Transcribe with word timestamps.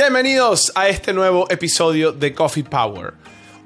Bienvenidos 0.00 0.70
a 0.76 0.86
este 0.86 1.12
nuevo 1.12 1.50
episodio 1.50 2.12
de 2.12 2.32
Coffee 2.32 2.62
Power. 2.62 3.14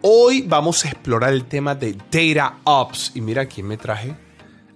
Hoy 0.01 0.41
vamos 0.41 0.83
a 0.83 0.89
explorar 0.89 1.31
el 1.31 1.45
tema 1.45 1.75
de 1.75 1.95
Data 2.11 2.57
Ops. 2.65 3.13
Y 3.15 3.21
mira 3.21 3.45
quién 3.45 3.67
me 3.67 3.77
traje. 3.77 4.17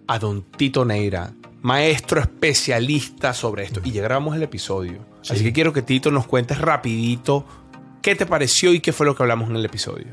A 0.07 0.19
Don 0.19 0.43
Tito 0.43 0.85
Neira, 0.85 1.33
maestro 1.63 2.21
especialista 2.21 3.33
sobre 3.33 3.65
esto. 3.65 3.81
Y 3.83 3.93
llegamos 3.93 4.35
al 4.35 4.43
episodio. 4.43 4.99
Así 5.23 5.43
que 5.43 5.55
quiero 5.55 5.73
que 5.73 5.81
Tito 5.81 6.11
nos 6.11 6.27
cuentes 6.27 6.59
rapidito 6.59 7.47
qué 8.03 8.15
te 8.15 8.27
pareció 8.27 8.75
y 8.75 8.81
qué 8.81 8.93
fue 8.93 9.07
lo 9.07 9.17
que 9.17 9.23
hablamos 9.23 9.49
en 9.49 9.57
el 9.57 9.65
episodio. 9.65 10.09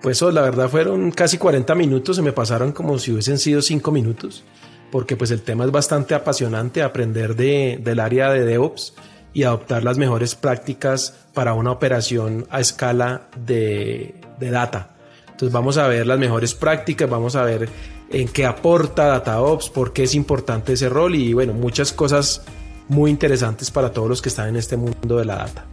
Pues 0.00 0.16
eso, 0.16 0.30
la 0.30 0.40
verdad 0.40 0.70
fueron 0.70 1.10
casi 1.10 1.36
40 1.36 1.74
minutos, 1.74 2.16
se 2.16 2.22
me 2.22 2.32
pasaron 2.32 2.72
como 2.72 2.98
si 2.98 3.12
hubiesen 3.12 3.38
sido 3.38 3.60
5 3.60 3.92
minutos, 3.92 4.44
porque 4.90 5.14
pues 5.14 5.30
el 5.30 5.42
tema 5.42 5.66
es 5.66 5.72
bastante 5.72 6.14
apasionante, 6.14 6.82
aprender 6.82 7.36
de, 7.36 7.78
del 7.82 8.00
área 8.00 8.30
de 8.30 8.46
DevOps 8.46 8.94
y 9.32 9.44
adoptar 9.44 9.84
las 9.84 9.98
mejores 9.98 10.34
prácticas 10.34 11.14
para 11.34 11.54
una 11.54 11.72
operación 11.72 12.46
a 12.50 12.60
escala 12.60 13.28
de, 13.36 14.14
de 14.38 14.50
data. 14.50 14.90
Entonces 15.26 15.52
vamos 15.52 15.78
a 15.78 15.86
ver 15.88 16.06
las 16.06 16.18
mejores 16.18 16.54
prácticas, 16.54 17.08
vamos 17.08 17.36
a 17.36 17.44
ver 17.44 17.68
en 18.10 18.28
qué 18.28 18.44
aporta 18.44 19.06
DataOps, 19.06 19.70
por 19.70 19.92
qué 19.92 20.02
es 20.02 20.14
importante 20.14 20.72
ese 20.72 20.88
rol 20.88 21.14
y 21.14 21.32
bueno, 21.32 21.52
muchas 21.52 21.92
cosas 21.92 22.42
muy 22.88 23.10
interesantes 23.10 23.70
para 23.70 23.92
todos 23.92 24.08
los 24.08 24.20
que 24.20 24.28
están 24.28 24.48
en 24.48 24.56
este 24.56 24.76
mundo 24.76 25.16
de 25.16 25.24
la 25.24 25.36
data. 25.36 25.66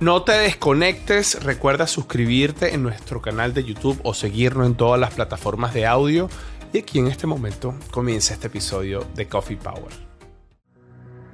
No 0.00 0.22
te 0.22 0.32
desconectes, 0.32 1.42
recuerda 1.42 1.86
suscribirte 1.86 2.74
en 2.74 2.82
nuestro 2.82 3.22
canal 3.22 3.54
de 3.54 3.64
YouTube 3.64 4.00
o 4.02 4.12
seguirnos 4.12 4.66
en 4.66 4.74
todas 4.74 5.00
las 5.00 5.14
plataformas 5.14 5.72
de 5.72 5.86
audio. 5.86 6.28
Y 6.72 6.78
aquí 6.78 6.98
en 6.98 7.06
este 7.06 7.26
momento 7.26 7.74
comienza 7.90 8.34
este 8.34 8.48
episodio 8.48 9.06
de 9.14 9.28
Coffee 9.28 9.56
Power. 9.56 10.03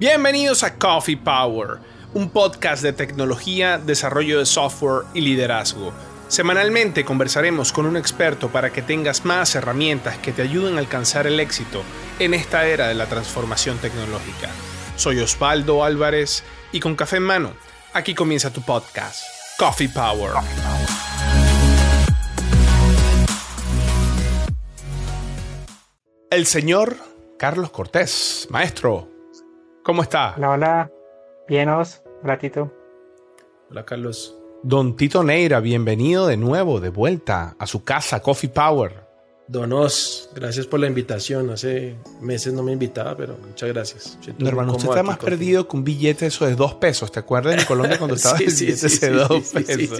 Bienvenidos 0.01 0.63
a 0.63 0.79
Coffee 0.79 1.15
Power, 1.15 1.77
un 2.15 2.31
podcast 2.31 2.81
de 2.81 2.91
tecnología, 2.91 3.77
desarrollo 3.77 4.39
de 4.39 4.47
software 4.47 5.05
y 5.13 5.21
liderazgo. 5.21 5.93
Semanalmente 6.27 7.05
conversaremos 7.05 7.71
con 7.71 7.85
un 7.85 7.95
experto 7.95 8.49
para 8.49 8.73
que 8.73 8.81
tengas 8.81 9.25
más 9.25 9.53
herramientas 9.53 10.17
que 10.17 10.31
te 10.31 10.41
ayuden 10.41 10.77
a 10.77 10.79
alcanzar 10.79 11.27
el 11.27 11.39
éxito 11.39 11.83
en 12.17 12.33
esta 12.33 12.65
era 12.65 12.87
de 12.87 12.95
la 12.95 13.05
transformación 13.05 13.77
tecnológica. 13.77 14.49
Soy 14.95 15.19
Osvaldo 15.19 15.83
Álvarez 15.83 16.43
y 16.71 16.79
con 16.79 16.95
café 16.95 17.17
en 17.17 17.23
mano, 17.23 17.53
aquí 17.93 18.15
comienza 18.15 18.51
tu 18.51 18.63
podcast, 18.63 19.23
Coffee 19.59 19.89
Power. 19.89 20.31
El 26.31 26.47
señor 26.47 26.97
Carlos 27.37 27.69
Cortés, 27.69 28.47
maestro, 28.49 29.10
¿Cómo 29.83 30.03
está? 30.03 30.35
Hola, 30.37 30.49
hola. 30.51 30.91
Bienos, 31.47 32.03
ratito. 32.23 32.71
Hola, 33.69 33.83
Carlos. 33.83 34.37
Don 34.63 34.95
Tito 34.95 35.23
Neira, 35.23 35.59
bienvenido 35.59 36.27
de 36.27 36.37
nuevo, 36.37 36.79
de 36.79 36.89
vuelta 36.89 37.55
a 37.57 37.65
su 37.65 37.83
casa, 37.83 38.21
Coffee 38.21 38.51
Power. 38.51 39.00
Donos, 39.51 40.29
gracias 40.33 40.65
por 40.65 40.79
la 40.79 40.87
invitación. 40.87 41.49
Hace 41.49 41.95
meses 42.21 42.53
no 42.53 42.63
me 42.63 42.71
invitaba, 42.71 43.17
pero 43.17 43.37
muchas 43.45 43.67
gracias. 43.67 44.17
No, 44.37 44.47
hermano, 44.47 44.71
usted 44.71 44.87
está 44.87 45.03
más 45.03 45.17
perdido 45.17 45.67
que 45.67 45.75
un 45.75 45.83
billete 45.83 46.27
eso 46.27 46.45
de 46.45 46.55
dos 46.55 46.75
pesos. 46.75 47.11
¿Te 47.11 47.19
acuerdas 47.19 47.59
en 47.59 47.65
Colombia 47.65 47.97
cuando 47.97 48.15
estaba 48.15 48.37
sí, 48.37 48.45
el 48.45 48.53
billete 48.53 49.09
de 49.09 49.11
dos 49.11 49.49
pesos? 49.49 49.89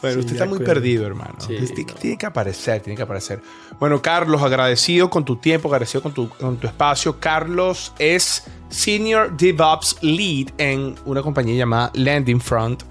bueno, 0.00 0.20
usted 0.20 0.32
está 0.32 0.46
muy 0.46 0.60
perdido, 0.60 1.06
hermano. 1.06 1.36
tiene, 1.46 2.16
que 2.16 2.24
aparecer, 2.24 2.80
tiene 2.80 2.96
que 2.96 3.02
aparecer. 3.02 3.42
Bueno, 3.78 4.00
Carlos, 4.00 4.40
agradecido 4.40 5.10
con 5.10 5.26
tu 5.26 5.36
tiempo, 5.36 5.68
agradecido 5.68 6.02
con 6.02 6.14
tu, 6.14 6.30
con 6.30 6.56
tu 6.56 6.68
espacio. 6.68 7.20
Carlos 7.20 7.92
es 7.98 8.44
Senior 8.70 9.36
DevOps 9.36 9.98
Lead 10.00 10.46
en 10.56 10.94
una 11.04 11.20
compañía 11.20 11.56
llamada 11.56 11.90
Landing 11.92 12.40
Front. 12.40 12.84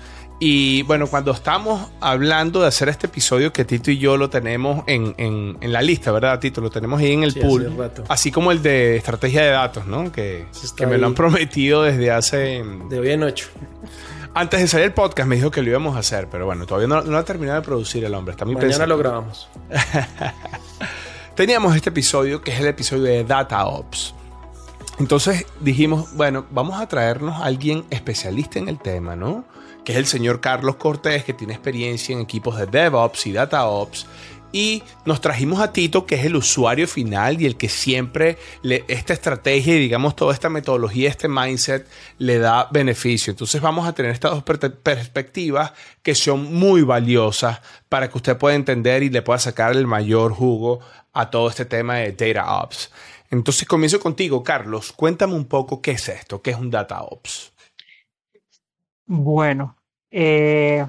Y 0.43 0.81
bueno, 0.81 1.05
cuando 1.05 1.33
estamos 1.33 1.91
hablando 1.99 2.61
de 2.61 2.67
hacer 2.67 2.89
este 2.89 3.05
episodio, 3.05 3.53
que 3.53 3.63
Tito 3.63 3.91
y 3.91 3.99
yo 3.99 4.17
lo 4.17 4.31
tenemos 4.31 4.83
en, 4.87 5.13
en, 5.19 5.71
la 5.71 5.83
lista, 5.83 6.11
¿verdad, 6.11 6.39
Tito? 6.39 6.61
Lo 6.61 6.71
tenemos 6.71 6.99
ahí 6.99 7.13
en 7.13 7.21
el 7.21 7.35
pool. 7.35 7.71
Así 8.09 8.31
como 8.31 8.51
el 8.51 8.63
de 8.63 8.95
estrategia 8.95 9.43
de 9.43 9.51
datos, 9.51 9.85
¿no? 9.85 10.11
Que, 10.11 10.47
que 10.75 10.87
me 10.87 10.97
lo 10.97 11.05
han 11.05 11.13
prometido 11.13 11.83
desde 11.83 12.09
hace. 12.09 12.63
De 12.89 12.99
hoy 12.99 13.11
en 13.11 13.21
ocho. 13.21 13.49
Antes 14.33 14.61
de 14.61 14.67
salir 14.67 14.87
el 14.87 14.93
podcast 14.93 15.29
me 15.29 15.35
dijo 15.35 15.51
que 15.51 15.61
lo 15.61 15.69
íbamos 15.69 15.95
a 15.95 15.99
hacer, 15.99 16.27
pero 16.27 16.47
bueno, 16.47 16.65
todavía 16.65 16.87
no, 16.87 17.03
no 17.03 17.17
ha 17.19 17.23
terminado 17.23 17.61
de 17.61 17.65
producir 17.65 18.03
el 18.03 18.15
hombre. 18.15 18.31
Está 18.31 18.43
muy 18.43 18.55
Mañana 18.55 18.87
lo 18.87 18.97
grabamos. 18.97 19.47
Teníamos 21.35 21.75
este 21.75 21.89
episodio 21.89 22.41
que 22.41 22.51
es 22.51 22.59
el 22.59 22.65
episodio 22.65 23.03
de 23.03 23.23
Data 23.23 23.63
Ops. 23.67 24.15
Entonces 24.97 25.45
dijimos, 25.59 26.15
bueno, 26.15 26.47
vamos 26.49 26.81
a 26.81 26.87
traernos 26.87 27.39
a 27.39 27.45
alguien 27.45 27.85
especialista 27.91 28.57
en 28.57 28.69
el 28.69 28.79
tema, 28.79 29.15
¿no? 29.15 29.45
Que 29.83 29.93
es 29.93 29.97
el 29.97 30.05
señor 30.05 30.41
Carlos 30.41 30.75
Cortés, 30.75 31.23
que 31.23 31.33
tiene 31.33 31.53
experiencia 31.53 32.13
en 32.13 32.21
equipos 32.21 32.57
de 32.57 32.65
DevOps 32.65 33.27
y 33.27 33.33
DataOps. 33.33 34.07
Y 34.53 34.83
nos 35.05 35.21
trajimos 35.21 35.61
a 35.61 35.71
Tito, 35.71 36.05
que 36.05 36.15
es 36.15 36.25
el 36.25 36.35
usuario 36.35 36.85
final 36.85 37.41
y 37.41 37.45
el 37.45 37.55
que 37.55 37.69
siempre 37.69 38.37
le, 38.63 38.83
esta 38.89 39.13
estrategia 39.13 39.75
y 39.75 39.79
digamos 39.79 40.15
toda 40.15 40.33
esta 40.33 40.49
metodología, 40.49 41.09
este 41.09 41.29
mindset 41.29 41.87
le 42.17 42.37
da 42.37 42.67
beneficio. 42.69 43.31
Entonces 43.31 43.61
vamos 43.61 43.87
a 43.87 43.93
tener 43.93 44.11
estas 44.11 44.31
dos 44.31 44.43
perspectivas 44.43 45.71
que 46.03 46.15
son 46.15 46.53
muy 46.53 46.81
valiosas 46.81 47.61
para 47.87 48.09
que 48.09 48.17
usted 48.17 48.37
pueda 48.37 48.55
entender 48.55 49.03
y 49.03 49.09
le 49.09 49.21
pueda 49.21 49.39
sacar 49.39 49.71
el 49.71 49.87
mayor 49.87 50.33
jugo 50.33 50.81
a 51.13 51.29
todo 51.29 51.49
este 51.49 51.63
tema 51.63 51.95
de 51.95 52.11
DataOps. 52.11 52.91
Entonces 53.29 53.65
comienzo 53.65 54.01
contigo, 54.01 54.43
Carlos. 54.43 54.91
Cuéntame 54.91 55.35
un 55.35 55.45
poco 55.45 55.81
qué 55.81 55.91
es 55.91 56.09
esto, 56.09 56.41
qué 56.41 56.51
es 56.51 56.57
un 56.57 56.69
DataOps. 56.69 57.53
Bueno, 59.13 59.75
eh, 60.09 60.85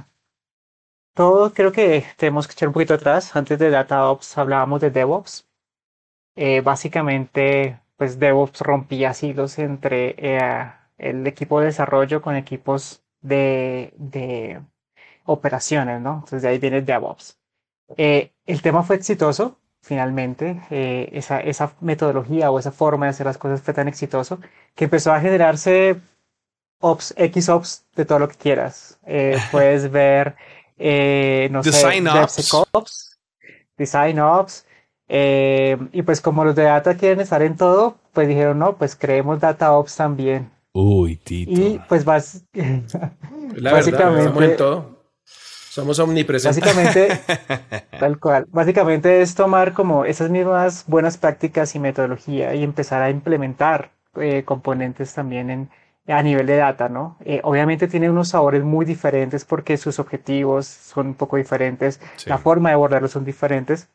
todo 1.12 1.52
creo 1.52 1.72
que 1.72 2.04
tenemos 2.16 2.46
que 2.46 2.52
echar 2.52 2.68
un 2.68 2.74
poquito 2.74 2.94
atrás. 2.94 3.34
Antes 3.34 3.58
de 3.58 3.68
DataOps 3.68 4.38
hablábamos 4.38 4.80
de 4.80 4.90
DevOps. 4.92 5.44
Eh, 6.36 6.60
básicamente, 6.60 7.80
pues 7.96 8.20
DevOps 8.20 8.60
rompía 8.60 9.12
silos 9.12 9.58
entre 9.58 10.14
eh, 10.18 10.72
el 10.98 11.26
equipo 11.26 11.58
de 11.58 11.66
desarrollo 11.66 12.22
con 12.22 12.36
equipos 12.36 13.02
de, 13.22 14.62
operaciones, 15.24 16.00
¿no? 16.00 16.14
Entonces 16.14 16.42
de 16.42 16.48
ahí 16.48 16.58
viene 16.58 16.80
DevOps. 16.82 17.40
el 17.96 18.62
tema 18.62 18.84
fue 18.84 18.96
exitoso, 18.96 19.58
finalmente. 19.82 20.62
esa, 20.70 21.40
esa 21.40 21.74
metodología 21.80 22.52
o 22.52 22.58
esa 22.60 22.70
forma 22.72 23.06
de 23.06 23.10
hacer 23.10 23.26
las 23.26 23.38
cosas 23.38 23.62
fue 23.62 23.74
tan 23.74 23.88
exitoso 23.88 24.40
que 24.76 24.84
empezó 24.84 25.12
a 25.12 25.20
generarse 25.20 26.00
ops, 26.82 27.14
XOps 27.16 27.84
de 27.96 28.04
todo 28.04 28.18
lo 28.18 28.28
que 28.28 28.36
quieras. 28.36 28.98
Eh, 29.06 29.38
puedes 29.50 29.90
ver, 29.90 30.36
eh, 30.78 31.48
no 31.50 31.62
Design 31.62 32.06
sé, 32.06 32.12
DevSecOps, 32.12 33.18
Design 33.78 34.18
Ops. 34.18 34.66
Eh, 35.08 35.76
y 35.92 36.02
pues 36.02 36.20
como 36.20 36.44
los 36.44 36.54
de 36.54 36.64
data 36.64 36.96
quieren 36.96 37.20
estar 37.20 37.42
en 37.42 37.56
todo, 37.56 37.96
pues 38.12 38.28
dijeron, 38.28 38.58
no, 38.58 38.76
pues 38.76 38.96
creemos 38.96 39.40
Data 39.40 39.72
Ops 39.72 39.96
también. 39.96 40.50
Uy, 40.72 41.16
Tito. 41.16 41.50
Y 41.50 41.80
pues 41.88 42.04
vas, 42.04 42.44
La 43.54 43.72
básicamente... 43.72 44.30
Verdad, 44.30 44.50
en 44.50 44.56
todo. 44.56 45.02
Somos 45.24 45.98
omnipresentes. 45.98 46.62
Básicamente, 46.62 47.20
tal 47.98 48.18
cual. 48.18 48.46
Básicamente 48.50 49.22
es 49.22 49.34
tomar 49.34 49.72
como 49.72 50.04
esas 50.04 50.30
mismas 50.30 50.84
buenas 50.86 51.16
prácticas 51.16 51.74
y 51.74 51.78
metodología 51.78 52.54
y 52.54 52.62
empezar 52.62 53.02
a 53.02 53.08
implementar 53.08 53.90
componentes 54.44 55.14
también 55.14 55.48
en, 55.48 55.70
a 56.06 56.22
nivel 56.22 56.46
de 56.46 56.56
data, 56.56 56.88
¿no? 56.88 57.16
Eh, 57.24 57.40
obviamente 57.44 57.88
tiene 57.88 58.10
unos 58.10 58.28
sabores 58.28 58.64
muy 58.64 58.84
diferentes 58.84 59.44
porque 59.44 59.76
sus 59.76 59.98
objetivos 59.98 60.66
son 60.66 61.08
un 61.08 61.14
poco 61.14 61.36
diferentes, 61.36 62.00
la 62.26 62.38
forma 62.38 62.70
de 62.70 62.74
abordarlos 62.74 63.12
son 63.12 63.24
diferentes, 63.24 63.88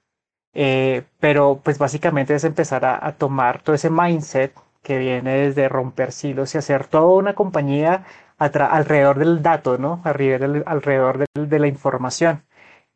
eh, 0.54 1.04
pero 1.20 1.60
pues 1.64 1.78
básicamente 1.78 2.34
es 2.34 2.44
empezar 2.44 2.86
a, 2.86 3.12
tomar 3.14 3.62
todo 3.62 3.76
ese 3.76 3.90
mindset 3.90 4.54
que 4.82 4.98
viene 4.98 5.34
desde 5.34 5.70
romper 5.70 6.12
silos 6.12 6.56
y 6.56 6.58
hacer 6.58 6.88
toda 6.88 7.14
una 7.16 7.34
compañía 7.36 8.06
alrededor 8.38 9.20
del 9.20 9.42
dato, 9.42 9.78
¿no? 9.78 10.02
Alrededor, 10.04 10.64
alrededor 10.66 11.26
de, 11.36 11.60
la 11.60 11.68
información. 11.68 12.44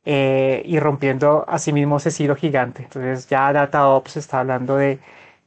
Eh, 0.06 0.64
y 0.66 0.80
rompiendo 0.80 1.46
asimismo 1.48 1.98
ese 1.98 2.12
silo 2.12 2.36
gigante. 2.36 2.84
Entonces 2.84 3.28
ya 3.30 3.54
DataOps 3.54 4.18
está 4.18 4.40
hablando 4.40 4.78
de 4.78 5.00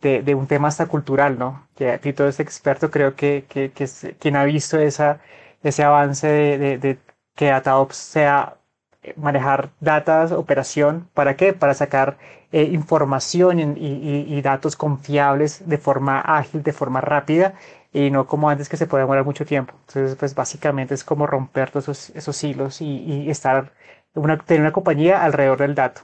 de, 0.04 0.34
un 0.34 0.46
tema 0.46 0.68
hasta 0.68 0.86
cultural, 0.86 1.38
¿no? 1.38 1.66
Que 1.76 1.98
Tito 1.98 2.26
es 2.28 2.40
experto, 2.40 2.90
creo 2.90 3.14
que, 3.16 3.44
que, 3.48 3.72
es 3.76 4.06
quien 4.18 4.36
ha 4.36 4.44
visto 4.44 4.78
esa, 4.78 5.20
ese 5.62 5.82
avance 5.84 6.26
de, 6.28 6.78
de, 6.78 6.98
que 7.34 7.46
DataOps 7.46 7.96
sea 7.96 8.56
eh, 9.02 9.14
manejar 9.16 9.70
datos, 9.80 10.32
operación, 10.32 11.08
¿para 11.14 11.36
qué? 11.36 11.52
Para 11.52 11.74
sacar 11.74 12.18
eh, 12.52 12.64
información 12.64 13.76
y, 13.76 14.40
datos 14.42 14.76
confiables 14.76 15.68
de 15.68 15.78
forma 15.78 16.20
ágil, 16.20 16.62
de 16.62 16.72
forma 16.72 17.00
rápida 17.00 17.54
y 17.92 18.10
no 18.10 18.26
como 18.26 18.48
antes 18.50 18.68
que 18.68 18.76
se 18.76 18.86
puede 18.86 19.02
demorar 19.04 19.24
mucho 19.24 19.44
tiempo. 19.46 19.74
Entonces, 19.88 20.16
pues 20.16 20.34
básicamente 20.34 20.94
es 20.94 21.04
como 21.04 21.26
romper 21.26 21.70
todos 21.70 21.84
esos, 21.88 22.10
esos 22.16 22.44
hilos 22.44 22.80
y, 22.80 22.86
y 22.86 23.30
estar, 23.30 23.72
una, 24.14 24.38
tener 24.38 24.62
una 24.62 24.72
compañía 24.72 25.22
alrededor 25.24 25.58
del 25.58 25.74
dato. 25.74 26.02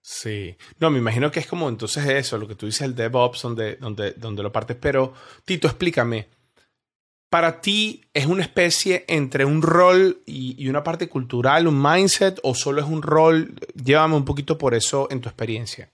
Sí, 0.00 0.56
no, 0.78 0.90
me 0.90 0.98
imagino 0.98 1.30
que 1.30 1.40
es 1.40 1.46
como 1.46 1.68
entonces 1.68 2.06
eso, 2.06 2.38
lo 2.38 2.48
que 2.48 2.54
tú 2.54 2.66
dices, 2.66 2.82
el 2.82 2.94
DevOps, 2.94 3.42
donde, 3.42 3.76
donde, 3.76 4.12
donde 4.12 4.42
lo 4.42 4.52
partes. 4.52 4.76
Pero, 4.80 5.12
Tito, 5.44 5.66
explícame, 5.66 6.28
para 7.30 7.60
ti 7.60 8.08
es 8.14 8.26
una 8.26 8.42
especie 8.42 9.04
entre 9.06 9.44
un 9.44 9.60
rol 9.60 10.22
y, 10.24 10.66
una 10.68 10.82
parte 10.82 11.08
cultural, 11.08 11.66
un 11.66 11.80
mindset, 11.80 12.40
o 12.42 12.54
solo 12.54 12.80
es 12.80 12.86
un 12.86 13.02
rol? 13.02 13.54
Llévame 13.74 14.16
un 14.16 14.24
poquito 14.24 14.56
por 14.56 14.74
eso 14.74 15.08
en 15.10 15.20
tu 15.20 15.28
experiencia. 15.28 15.90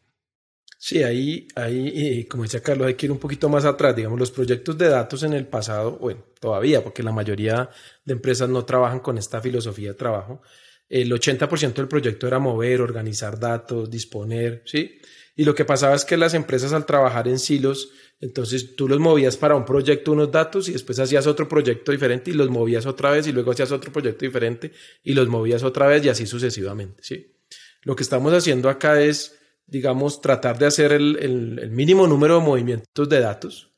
Sí, 0.78 1.02
ahí, 1.02 1.48
ahí, 1.56 2.24
como 2.26 2.42
decía 2.42 2.62
Carlos, 2.62 2.86
hay 2.86 2.94
que 2.94 3.06
ir 3.06 3.12
un 3.12 3.18
poquito 3.18 3.48
más 3.48 3.64
atrás. 3.64 3.96
Digamos, 3.96 4.18
los 4.18 4.30
proyectos 4.30 4.76
de 4.76 4.88
datos 4.88 5.22
en 5.22 5.32
el 5.32 5.46
pasado, 5.46 5.92
bueno, 5.92 6.22
todavía, 6.38 6.84
porque 6.84 7.02
la 7.02 7.10
mayoría 7.10 7.70
de 8.04 8.12
empresas 8.12 8.48
no 8.48 8.64
trabajan 8.64 9.00
con 9.00 9.16
esta 9.16 9.40
filosofía 9.40 9.88
de 9.88 9.94
trabajo. 9.94 10.42
El 10.88 11.10
80% 11.12 11.74
del 11.74 11.88
proyecto 11.88 12.26
era 12.26 12.38
mover, 12.38 12.80
organizar 12.80 13.38
datos, 13.38 13.90
disponer, 13.90 14.62
¿sí? 14.66 14.98
Y 15.36 15.44
lo 15.44 15.54
que 15.54 15.64
pasaba 15.64 15.94
es 15.96 16.04
que 16.04 16.16
las 16.16 16.34
empresas 16.34 16.72
al 16.72 16.86
trabajar 16.86 17.26
en 17.26 17.38
silos, 17.38 17.90
entonces 18.20 18.76
tú 18.76 18.88
los 18.88 19.00
movías 19.00 19.36
para 19.36 19.56
un 19.56 19.64
proyecto 19.64 20.12
unos 20.12 20.30
datos 20.30 20.68
y 20.68 20.72
después 20.72 20.98
hacías 21.00 21.26
otro 21.26 21.48
proyecto 21.48 21.90
diferente 21.90 22.30
y 22.30 22.34
los 22.34 22.50
movías 22.50 22.86
otra 22.86 23.10
vez 23.10 23.26
y 23.26 23.32
luego 23.32 23.50
hacías 23.50 23.72
otro 23.72 23.92
proyecto 23.92 24.24
diferente 24.24 24.72
y 25.02 25.14
los 25.14 25.28
movías 25.28 25.64
otra 25.64 25.88
vez 25.88 26.04
y 26.04 26.08
así 26.08 26.26
sucesivamente, 26.26 27.02
¿sí? 27.02 27.34
Lo 27.82 27.96
que 27.96 28.04
estamos 28.04 28.32
haciendo 28.32 28.68
acá 28.68 29.02
es, 29.02 29.38
digamos, 29.66 30.20
tratar 30.20 30.58
de 30.58 30.66
hacer 30.66 30.92
el, 30.92 31.18
el, 31.20 31.70
mínimo 31.70 32.06
número 32.06 32.38
de 32.38 32.46
movimientos 32.46 33.08
de 33.08 33.20
datos. 33.20 33.73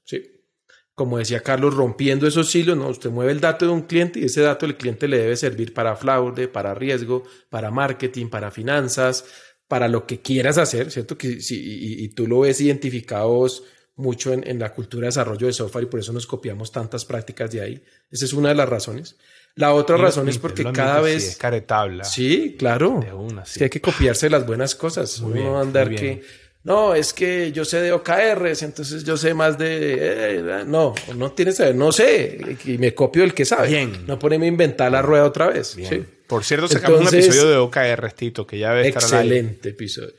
Como 0.96 1.18
decía 1.18 1.40
Carlos, 1.40 1.74
rompiendo 1.74 2.26
esos 2.26 2.50
silos, 2.50 2.74
¿no? 2.74 2.88
Usted 2.88 3.10
mueve 3.10 3.30
el 3.30 3.40
dato 3.40 3.66
de 3.66 3.70
un 3.70 3.82
cliente 3.82 4.18
y 4.18 4.24
ese 4.24 4.40
dato 4.40 4.64
el 4.64 4.78
cliente 4.78 5.06
le 5.06 5.18
debe 5.18 5.36
servir 5.36 5.74
para 5.74 5.94
fraude, 5.94 6.48
para 6.48 6.72
riesgo, 6.72 7.22
para 7.50 7.70
marketing, 7.70 8.28
para 8.28 8.50
finanzas, 8.50 9.26
para 9.68 9.88
lo 9.88 10.06
que 10.06 10.22
quieras 10.22 10.56
hacer, 10.56 10.90
¿cierto? 10.90 11.18
Que 11.18 11.42
si, 11.42 12.02
y, 12.02 12.08
tú 12.08 12.26
lo 12.26 12.40
ves 12.40 12.62
identificados 12.62 13.64
mucho 13.94 14.32
en, 14.32 14.58
la 14.58 14.72
cultura 14.72 15.02
de 15.02 15.08
desarrollo 15.08 15.46
de 15.46 15.52
software 15.52 15.84
y 15.84 15.88
por 15.88 16.00
eso 16.00 16.14
nos 16.14 16.26
copiamos 16.26 16.72
tantas 16.72 17.04
prácticas 17.04 17.50
de 17.50 17.60
ahí. 17.60 17.84
Esa 18.10 18.24
es 18.24 18.32
una 18.32 18.48
de 18.48 18.54
las 18.54 18.68
razones. 18.68 19.16
La 19.54 19.74
otra 19.74 19.98
razón 19.98 20.30
es 20.30 20.38
porque 20.38 20.64
cada 20.72 21.02
vez... 21.02 21.28
es 21.28 21.36
caretabla. 21.36 22.04
Sí, 22.04 22.56
claro. 22.58 23.00
De 23.04 23.12
una, 23.12 23.44
sí. 23.44 23.62
hay 23.62 23.68
que 23.68 23.82
copiarse 23.82 24.30
las 24.30 24.46
buenas 24.46 24.74
cosas. 24.74 25.20
Muy 25.20 25.40
Uno 25.40 25.60
andar 25.60 25.90
que... 25.94 26.22
No, 26.66 26.96
es 26.96 27.12
que 27.12 27.52
yo 27.52 27.64
sé 27.64 27.80
de 27.80 27.92
OKRs, 27.92 28.62
entonces 28.62 29.04
yo 29.04 29.16
sé 29.16 29.34
más 29.34 29.56
de... 29.56 29.98
Eh, 30.00 30.64
no, 30.66 30.96
no 31.14 31.30
tienes... 31.30 31.60
No 31.76 31.92
sé. 31.92 32.56
Y 32.64 32.76
me 32.76 32.92
copio 32.92 33.22
el 33.22 33.34
que 33.34 33.44
sabe. 33.44 33.68
Bien. 33.68 34.04
No 34.04 34.18
poneme 34.18 34.46
a 34.46 34.48
inventar 34.48 34.90
la 34.90 35.00
rueda 35.00 35.26
otra 35.26 35.46
vez. 35.46 35.68
Sí. 35.68 36.04
Por 36.26 36.42
cierto, 36.42 36.66
sacamos 36.66 37.02
un 37.02 37.06
episodio 37.06 37.48
de 37.48 37.56
OKR, 37.58 38.10
Tito, 38.10 38.44
que 38.48 38.58
ya 38.58 38.70
debe 38.74 38.88
estar 38.88 39.00
Excelente 39.04 39.68
episodio. 39.68 40.14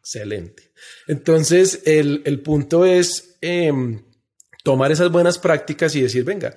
excelente. 0.00 0.72
Entonces, 1.08 1.82
el, 1.84 2.22
el 2.24 2.40
punto 2.40 2.86
es 2.86 3.36
em, 3.42 4.00
tomar 4.64 4.92
esas 4.92 5.12
buenas 5.12 5.36
prácticas 5.36 5.94
y 5.94 6.00
decir, 6.00 6.24
venga, 6.24 6.56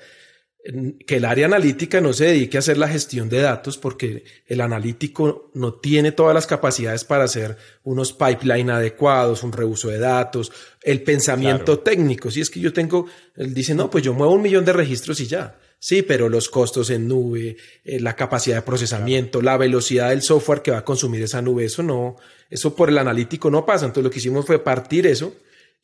que 1.06 1.18
el 1.18 1.26
área 1.26 1.46
analítica 1.46 2.02
no 2.02 2.12
se 2.12 2.26
dedique 2.26 2.58
a 2.58 2.60
hacer 2.60 2.78
la 2.78 2.88
gestión 2.88 3.30
de 3.30 3.40
datos 3.40 3.78
porque 3.78 4.24
el 4.48 4.62
analítico 4.62 5.52
no 5.54 5.76
tiene 5.76 6.12
todas 6.12 6.34
las 6.34 6.48
capacidades 6.48 7.04
para 7.04 7.26
hacer 7.26 7.56
unos 7.84 8.14
pipeline 8.14 8.72
adecuados, 8.72 9.44
un 9.44 9.52
reuso 9.52 9.90
de 9.90 10.00
datos, 10.00 10.52
el 10.82 11.04
pensamiento 11.04 11.80
técnico. 11.80 12.32
Si 12.32 12.42
es 12.42 12.50
que 12.50 12.60
yo 12.60 12.74
tengo, 12.74 13.06
él 13.36 13.54
dice, 13.54 13.76
no, 13.76 13.92
pues 13.92 14.04
yo 14.04 14.14
muevo 14.14 14.34
un 14.34 14.42
millón 14.42 14.66
de 14.66 14.74
registros 14.74 15.20
y 15.20 15.28
ya. 15.28 15.60
Sí, 15.78 16.02
pero 16.02 16.30
los 16.30 16.50
costos 16.50 16.90
en 16.90 17.08
nube, 17.08 17.58
eh, 17.84 18.00
la 18.00 18.16
capacidad 18.16 18.56
de 18.56 18.62
procesamiento, 18.64 19.44
la 19.44 19.58
velocidad 19.58 20.10
del 20.10 20.24
software 20.24 20.64
que 20.64 20.72
va 20.72 20.80
a 20.80 20.86
consumir 20.86 21.22
esa 21.22 21.44
nube, 21.44 21.66
eso 21.66 21.84
no, 21.84 22.16
eso 22.50 22.76
por 22.76 22.90
el 22.90 22.98
analítico 22.98 23.52
no 23.52 23.68
pasa. 23.68 23.86
Entonces 23.86 24.04
lo 24.04 24.10
que 24.10 24.18
hicimos 24.18 24.48
fue 24.48 24.64
partir 24.64 25.06
eso 25.06 25.36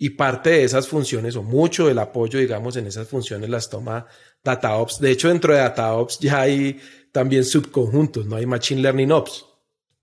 y 0.03 0.09
parte 0.09 0.49
de 0.49 0.63
esas 0.63 0.87
funciones 0.87 1.35
o 1.35 1.43
mucho 1.43 1.85
del 1.85 1.99
apoyo, 1.99 2.39
digamos, 2.39 2.75
en 2.75 2.87
esas 2.87 3.07
funciones 3.07 3.51
las 3.51 3.69
toma 3.69 4.07
DataOps. 4.43 4.99
De 4.99 5.11
hecho, 5.11 5.27
dentro 5.27 5.53
de 5.53 5.59
DataOps 5.59 6.19
ya 6.19 6.41
hay 6.41 6.79
también 7.11 7.43
subconjuntos, 7.43 8.25
no 8.25 8.35
hay 8.35 8.45
Machine 8.45 8.81
Learning 8.81 9.11
Ops. 9.11 9.45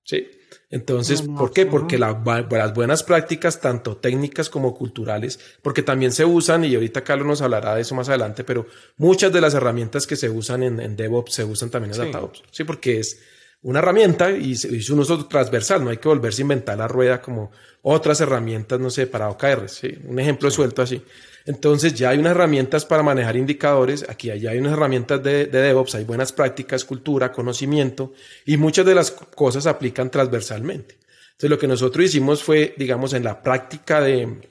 Sí. 0.05 0.26
Entonces, 0.70 1.23
¿por 1.23 1.50
qué? 1.50 1.64
Porque 1.64 1.99
las 1.99 2.75
buenas 2.75 3.02
prácticas, 3.02 3.58
tanto 3.61 3.96
técnicas 3.96 4.50
como 4.50 4.75
culturales, 4.75 5.40
porque 5.62 5.82
también 5.82 6.12
se 6.12 6.26
usan, 6.26 6.64
y 6.64 6.75
ahorita 6.75 7.05
Carlos 7.05 7.26
nos 7.26 7.43
hablará 7.43 7.75
de 7.75 7.81
eso 7.81 7.94
más 7.94 8.11
adelante, 8.11 8.44
pero 8.44 8.67
muchas 8.99 9.32
de 9.32 9.40
las 9.40 9.55
herramientas 9.55 10.06
que 10.06 10.17
se 10.17 10.29
usan 10.29 10.62
en, 10.62 10.96
DevOps 10.96 11.32
se 11.32 11.44
usan 11.44 11.70
también 11.70 11.94
en 11.94 12.12
DataOps. 12.12 12.43
Sí, 12.50 12.64
porque 12.64 13.00
es 13.00 13.19
una 13.62 13.79
herramienta 13.79 14.31
y 14.31 14.52
es 14.52 14.90
un 14.90 14.99
uso 14.99 15.26
transversal, 15.26 15.82
no 15.82 15.90
hay 15.90 15.96
que 15.96 16.08
volverse 16.08 16.43
a 16.43 16.44
inventar 16.44 16.76
la 16.76 16.87
rueda 16.87 17.23
como 17.23 17.50
otras 17.82 18.20
herramientas, 18.20 18.79
no 18.79 18.90
sé, 18.90 19.06
para 19.06 19.31
OKR. 19.31 19.69
¿sí? 19.69 19.99
Un 20.05 20.19
ejemplo 20.19 20.50
suelto 20.50 20.82
así. 20.82 21.02
Entonces 21.49 21.95
ya 21.95 22.11
hay 22.11 22.19
unas 22.19 22.33
herramientas 22.33 22.85
para 22.85 23.03
manejar 23.03 23.35
indicadores, 23.35 24.05
aquí 24.06 24.27
ya 24.39 24.50
hay 24.50 24.59
unas 24.59 24.75
herramientas 24.75 25.23
de, 25.23 25.47
DevOps, 25.47 25.95
hay 25.95 26.05
buenas 26.05 26.31
prácticas, 26.31 26.85
cultura, 26.85 27.33
conocimiento 27.33 28.12
y 28.45 28.59
muchas 28.59 28.85
de 28.85 28.95
las 28.95 29.11
cosas 29.11 29.67
aplican 29.67 30.11
transversalmente. 30.11 30.99
Entonces 31.31 31.49
lo 31.49 31.59
que 31.59 31.67
nosotros 31.67 32.05
hicimos 32.05 32.43
fue, 32.45 32.75
digamos, 32.77 33.15
en 33.15 33.25
la 33.25 33.43
práctica 33.43 34.03
de, 34.03 34.50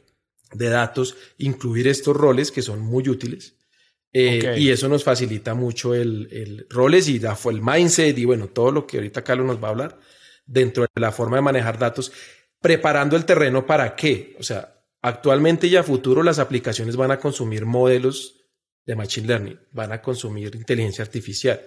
datos, 0.52 1.16
incluir 1.38 1.88
estos 1.88 2.18
roles 2.18 2.52
que 2.52 2.64
son 2.64 2.80
muy 2.80 3.08
útiles. 3.08 3.54
Eh, 4.12 4.56
y 4.58 4.72
eso 4.72 4.90
nos 4.90 5.04
facilita 5.04 5.54
mucho 5.54 5.94
el, 5.94 6.28
el 6.32 6.66
roles 6.68 7.08
y 7.10 7.20
fue 7.20 7.54
el 7.54 7.62
mindset 7.62 8.18
y 8.18 8.26
bueno, 8.26 8.48
todo 8.48 8.72
lo 8.72 8.88
que 8.88 8.98
ahorita 8.98 9.24
Carlos 9.24 9.46
nos 9.46 9.64
va 9.64 9.68
a 9.68 9.72
hablar 9.72 10.00
dentro 10.48 10.88
de 10.96 11.00
la 11.00 11.12
forma 11.12 11.36
de 11.36 11.44
manejar 11.44 11.78
datos, 11.78 12.12
preparando 12.60 13.16
el 13.16 13.24
terreno 13.24 13.68
para 13.68 13.96
qué. 13.96 14.36
O 14.40 14.44
sea, 14.44 14.77
Actualmente 15.02 15.68
y 15.68 15.76
a 15.76 15.84
futuro 15.84 16.24
las 16.24 16.40
aplicaciones 16.40 16.96
van 16.96 17.12
a 17.12 17.20
consumir 17.20 17.66
modelos 17.66 18.48
de 18.86 18.96
Machine 18.96 19.28
Learning, 19.28 19.60
van 19.72 19.92
a 19.92 20.02
consumir 20.02 20.56
inteligencia 20.56 21.04
artificial, 21.04 21.62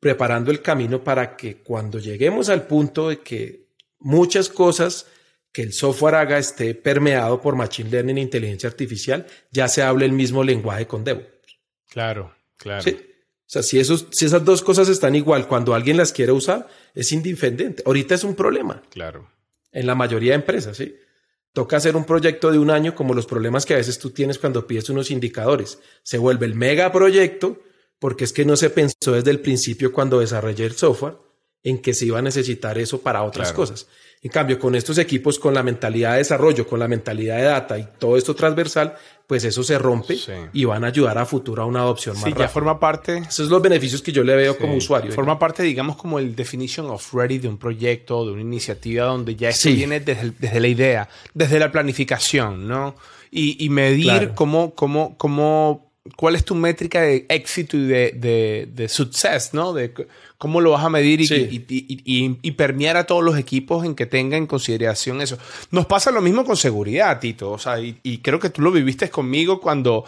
preparando 0.00 0.50
el 0.50 0.62
camino 0.62 1.02
para 1.02 1.36
que 1.36 1.58
cuando 1.58 1.98
lleguemos 1.98 2.48
al 2.48 2.66
punto 2.66 3.08
de 3.08 3.20
que 3.20 3.68
muchas 3.98 4.48
cosas 4.48 5.06
que 5.52 5.62
el 5.62 5.72
software 5.72 6.14
haga 6.14 6.38
esté 6.38 6.74
permeado 6.74 7.40
por 7.40 7.56
Machine 7.56 7.90
Learning 7.90 8.18
e 8.18 8.22
inteligencia 8.22 8.68
artificial, 8.68 9.26
ya 9.50 9.68
se 9.68 9.82
hable 9.82 10.06
el 10.06 10.12
mismo 10.12 10.42
lenguaje 10.42 10.86
con 10.86 11.04
DevOps. 11.04 11.58
Claro, 11.90 12.34
claro. 12.56 12.82
Sí. 12.82 12.98
O 12.98 13.52
sea, 13.52 13.62
si, 13.62 13.78
esos, 13.78 14.06
si 14.12 14.24
esas 14.24 14.42
dos 14.46 14.62
cosas 14.62 14.88
están 14.88 15.14
igual, 15.14 15.46
cuando 15.46 15.74
alguien 15.74 15.98
las 15.98 16.12
quiere 16.12 16.32
usar, 16.32 16.68
es 16.94 17.12
indiferente. 17.12 17.82
Ahorita 17.84 18.14
es 18.14 18.24
un 18.24 18.34
problema. 18.34 18.82
Claro. 18.88 19.30
En 19.72 19.86
la 19.86 19.94
mayoría 19.94 20.32
de 20.32 20.36
empresas, 20.36 20.78
¿sí? 20.78 20.96
Toca 21.52 21.76
hacer 21.76 21.96
un 21.96 22.04
proyecto 22.04 22.50
de 22.50 22.58
un 22.58 22.70
año 22.70 22.94
como 22.94 23.14
los 23.14 23.26
problemas 23.26 23.66
que 23.66 23.74
a 23.74 23.76
veces 23.76 23.98
tú 23.98 24.10
tienes 24.10 24.38
cuando 24.38 24.66
pides 24.66 24.88
unos 24.88 25.10
indicadores. 25.10 25.78
Se 26.02 26.18
vuelve 26.18 26.46
el 26.46 26.54
mega 26.54 26.90
proyecto 26.92 27.60
porque 27.98 28.24
es 28.24 28.32
que 28.32 28.44
no 28.44 28.56
se 28.56 28.70
pensó 28.70 29.12
desde 29.12 29.30
el 29.30 29.40
principio 29.40 29.92
cuando 29.92 30.20
desarrollé 30.20 30.64
el 30.64 30.74
software 30.74 31.16
en 31.62 31.80
que 31.80 31.94
se 31.94 32.06
iba 32.06 32.18
a 32.18 32.22
necesitar 32.22 32.78
eso 32.78 33.00
para 33.00 33.22
otras 33.22 33.52
cosas. 33.52 33.86
En 34.24 34.30
cambio, 34.30 34.56
con 34.56 34.76
estos 34.76 34.98
equipos, 34.98 35.36
con 35.36 35.52
la 35.52 35.64
mentalidad 35.64 36.12
de 36.12 36.18
desarrollo, 36.18 36.64
con 36.64 36.78
la 36.78 36.86
mentalidad 36.86 37.38
de 37.38 37.42
data 37.42 37.76
y 37.76 37.88
todo 37.98 38.16
esto 38.16 38.36
transversal, 38.36 38.94
pues 39.26 39.42
eso 39.42 39.64
se 39.64 39.76
rompe 39.78 40.16
y 40.52 40.64
van 40.64 40.84
a 40.84 40.88
ayudar 40.88 41.18
a 41.18 41.26
futuro 41.26 41.62
a 41.62 41.66
una 41.66 41.80
adopción 41.80 42.14
más 42.14 42.24
sí, 42.24 42.34
ya 42.38 42.48
forma 42.48 42.78
parte. 42.78 43.18
Esos 43.18 43.46
son 43.46 43.50
los 43.50 43.62
beneficios 43.62 44.00
que 44.00 44.12
yo 44.12 44.22
le 44.22 44.36
veo 44.36 44.56
como 44.56 44.76
usuario. 44.76 45.10
Forma 45.10 45.40
parte, 45.40 45.64
digamos, 45.64 45.96
como 45.96 46.20
el 46.20 46.36
definition 46.36 46.88
of 46.90 47.12
ready 47.12 47.38
de 47.38 47.48
un 47.48 47.58
proyecto, 47.58 48.24
de 48.24 48.30
una 48.30 48.42
iniciativa 48.42 49.06
donde 49.06 49.34
ya 49.34 49.48
esto 49.48 49.70
viene 49.70 49.98
desde, 49.98 50.60
la 50.60 50.68
idea, 50.68 51.08
desde 51.34 51.58
la 51.58 51.72
planificación, 51.72 52.68
¿no? 52.68 52.94
Y, 53.32 53.68
medir 53.70 54.32
cómo, 54.36 54.74
cómo, 54.76 55.16
cómo 55.16 55.90
cuál 56.16 56.36
es 56.36 56.44
tu 56.44 56.54
métrica 56.54 57.00
de 57.00 57.26
éxito 57.28 57.76
y 57.76 57.86
de, 57.86 58.12
de, 58.12 58.68
de 58.72 58.88
success, 58.88 59.54
¿no? 59.54 59.72
De 59.72 59.92
cómo 60.42 60.60
lo 60.60 60.72
vas 60.72 60.84
a 60.84 60.88
medir 60.88 61.20
y, 61.20 62.50
permear 62.50 62.96
a 62.96 63.06
todos 63.06 63.22
los 63.22 63.38
equipos 63.38 63.84
en 63.84 63.94
que 63.94 64.06
tengan 64.06 64.38
en 64.38 64.46
consideración 64.48 65.20
eso. 65.20 65.38
Nos 65.70 65.86
pasa 65.86 66.10
lo 66.10 66.20
mismo 66.20 66.44
con 66.44 66.56
seguridad, 66.56 67.20
Tito. 67.20 67.52
O 67.52 67.58
sea, 67.58 67.78
y, 67.78 68.18
creo 68.24 68.40
que 68.40 68.50
tú 68.50 68.60
lo 68.60 68.72
viviste 68.72 69.08
conmigo 69.08 69.60
cuando 69.60 70.04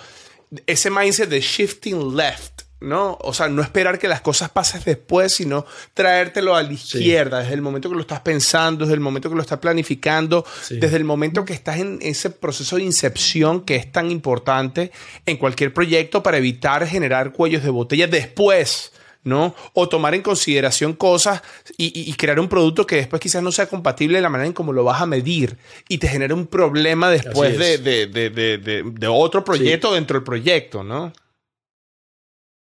ese 0.67 0.91
mindset 0.91 1.29
de 1.29 1.41
shifting 1.41 2.17
left, 2.17 2.63
¿no? 2.81 3.17
O 3.21 3.33
sea, 3.33 3.47
no 3.47 3.63
esperar 3.63 3.97
que 3.97 4.09
las 4.09 4.23
cosas 4.23 4.51
pasen 4.51 4.83
después, 4.85 5.33
sino 5.33 5.67
traértelo 5.95 6.57
a 6.57 6.65
la 6.65 6.73
izquierda, 6.73 7.39
desde 7.39 7.55
el 7.55 7.63
momento 7.63 7.89
que 7.89 7.95
lo 7.95 8.01
estás 8.01 8.23
pensando, 8.23 8.87
desde 8.87 8.95
el 8.95 9.01
momento 9.01 9.31
que 9.31 9.37
lo 9.37 9.43
estás 9.43 9.61
planificando, 9.61 10.45
desde 10.69 10.97
el 10.97 11.05
momento 11.05 11.45
que 11.45 11.53
estás 11.53 11.79
en 11.79 12.01
ese 12.03 12.31
proceso 12.31 12.75
de 12.75 12.83
incepción 12.83 13.61
que 13.61 13.77
es 13.77 13.93
tan 13.93 14.11
importante 14.11 14.91
en 15.27 15.37
cualquier 15.37 15.73
proyecto 15.73 16.25
para 16.25 16.39
evitar 16.39 16.85
generar 16.89 17.31
cuellos 17.31 17.63
de 17.63 17.71
botella 17.71 18.09
después. 18.09 18.91
¿No? 19.25 19.55
O 19.73 19.89
tomar 19.89 20.15
en 20.15 20.23
consideración 20.23 20.93
cosas 20.93 21.43
y, 21.77 22.13
crear 22.15 22.39
un 22.39 22.49
producto 22.49 22.87
que 22.87 22.97
después 22.97 23.21
quizás 23.21 23.43
no 23.43 23.51
sea 23.51 23.67
compatible 23.67 24.19
de 24.19 24.23
la 24.23 24.29
manera 24.29 24.47
en 24.47 24.53
cómo 24.53 24.73
lo 24.73 24.85
vas 24.85 25.01
a 25.01 25.07
medir 25.07 25.57
y 25.89 25.99
te 25.99 26.09
genera 26.09 26.35
un 26.35 26.47
problema 26.47 27.11
después 27.11 27.59
de, 27.59 29.09
otro 29.09 29.45
proyecto 29.45 29.95
dentro 29.95 30.19
del 30.19 30.25
proyecto, 30.25 30.85
¿no? 30.85 31.13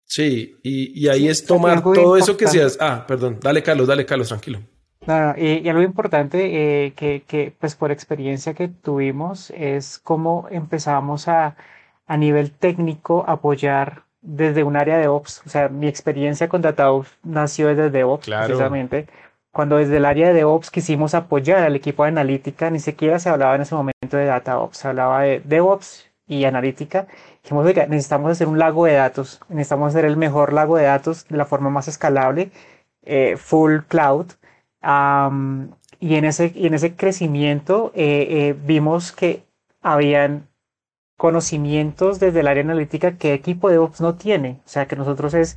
Sí, 0.06 0.58
y, 0.62 1.08
ahí 1.08 1.30
es 1.30 1.46
tomar 1.46 1.82
todo 1.82 2.18
eso 2.18 2.36
que 2.36 2.48
seas. 2.48 2.78
Ah, 2.82 3.06
perdón, 3.08 3.40
dale 3.42 3.64
Carlos, 3.64 3.88
dale 3.88 4.06
Carlos, 4.06 4.28
tranquilo. 4.28 4.60
No, 5.08 5.20
no, 5.20 5.36
y, 5.38 5.68
algo 5.70 5.82
importante 5.82 6.86
eh, 6.86 6.94
que, 6.94 7.56
pues 7.58 7.76
por 7.76 7.92
experiencia 7.92 8.54
que 8.54 8.68
tuvimos 8.68 9.52
es 9.52 10.00
cómo 10.00 10.48
empezamos 10.52 11.30
a, 11.30 11.56
a 12.08 12.18
nivel 12.18 12.52
técnico, 12.52 13.24
apoyar 13.26 14.04
desde 14.22 14.64
un 14.64 14.78
área 14.78 14.98
de 14.98 15.08
Ops. 15.08 15.42
O 15.46 15.50
sea, 15.50 15.70
mi 15.70 15.88
experiencia 15.88 16.48
con 16.48 16.62
DataOps 16.62 17.18
nació 17.24 17.68
desde 17.68 17.90
DevOps, 17.90 18.28
precisamente. 18.28 19.08
Cuando 19.52 19.78
desde 19.78 19.98
el 19.98 20.06
área 20.06 20.30
de 20.30 20.34
DevOps 20.34 20.72
quisimos 20.72 21.14
apoyar 21.14 21.60
al 21.60 21.76
equipo 21.76 22.04
de 22.04 22.10
analítica, 22.10 22.70
ni 22.70 22.80
siquiera 22.80 23.20
se 23.20 23.30
hablaba 23.30 23.56
en 23.56 23.62
ese 23.62 23.76
momento 23.76 24.16
de 24.18 24.26
DataOps, 24.26 24.78
se 24.78 24.88
hablaba 24.88 25.24
de 25.24 25.42
DevOps 25.44 26.10
y 26.28 26.46
analítica. 26.46 27.08
Dijimos, 27.44 27.66
oiga, 27.66 27.86
necesitamos 27.88 28.32
hacer 28.32 28.48
un 28.48 28.60
lago 28.60 28.86
de 28.86 28.94
datos, 28.94 29.42
necesitamos 29.50 29.90
hacer 29.90 30.06
el 30.06 30.16
mejor 30.16 30.54
lago 30.54 30.78
de 30.78 30.86
datos 30.86 31.28
de 31.28 31.38
la 31.38 31.46
forma 31.46 31.70
más 31.70 31.88
escalable, 31.90 32.52
eh, 33.04 33.36
full 33.38 33.80
cloud. 33.88 34.28
y, 36.00 36.16
en 36.16 36.26
ese, 36.26 36.54
en 36.56 36.74
ese 36.74 36.96
crecimiento 36.96 37.92
eh, 37.94 38.28
eh, 38.30 38.56
vimos 38.66 39.12
que 39.12 39.44
habían 39.82 40.48
conocimientos 41.22 42.20
desde 42.20 42.40
el 42.40 42.48
área 42.48 42.64
analítica 42.64 43.12
que 43.12 43.36
equipo 43.36 43.68
de 43.68 43.76
DevOps 43.76 44.02
no 44.02 44.16
tiene. 44.16 44.58
O 44.66 44.70
sea, 44.70 44.88
que 44.88 44.96
nosotros 44.96 45.36
es, 45.36 45.56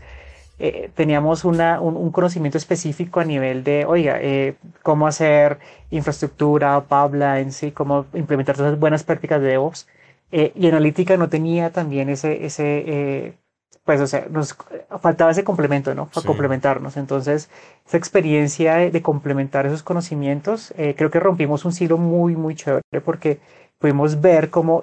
eh, 0.59 0.91
teníamos 0.95 1.47
una, 1.47 1.81
un, 1.81 2.11
conocimiento 2.11 2.59
específico 2.59 3.19
a 3.21 3.25
nivel 3.25 3.65
de, 3.65 3.87
oiga, 3.87 4.19
eh, 4.21 4.57
cómo 4.83 5.07
hacer 5.07 5.59
infraestructura, 5.91 6.83
pipelines, 6.83 7.63
y 7.63 7.71
cómo 7.73 8.05
implementar 8.13 8.57
todas 8.57 8.73
las 8.73 8.79
buenas 8.79 9.05
prácticas 9.05 9.41
de 9.41 9.47
DevOps. 9.49 9.89
Eh, 10.33 10.53
y 10.55 10.69
analítica 10.69 11.17
no 11.17 11.31
tenía 11.31 11.71
también 11.73 12.11
ese, 12.11 12.45
ese 12.45 13.39
pues, 13.85 14.03
o 14.03 14.07
sea, 14.07 14.27
nos 14.31 14.55
faltaba 15.01 15.31
ese 15.31 15.45
complemento, 15.45 15.95
¿no? 15.95 16.09
Para 16.09 16.27
complementarnos. 16.27 16.99
Entonces, 16.99 17.49
esa 17.87 17.97
experiencia 17.97 18.75
de, 18.75 18.91
de 18.91 19.01
complementar 19.01 19.65
esos 19.65 19.83
conocimientos, 19.83 20.75
creo 20.77 21.11
que 21.11 21.21
rompimos 21.21 21.65
un 21.65 21.73
silo 21.73 21.97
muy, 21.97 22.37
muy 22.37 22.55
chévere 22.55 23.01
porque 23.03 23.41
pudimos 23.85 24.19
ver 24.19 24.49
cómo 24.49 24.81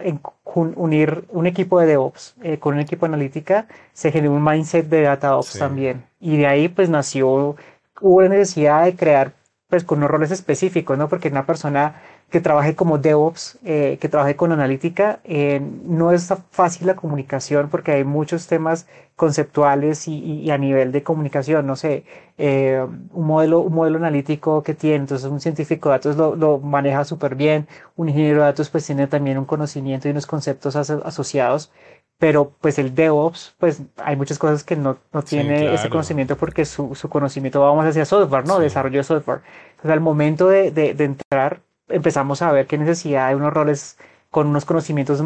unir 0.75 1.25
un 1.29 1.47
equipo 1.47 1.79
de 1.79 1.87
DevOps 1.87 2.35
eh, 2.43 2.59
con 2.59 2.75
un 2.75 2.81
equipo 2.81 3.07
de 3.07 3.15
analítica 3.15 3.65
se 3.93 4.11
generó 4.11 4.35
un 4.35 4.43
mindset 4.43 4.87
de 4.89 5.01
DataOps 5.01 5.57
también. 5.57 6.05
Y 6.19 6.37
de 6.37 6.45
ahí 6.45 6.67
pues 6.69 6.87
nació, 6.87 7.55
hubo 7.99 8.21
la 8.21 8.29
necesidad 8.29 8.85
de 8.85 8.95
crear 8.95 9.33
pues 9.67 9.83
con 9.83 9.97
unos 9.97 10.11
roles 10.11 10.29
específicos, 10.29 10.99
¿no? 10.99 11.09
Porque 11.09 11.29
una 11.29 11.47
persona 11.47 11.95
que 12.31 12.39
trabaje 12.39 12.75
como 12.75 12.97
DevOps, 12.97 13.59
eh, 13.65 13.97
que 13.99 14.07
trabaje 14.07 14.37
con 14.37 14.53
analítica, 14.53 15.19
eh, 15.25 15.61
no 15.83 16.13
es 16.13 16.33
fácil 16.49 16.87
la 16.87 16.95
comunicación 16.95 17.67
porque 17.69 17.91
hay 17.91 18.03
muchos 18.05 18.47
temas 18.47 18.87
conceptuales 19.17 20.07
y, 20.07 20.49
a 20.49 20.57
nivel 20.57 20.93
de 20.93 21.03
comunicación, 21.03 21.67
no 21.67 21.75
sé, 21.75 22.05
eh, 22.37 22.83
un, 23.11 23.27
modelo, 23.27 23.59
un 23.59 23.73
modelo 23.73 23.97
analítico 23.97 24.63
que 24.63 24.73
tiene, 24.73 24.95
entonces 24.95 25.29
un 25.29 25.41
científico 25.41 25.89
de 25.89 25.95
datos 25.95 26.15
lo, 26.15 26.35
lo 26.37 26.57
maneja 26.59 27.03
súper 27.03 27.35
bien, 27.35 27.67
un 27.97 28.07
ingeniero 28.07 28.39
de 28.39 28.45
datos 28.45 28.69
pues 28.69 28.85
tiene 28.85 29.07
también 29.07 29.37
un 29.37 29.45
conocimiento 29.45 30.07
y 30.07 30.11
unos 30.11 30.25
conceptos 30.25 30.77
asociados, 30.77 31.69
pero 32.17 32.53
pues 32.61 32.79
el 32.79 32.95
DevOps, 32.95 33.55
pues 33.59 33.81
hay 33.97 34.15
muchas 34.15 34.39
cosas 34.39 34.63
que 34.63 34.77
no, 34.77 34.97
no 35.11 35.21
tiene 35.21 35.73
ese 35.73 35.89
conocimiento 35.89 36.37
porque 36.37 36.63
su, 36.63 36.95
su, 36.95 37.09
conocimiento 37.09 37.59
va 37.59 37.75
más 37.75 37.87
hacia 37.87 38.05
software, 38.05 38.47
¿no? 38.47 38.59
Desarrollo 38.59 38.99
de 38.99 39.03
software. 39.03 39.41
Entonces 39.71 39.91
al 39.91 40.01
momento 40.01 40.47
de, 40.47 40.71
de, 40.71 40.93
de 40.93 41.03
entrar, 41.03 41.61
empezamos 41.91 42.41
a 42.41 42.51
ver 42.51 42.67
qué 42.67 42.77
necesidad 42.77 43.29
de 43.29 43.35
unos 43.35 43.53
roles 43.53 43.97
con 44.29 44.47
unos 44.47 44.65
conocimientos 44.65 45.23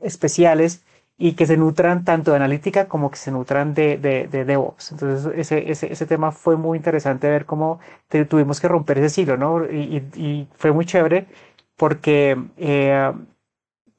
especiales 0.00 0.84
y 1.18 1.32
que 1.32 1.46
se 1.46 1.56
nutran 1.56 2.04
tanto 2.04 2.30
de 2.30 2.36
analítica 2.36 2.88
como 2.88 3.10
que 3.10 3.16
se 3.16 3.30
nutran 3.30 3.74
de, 3.74 3.96
de, 3.98 4.28
de 4.28 4.44
DevOps. 4.44 4.92
Entonces, 4.92 5.32
ese, 5.36 5.70
ese, 5.70 5.92
ese, 5.92 6.06
tema 6.06 6.30
fue 6.32 6.56
muy 6.56 6.76
interesante 6.76 7.28
ver 7.30 7.46
cómo 7.46 7.80
tuvimos 8.28 8.60
que 8.60 8.68
romper 8.68 8.98
ese 8.98 9.10
silo, 9.10 9.36
¿no? 9.36 9.64
Y, 9.64 10.04
y, 10.14 10.48
fue 10.56 10.72
muy 10.72 10.84
chévere 10.84 11.26
porque 11.76 12.36
eh, 12.58 13.12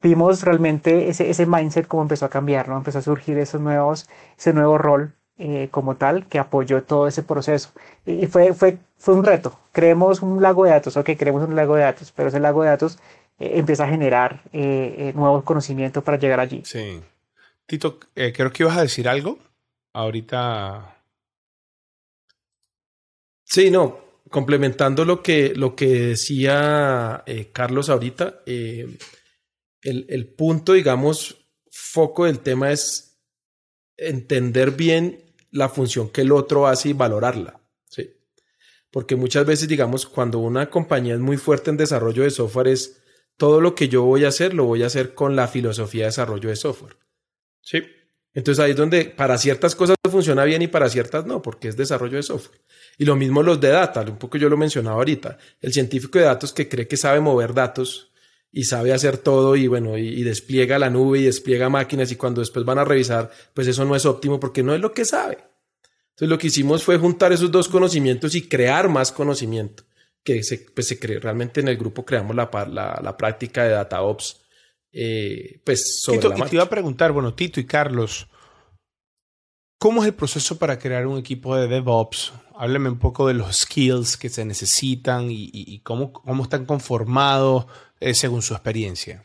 vimos 0.02 0.42
realmente 0.42 1.08
ese, 1.08 1.30
ese 1.30 1.46
mindset 1.46 1.86
cómo 1.88 2.02
empezó 2.02 2.26
a 2.26 2.30
cambiar, 2.30 2.68
¿no? 2.68 2.76
Empezó 2.76 2.98
a 2.98 3.02
surgir 3.02 3.38
esos 3.38 3.60
nuevos, 3.60 4.08
ese 4.36 4.52
nuevo 4.52 4.78
rol 4.78 5.17
eh, 5.40 5.68
como 5.70 5.96
tal 5.96 6.26
que 6.26 6.40
apoyó 6.40 6.82
todo 6.82 7.06
ese 7.06 7.22
proceso. 7.22 7.70
Y 8.04 8.26
fue, 8.26 8.52
fue, 8.54 8.78
fue 8.96 9.14
un 9.14 9.24
reto. 9.24 9.56
Creemos 9.70 10.20
un 10.20 10.42
lago 10.42 10.64
de 10.64 10.70
datos, 10.70 10.96
ok, 10.96 11.10
creemos 11.16 11.46
un 11.46 11.54
lago 11.54 11.76
de 11.76 11.82
datos, 11.82 12.12
pero 12.12 12.28
ese 12.28 12.40
lago 12.40 12.62
de 12.62 12.70
datos 12.70 12.98
eh, 13.38 13.52
empieza 13.54 13.84
a 13.84 13.88
generar 13.88 14.42
eh, 14.52 15.12
nuevos 15.14 15.44
conocimientos 15.44 16.02
para 16.02 16.18
llegar 16.18 16.40
allí. 16.40 16.62
Sí. 16.64 17.00
Tito, 17.66 18.00
creo 18.14 18.52
que 18.52 18.64
ibas 18.64 18.78
a 18.78 18.82
decir 18.82 19.08
algo 19.08 19.38
ahorita. 19.92 20.96
Sí, 23.44 23.70
no, 23.70 23.98
complementando 24.30 25.04
lo 25.04 25.22
que, 25.22 25.54
lo 25.54 25.76
que 25.76 25.86
decía 25.86 27.22
Carlos 27.52 27.90
ahorita, 27.90 28.40
el, 28.46 28.98
el 29.82 30.26
punto, 30.34 30.72
digamos, 30.72 31.36
foco 31.70 32.24
del 32.24 32.40
tema 32.40 32.72
es 32.72 33.20
entender 33.96 34.70
bien 34.70 35.27
la 35.50 35.68
función 35.68 36.10
que 36.10 36.22
el 36.22 36.32
otro 36.32 36.66
hace 36.66 36.90
y 36.90 36.92
valorarla. 36.92 37.60
¿sí? 37.88 38.10
Porque 38.90 39.16
muchas 39.16 39.46
veces, 39.46 39.68
digamos, 39.68 40.06
cuando 40.06 40.38
una 40.38 40.70
compañía 40.70 41.14
es 41.14 41.20
muy 41.20 41.36
fuerte 41.36 41.70
en 41.70 41.76
desarrollo 41.76 42.22
de 42.22 42.30
software, 42.30 42.68
es 42.68 43.02
todo 43.36 43.60
lo 43.60 43.74
que 43.74 43.88
yo 43.88 44.02
voy 44.02 44.24
a 44.24 44.28
hacer, 44.28 44.54
lo 44.54 44.64
voy 44.64 44.82
a 44.82 44.86
hacer 44.86 45.14
con 45.14 45.36
la 45.36 45.48
filosofía 45.48 46.02
de 46.02 46.08
desarrollo 46.08 46.48
de 46.48 46.56
software. 46.56 46.96
¿sí? 47.60 47.82
Entonces 48.34 48.64
ahí 48.64 48.72
es 48.72 48.76
donde 48.76 49.04
para 49.04 49.38
ciertas 49.38 49.74
cosas 49.74 49.96
funciona 50.10 50.44
bien 50.44 50.62
y 50.62 50.68
para 50.68 50.88
ciertas 50.88 51.26
no, 51.26 51.42
porque 51.42 51.68
es 51.68 51.76
desarrollo 51.76 52.16
de 52.16 52.22
software. 52.22 52.60
Y 52.98 53.04
lo 53.04 53.16
mismo 53.16 53.42
los 53.42 53.60
de 53.60 53.68
data, 53.68 54.00
un 54.02 54.18
poco 54.18 54.38
yo 54.38 54.48
lo 54.48 54.56
mencionaba 54.56 54.96
ahorita. 54.96 55.38
El 55.60 55.72
científico 55.72 56.18
de 56.18 56.24
datos 56.24 56.52
que 56.52 56.68
cree 56.68 56.86
que 56.86 56.96
sabe 56.96 57.20
mover 57.20 57.54
datos 57.54 58.07
y 58.50 58.64
sabe 58.64 58.92
hacer 58.92 59.18
todo 59.18 59.56
y 59.56 59.66
bueno, 59.66 59.98
y, 59.98 60.22
despliega 60.22 60.78
la 60.78 60.90
nube 60.90 61.20
y 61.20 61.24
despliega 61.24 61.68
máquinas 61.68 62.10
y 62.12 62.16
cuando 62.16 62.40
después 62.40 62.64
van 62.64 62.78
a 62.78 62.84
revisar, 62.84 63.30
pues 63.54 63.66
eso 63.66 63.84
no 63.84 63.94
es 63.94 64.06
óptimo 64.06 64.40
porque 64.40 64.62
no 64.62 64.74
es 64.74 64.80
lo 64.80 64.92
que 64.92 65.04
sabe. 65.04 65.38
Entonces 66.10 66.28
lo 66.28 66.38
que 66.38 66.48
hicimos 66.48 66.82
fue 66.82 66.98
juntar 66.98 67.32
esos 67.32 67.50
dos 67.50 67.68
conocimientos 67.68 68.34
y 68.34 68.48
crear 68.48 68.88
más 68.88 69.12
conocimiento, 69.12 69.84
que 70.24 70.42
se, 70.42 70.58
pues 70.74 70.88
se 70.88 70.98
cree, 70.98 71.20
realmente 71.20 71.60
en 71.60 71.68
el 71.68 71.76
grupo 71.76 72.04
creamos 72.04 72.34
la, 72.34 72.50
la, 72.70 73.00
la 73.02 73.16
práctica 73.16 73.64
de 73.64 73.70
DataOps. 73.70 74.40
Eh, 74.90 75.60
pues 75.64 76.00
sobre 76.00 76.18
Tito, 76.18 76.34
y 76.34 76.48
te 76.48 76.56
iba 76.56 76.64
a 76.64 76.70
preguntar, 76.70 77.12
bueno, 77.12 77.34
Tito 77.34 77.60
y 77.60 77.66
Carlos, 77.66 78.26
¿cómo 79.78 80.02
es 80.02 80.08
el 80.08 80.14
proceso 80.14 80.58
para 80.58 80.78
crear 80.78 81.06
un 81.06 81.18
equipo 81.18 81.54
de 81.54 81.68
DevOps? 81.68 82.32
Hábleme 82.60 82.88
un 82.88 82.98
poco 82.98 83.28
de 83.28 83.34
los 83.34 83.56
skills 83.60 84.16
que 84.16 84.28
se 84.28 84.44
necesitan 84.44 85.28
y, 85.30 85.80
cómo, 85.84 86.12
cómo 86.12 86.42
están 86.42 86.66
conformados 86.66 87.66
eh, 88.00 88.14
según 88.14 88.42
su 88.42 88.52
experiencia? 88.52 89.24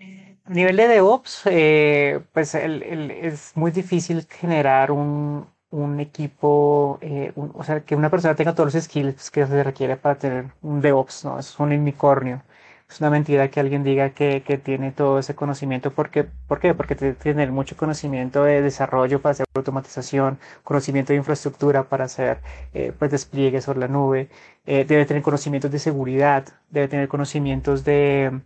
A 0.00 0.50
nivel 0.50 0.76
de 0.76 0.88
DevOps, 0.88 1.42
eh, 1.44 2.20
pues 2.32 2.56
es 2.56 3.52
muy 3.54 3.70
difícil 3.70 4.26
generar 4.28 4.90
un, 4.90 5.46
un 5.70 6.00
equipo, 6.00 6.98
eh, 7.00 7.32
o 7.36 7.62
sea, 7.62 7.84
que 7.84 7.94
una 7.94 8.10
persona 8.10 8.34
tenga 8.34 8.56
todos 8.56 8.74
los 8.74 8.82
skills 8.82 9.30
que 9.30 9.46
se 9.46 9.62
requiere 9.62 9.96
para 9.96 10.18
tener 10.18 10.46
un 10.60 10.80
DevOps, 10.80 11.24
¿no? 11.24 11.38
Es 11.38 11.56
un 11.60 11.70
unicornio 11.72 12.42
es 12.88 13.00
una 13.00 13.10
mentira 13.10 13.48
que 13.50 13.60
alguien 13.60 13.84
diga 13.84 14.10
que, 14.10 14.42
que 14.42 14.56
tiene 14.58 14.92
todo 14.92 15.18
ese 15.18 15.34
conocimiento. 15.34 15.92
¿Por 15.92 16.10
qué? 16.10 16.24
¿Por 16.24 16.58
qué? 16.58 16.74
Porque 16.74 16.94
tiene 16.94 17.46
mucho 17.50 17.76
conocimiento 17.76 18.44
de 18.44 18.62
desarrollo 18.62 19.20
para 19.20 19.32
hacer 19.32 19.46
automatización, 19.54 20.38
conocimiento 20.64 21.12
de 21.12 21.18
infraestructura 21.18 21.84
para 21.88 22.04
hacer 22.06 22.38
eh, 22.72 22.92
pues 22.98 23.10
despliegue 23.10 23.60
sobre 23.60 23.80
la 23.80 23.88
nube, 23.88 24.30
eh, 24.66 24.84
debe 24.86 25.04
tener 25.06 25.22
conocimientos 25.22 25.70
de 25.70 25.78
seguridad, 25.78 26.46
debe 26.70 26.88
tener 26.88 27.08
conocimientos 27.08 27.84
de, 27.84 28.40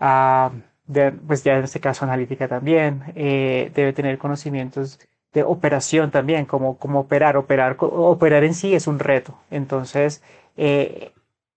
uh, 0.00 0.50
de 0.86 1.12
pues 1.12 1.44
ya 1.44 1.58
en 1.58 1.64
este 1.64 1.80
caso 1.80 2.04
analítica 2.04 2.48
también, 2.48 3.02
eh, 3.16 3.70
debe 3.74 3.92
tener 3.92 4.18
conocimientos 4.18 4.98
de 5.34 5.42
operación 5.42 6.10
también, 6.10 6.46
como, 6.46 6.78
como 6.78 7.00
operar, 7.00 7.36
operar, 7.36 7.76
operar 7.80 8.44
en 8.44 8.54
sí 8.54 8.74
es 8.74 8.86
un 8.86 8.98
reto. 8.98 9.36
Entonces, 9.50 10.22
eh, 10.56 11.12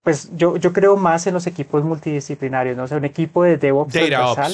pues 0.08 0.32
yo, 0.38 0.56
yo 0.56 0.72
creo 0.72 0.96
más 0.96 1.28
en 1.28 1.34
los 1.34 1.48
equipos 1.48 1.84
multidisciplinarios, 1.84 2.78
¿no? 2.78 2.84
O 2.84 2.88
sea, 2.88 2.96
un 2.96 3.04
equipo 3.04 3.44
de 3.44 3.58
DevOps 3.58 3.92
transversal 3.92 4.54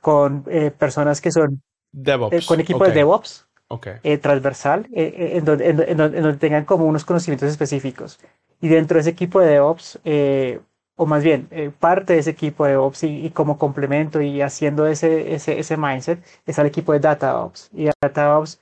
con 0.00 0.42
eh, 0.48 0.72
personas 0.76 1.20
que 1.20 1.30
son 1.30 1.62
DevOps. 1.92 2.34
Eh, 2.34 2.40
con 2.44 2.58
equipo 2.58 2.84
de 2.84 2.90
DevOps 2.90 3.46
eh, 4.02 4.18
transversal, 4.18 4.88
en 4.90 5.44
donde, 5.44 5.70
en, 5.70 5.96
donde, 5.96 6.32
tengan 6.38 6.64
como 6.64 6.84
unos 6.86 7.04
conocimientos 7.04 7.48
específicos. 7.48 8.18
Y 8.60 8.66
dentro 8.66 8.96
de 8.96 9.02
ese 9.02 9.10
equipo 9.10 9.38
de 9.38 9.50
DevOps, 9.50 10.00
o 10.96 11.06
más 11.06 11.22
bien, 11.22 11.48
parte 11.78 12.14
de 12.14 12.18
ese 12.18 12.30
equipo 12.30 12.64
de 12.64 12.72
DevOps 12.72 13.04
y, 13.04 13.30
como 13.30 13.58
complemento 13.58 14.20
y 14.20 14.42
haciendo 14.42 14.88
ese, 14.88 15.32
ese, 15.32 15.60
ese 15.60 15.76
mindset, 15.76 16.18
está 16.44 16.62
el 16.62 16.66
equipo 16.66 16.92
de 16.92 16.98
DataOps. 16.98 17.70
Y 17.72 17.88
DataOps, 18.02 18.58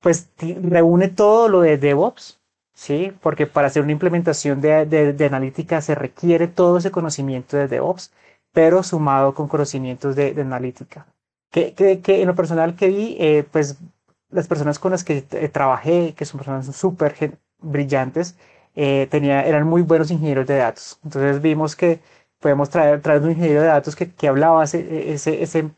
pues 0.00 0.30
reúne 0.64 1.06
todo 1.06 1.48
lo 1.48 1.60
de 1.60 1.78
DevOps 1.78 2.39
¿sí? 2.80 3.12
Porque 3.20 3.46
para 3.46 3.66
hacer 3.68 3.82
una 3.82 3.92
implementación 3.92 4.60
de, 4.62 4.86
de, 4.86 5.26
analítica 5.26 5.82
se 5.82 5.94
requiere 5.94 6.48
todo 6.48 6.78
ese 6.78 6.90
conocimiento 6.90 7.56
de 7.58 7.68
DevOps, 7.68 8.10
pero 8.52 8.82
sumado 8.82 9.34
con 9.34 9.48
conocimientos 9.48 10.16
de, 10.16 10.32
de 10.32 10.42
analítica. 10.42 11.06
Que, 11.50 11.74
que, 11.74 12.00
que, 12.00 12.22
en 12.22 12.28
lo 12.28 12.34
personal 12.34 12.76
que 12.76 12.88
vi, 12.88 13.16
eh, 13.20 13.44
pues 13.52 13.76
las 14.30 14.48
personas 14.48 14.78
con 14.78 14.92
las 14.92 15.04
que 15.04 15.24
eh, 15.32 15.48
trabajé, 15.50 16.14
que 16.16 16.24
son 16.24 16.38
personas 16.38 16.74
súper 16.74 17.38
brillantes, 17.60 18.36
eh, 18.74 19.08
tenía, 19.10 19.44
eran 19.44 19.66
muy 19.66 19.82
buenos 19.82 20.10
ingenieros 20.10 20.46
de 20.46 20.56
datos. 20.56 20.98
Entonces 21.04 21.42
vimos 21.42 21.76
que 21.76 22.00
podemos 22.38 22.70
traer, 22.70 23.02
traer 23.02 23.22
un 23.22 23.32
ingeniero 23.32 23.60
de 23.60 23.68
datos 23.68 23.94
que, 23.94 24.10
que 24.10 24.28
hablaba 24.28 24.64
ese, 24.64 25.12
ese, 25.12 25.42
ese, 25.42 25.70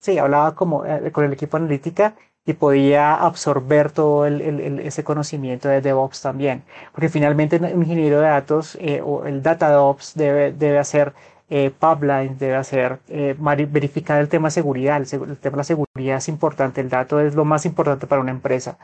sí, 0.00 0.18
hablaba 0.18 0.54
como 0.56 0.84
eh, 0.84 1.12
con 1.12 1.24
el 1.24 1.32
equipo 1.32 1.56
analítica 1.58 2.16
y 2.44 2.54
podía 2.54 3.14
absorber 3.14 3.92
todo 3.92 4.26
el, 4.26 4.40
el, 4.40 4.80
ese 4.80 5.04
conocimiento 5.04 5.68
de 5.68 5.80
DevOps 5.80 6.22
también. 6.22 6.64
Porque 6.92 7.08
finalmente 7.08 7.56
un 7.56 7.82
ingeniero 7.82 8.20
de 8.20 8.26
datos 8.26 8.76
eh, 8.80 9.00
o 9.04 9.26
el 9.26 9.42
Data 9.42 9.70
DevOps 9.70 10.14
debe, 10.14 10.52
debe 10.52 10.78
hacer 10.78 11.12
eh, 11.50 11.70
pipelines, 11.70 12.38
debe 12.38 12.56
hacer 12.56 12.98
eh, 13.08 13.36
verificar 13.38 14.20
el 14.20 14.28
tema 14.28 14.48
de 14.48 14.52
seguridad. 14.52 15.00
El, 15.00 15.08
tema 15.38 15.52
de 15.52 15.56
la 15.58 15.64
seguridad 15.64 16.16
es 16.16 16.28
importante, 16.28 16.80
el 16.80 16.88
dato 16.88 17.20
es 17.20 17.34
lo 17.34 17.44
más 17.44 17.64
importante 17.66 18.06
para 18.06 18.20
una 18.20 18.32
empresa. 18.32 18.78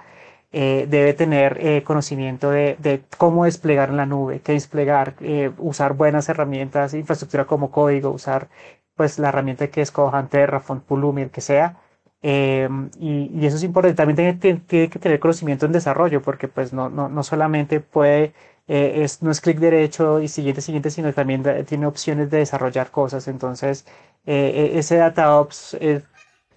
Debe 0.50 1.12
tener 1.12 1.84
conocimiento 1.84 2.50
de, 2.50 2.76
de, 2.78 3.02
cómo 3.18 3.44
desplegar 3.44 3.90
en 3.90 3.98
la 3.98 4.06
nube, 4.06 4.40
qué 4.40 4.52
desplegar, 4.52 5.14
usar 5.58 5.92
buenas 5.92 6.28
herramientas, 6.30 6.94
infraestructura 6.94 7.44
como 7.44 7.70
código, 7.70 8.10
usar 8.10 8.48
pues 8.96 9.18
la 9.18 9.28
herramienta 9.28 9.68
que 9.68 9.82
escojan, 9.82 10.28
Terraform, 10.28 10.80
Pulumi, 10.80 11.22
el 11.22 11.30
que 11.30 11.42
sea. 11.42 11.76
Em, 12.22 12.90
y, 12.98 13.30
y, 13.34 13.46
eso 13.46 13.56
es 13.56 13.62
importante. 13.62 13.96
También 13.96 14.38
tiene, 14.38 14.60
tiene, 14.60 14.88
que 14.90 14.98
tener 14.98 15.20
conocimiento 15.20 15.66
en 15.66 15.72
desarrollo, 15.72 16.22
porque 16.22 16.48
pues 16.48 16.72
no, 16.72 16.88
no, 16.88 17.08
no 17.08 17.22
solamente 17.22 17.80
puede, 17.80 18.34
es, 18.66 19.22
no 19.22 19.30
es 19.30 19.40
clic 19.40 19.58
derecho 19.58 20.20
y 20.20 20.28
siguiente, 20.28 20.60
siguiente, 20.60 20.90
sino 20.90 21.12
también 21.12 21.42
tiene 21.66 21.86
opciones 21.86 22.30
de 22.30 22.38
desarrollar 22.38 22.90
cosas. 22.90 23.28
Entonces, 23.28 23.86
e, 24.26 24.72
ese 24.78 24.96
DataOps 24.96 25.74
es, 25.80 26.02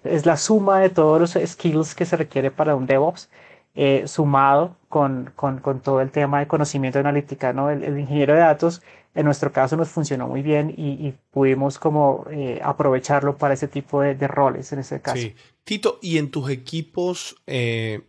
es 0.04 0.26
la 0.26 0.36
suma 0.36 0.80
de 0.80 0.90
todos 0.90 1.20
los 1.20 1.50
skills 1.50 1.94
que 1.94 2.06
se 2.06 2.16
requiere 2.16 2.50
para 2.50 2.74
un 2.76 2.86
DevOps 2.86 3.28
eh, 3.74 4.04
sumado 4.06 4.76
con, 4.88 5.32
con, 5.34 5.58
con, 5.60 5.80
todo 5.80 6.02
el 6.02 6.10
tema 6.10 6.40
de 6.40 6.46
conocimiento 6.46 6.98
analítica, 6.98 7.54
¿no? 7.54 7.70
El, 7.70 7.98
ingeniero 7.98 8.34
de 8.34 8.40
datos, 8.40 8.82
en 9.14 9.26
nuestro 9.26 9.52
caso, 9.52 9.76
nos 9.76 9.88
funcionó 9.88 10.26
muy 10.26 10.42
bien 10.42 10.72
y, 10.76 11.14
pudimos 11.30 11.78
como 11.78 12.26
eh, 12.30 12.60
aprovecharlo 12.62 13.36
para 13.36 13.54
ese 13.54 13.68
tipo 13.68 14.00
de, 14.00 14.14
roles 14.26 14.72
en 14.72 14.78
ese 14.80 15.00
caso. 15.00 15.18
Sí. 15.18 15.34
Tito, 15.64 15.98
¿y 16.02 16.18
en 16.18 16.30
tus 16.30 16.50
equipos, 16.50 17.36
eh, 17.46 18.02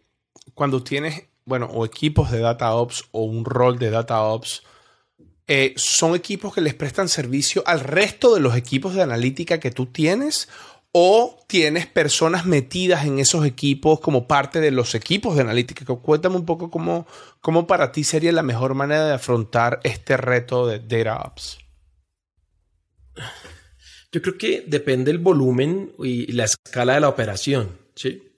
cuando 0.53 0.83
tienes, 0.83 1.23
bueno, 1.45 1.67
o 1.67 1.85
equipos 1.85 2.31
de 2.31 2.39
Data 2.39 2.73
Ops 2.75 3.05
o 3.11 3.23
un 3.23 3.45
rol 3.45 3.79
de 3.79 3.89
Data 3.89 4.21
Ops, 4.23 4.63
eh, 5.47 5.73
¿son 5.75 6.15
equipos 6.15 6.53
que 6.53 6.61
les 6.61 6.73
prestan 6.73 7.09
servicio 7.09 7.63
al 7.65 7.81
resto 7.81 8.33
de 8.33 8.39
los 8.39 8.55
equipos 8.55 8.95
de 8.95 9.01
analítica 9.01 9.59
que 9.59 9.71
tú 9.71 9.87
tienes? 9.87 10.47
O 10.95 11.43
tienes 11.47 11.87
personas 11.87 12.45
metidas 12.45 13.05
en 13.05 13.17
esos 13.17 13.45
equipos 13.45 13.99
como 13.99 14.27
parte 14.27 14.61
de 14.61 14.69
los 14.69 14.93
equipos 14.93 15.35
de 15.35 15.41
analítica. 15.41 15.85
Cuéntame 15.85 16.35
un 16.35 16.45
poco 16.45 16.69
cómo, 16.69 17.07
cómo 17.41 17.65
para 17.65 17.91
ti 17.91 18.03
sería 18.03 18.31
la 18.31 18.43
mejor 18.43 18.75
manera 18.75 19.07
de 19.07 19.13
afrontar 19.13 19.79
este 19.83 20.17
reto 20.17 20.67
de 20.67 20.79
DataOps. 20.79 21.57
Yo 24.11 24.21
creo 24.21 24.37
que 24.37 24.63
depende 24.67 25.09
el 25.09 25.17
volumen 25.17 25.93
y 25.97 26.31
la 26.31 26.45
escala 26.45 26.93
de 26.93 26.99
la 26.99 27.09
operación, 27.09 27.75
¿sí? 27.95 28.31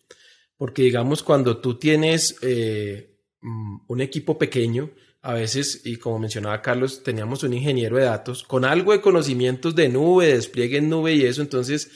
Porque 0.55 0.83
digamos, 0.83 1.23
cuando 1.23 1.57
tú 1.57 1.77
tienes 1.77 2.37
eh, 2.41 3.19
mm, 3.41 3.79
un 3.87 3.99
equipo 3.99 4.37
pequeño, 4.37 4.91
a 5.21 5.33
veces, 5.33 5.81
y 5.83 5.97
como 5.97 6.19
mencionaba 6.19 6.61
Carlos, 6.61 7.03
teníamos 7.03 7.43
un 7.43 7.51
ingeniero 7.51 7.97
de 7.97 8.05
datos 8.05 8.43
con 8.43 8.63
algo 8.63 8.93
de 8.93 9.01
conocimientos 9.01 9.75
de 9.75 9.89
nube, 9.89 10.27
despliegue 10.27 10.77
en 10.77 10.89
nube 10.89 11.15
y 11.15 11.25
eso, 11.25 11.41
entonces 11.41 11.91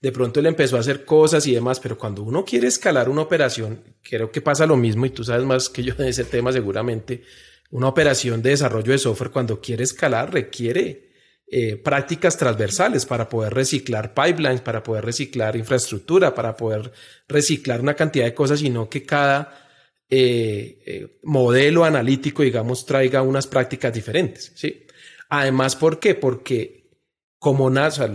de 0.00 0.12
pronto 0.12 0.40
él 0.40 0.46
empezó 0.46 0.76
a 0.76 0.80
hacer 0.80 1.04
cosas 1.04 1.46
y 1.46 1.54
demás, 1.54 1.78
pero 1.78 1.98
cuando 1.98 2.22
uno 2.22 2.44
quiere 2.44 2.68
escalar 2.68 3.08
una 3.08 3.22
operación, 3.22 3.84
creo 4.02 4.30
que 4.30 4.40
pasa 4.40 4.66
lo 4.66 4.76
mismo 4.76 5.04
y 5.06 5.10
tú 5.10 5.24
sabes 5.24 5.44
más 5.44 5.68
que 5.68 5.82
yo 5.82 5.94
de 5.94 6.08
ese 6.08 6.24
tema 6.24 6.52
seguramente, 6.52 7.22
una 7.70 7.88
operación 7.88 8.42
de 8.42 8.50
desarrollo 8.50 8.92
de 8.92 8.98
software 8.98 9.30
cuando 9.30 9.60
quiere 9.60 9.84
escalar 9.84 10.32
requiere 10.32 11.10
eh, 11.52 11.76
prácticas 11.76 12.36
transversales 12.36 13.04
para 13.04 13.28
poder 13.28 13.52
reciclar 13.52 14.14
pipelines, 14.14 14.60
para 14.60 14.84
poder 14.84 15.04
reciclar 15.04 15.56
infraestructura, 15.56 16.32
para 16.32 16.56
poder 16.56 16.92
reciclar 17.26 17.80
una 17.80 17.94
cantidad 17.94 18.24
de 18.24 18.34
cosas, 18.34 18.60
sino 18.60 18.88
que 18.88 19.04
cada 19.04 19.68
eh, 20.08 20.80
eh, 20.86 21.18
modelo 21.24 21.84
analítico, 21.84 22.42
digamos, 22.42 22.86
traiga 22.86 23.22
unas 23.22 23.48
prácticas 23.48 23.92
diferentes. 23.92 24.52
¿sí? 24.54 24.86
Además, 25.28 25.74
¿por 25.74 25.98
qué? 25.98 26.14
Porque 26.14 26.80
como 27.40 27.68
NASA, 27.68 28.08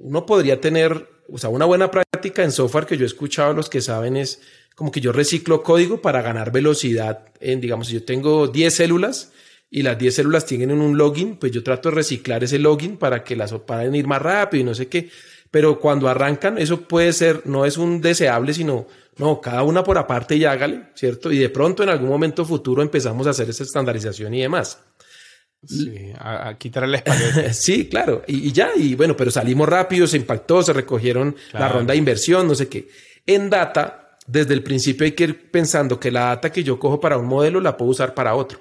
uno 0.00 0.26
podría 0.26 0.60
tener, 0.60 1.08
o 1.30 1.38
sea, 1.38 1.50
una 1.50 1.64
buena 1.64 1.90
práctica 1.90 2.42
en 2.42 2.52
software 2.52 2.86
que 2.86 2.96
yo 2.96 3.04
he 3.04 3.06
escuchado 3.06 3.52
los 3.52 3.68
que 3.68 3.80
saben 3.80 4.16
es 4.16 4.40
como 4.74 4.90
que 4.92 5.00
yo 5.00 5.12
reciclo 5.12 5.62
código 5.62 6.02
para 6.02 6.22
ganar 6.22 6.52
velocidad. 6.52 7.28
En, 7.40 7.60
digamos, 7.60 7.88
si 7.88 7.94
yo 7.94 8.04
tengo 8.04 8.46
10 8.48 8.74
células 8.74 9.32
y 9.70 9.82
las 9.82 9.98
10 9.98 10.14
células 10.14 10.46
tienen 10.46 10.80
un 10.80 10.98
login, 10.98 11.36
pues 11.36 11.52
yo 11.52 11.62
trato 11.62 11.88
de 11.88 11.96
reciclar 11.96 12.44
ese 12.44 12.58
login 12.58 12.96
para 12.96 13.24
que 13.24 13.36
las 13.36 13.52
puedan 13.54 13.94
ir 13.94 14.06
más 14.06 14.20
rápido 14.22 14.60
y 14.60 14.64
no 14.64 14.74
sé 14.74 14.88
qué. 14.88 15.10
Pero 15.50 15.80
cuando 15.80 16.08
arrancan, 16.08 16.58
eso 16.58 16.82
puede 16.82 17.12
ser, 17.12 17.42
no 17.46 17.64
es 17.64 17.78
un 17.78 18.00
deseable, 18.00 18.52
sino, 18.52 18.86
no, 19.16 19.40
cada 19.40 19.62
una 19.62 19.82
por 19.82 19.96
aparte 19.96 20.36
y 20.36 20.44
hágale, 20.44 20.88
¿cierto? 20.94 21.32
Y 21.32 21.38
de 21.38 21.48
pronto 21.48 21.82
en 21.82 21.88
algún 21.88 22.08
momento 22.08 22.44
futuro 22.44 22.82
empezamos 22.82 23.26
a 23.26 23.30
hacer 23.30 23.48
esa 23.48 23.62
estandarización 23.62 24.34
y 24.34 24.42
demás. 24.42 24.78
Sí, 25.66 26.12
a, 26.18 26.56
quitar 26.58 26.84
el 26.84 26.94
espagueti. 26.94 27.40
sí, 27.52 27.88
claro. 27.88 28.22
Y, 28.26 28.52
ya, 28.52 28.70
y 28.76 28.94
bueno, 28.94 29.16
pero 29.16 29.30
salimos 29.30 29.68
rápido, 29.68 30.06
se 30.06 30.16
impactó, 30.16 30.62
se 30.62 30.72
recogieron 30.72 31.34
la 31.52 31.68
ronda 31.68 31.92
de 31.92 31.98
inversión, 31.98 32.46
no 32.46 32.54
sé 32.54 32.68
qué. 32.68 32.88
En 33.26 33.50
data, 33.50 34.16
desde 34.26 34.54
el 34.54 34.62
principio 34.62 35.04
hay 35.04 35.12
que 35.12 35.24
ir 35.24 35.50
pensando 35.50 35.98
que 35.98 36.10
la 36.10 36.26
data 36.26 36.50
que 36.50 36.62
yo 36.62 36.78
cojo 36.78 37.00
para 37.00 37.18
un 37.18 37.26
modelo 37.26 37.60
la 37.60 37.76
puedo 37.76 37.90
usar 37.90 38.14
para 38.14 38.34
otro. 38.34 38.60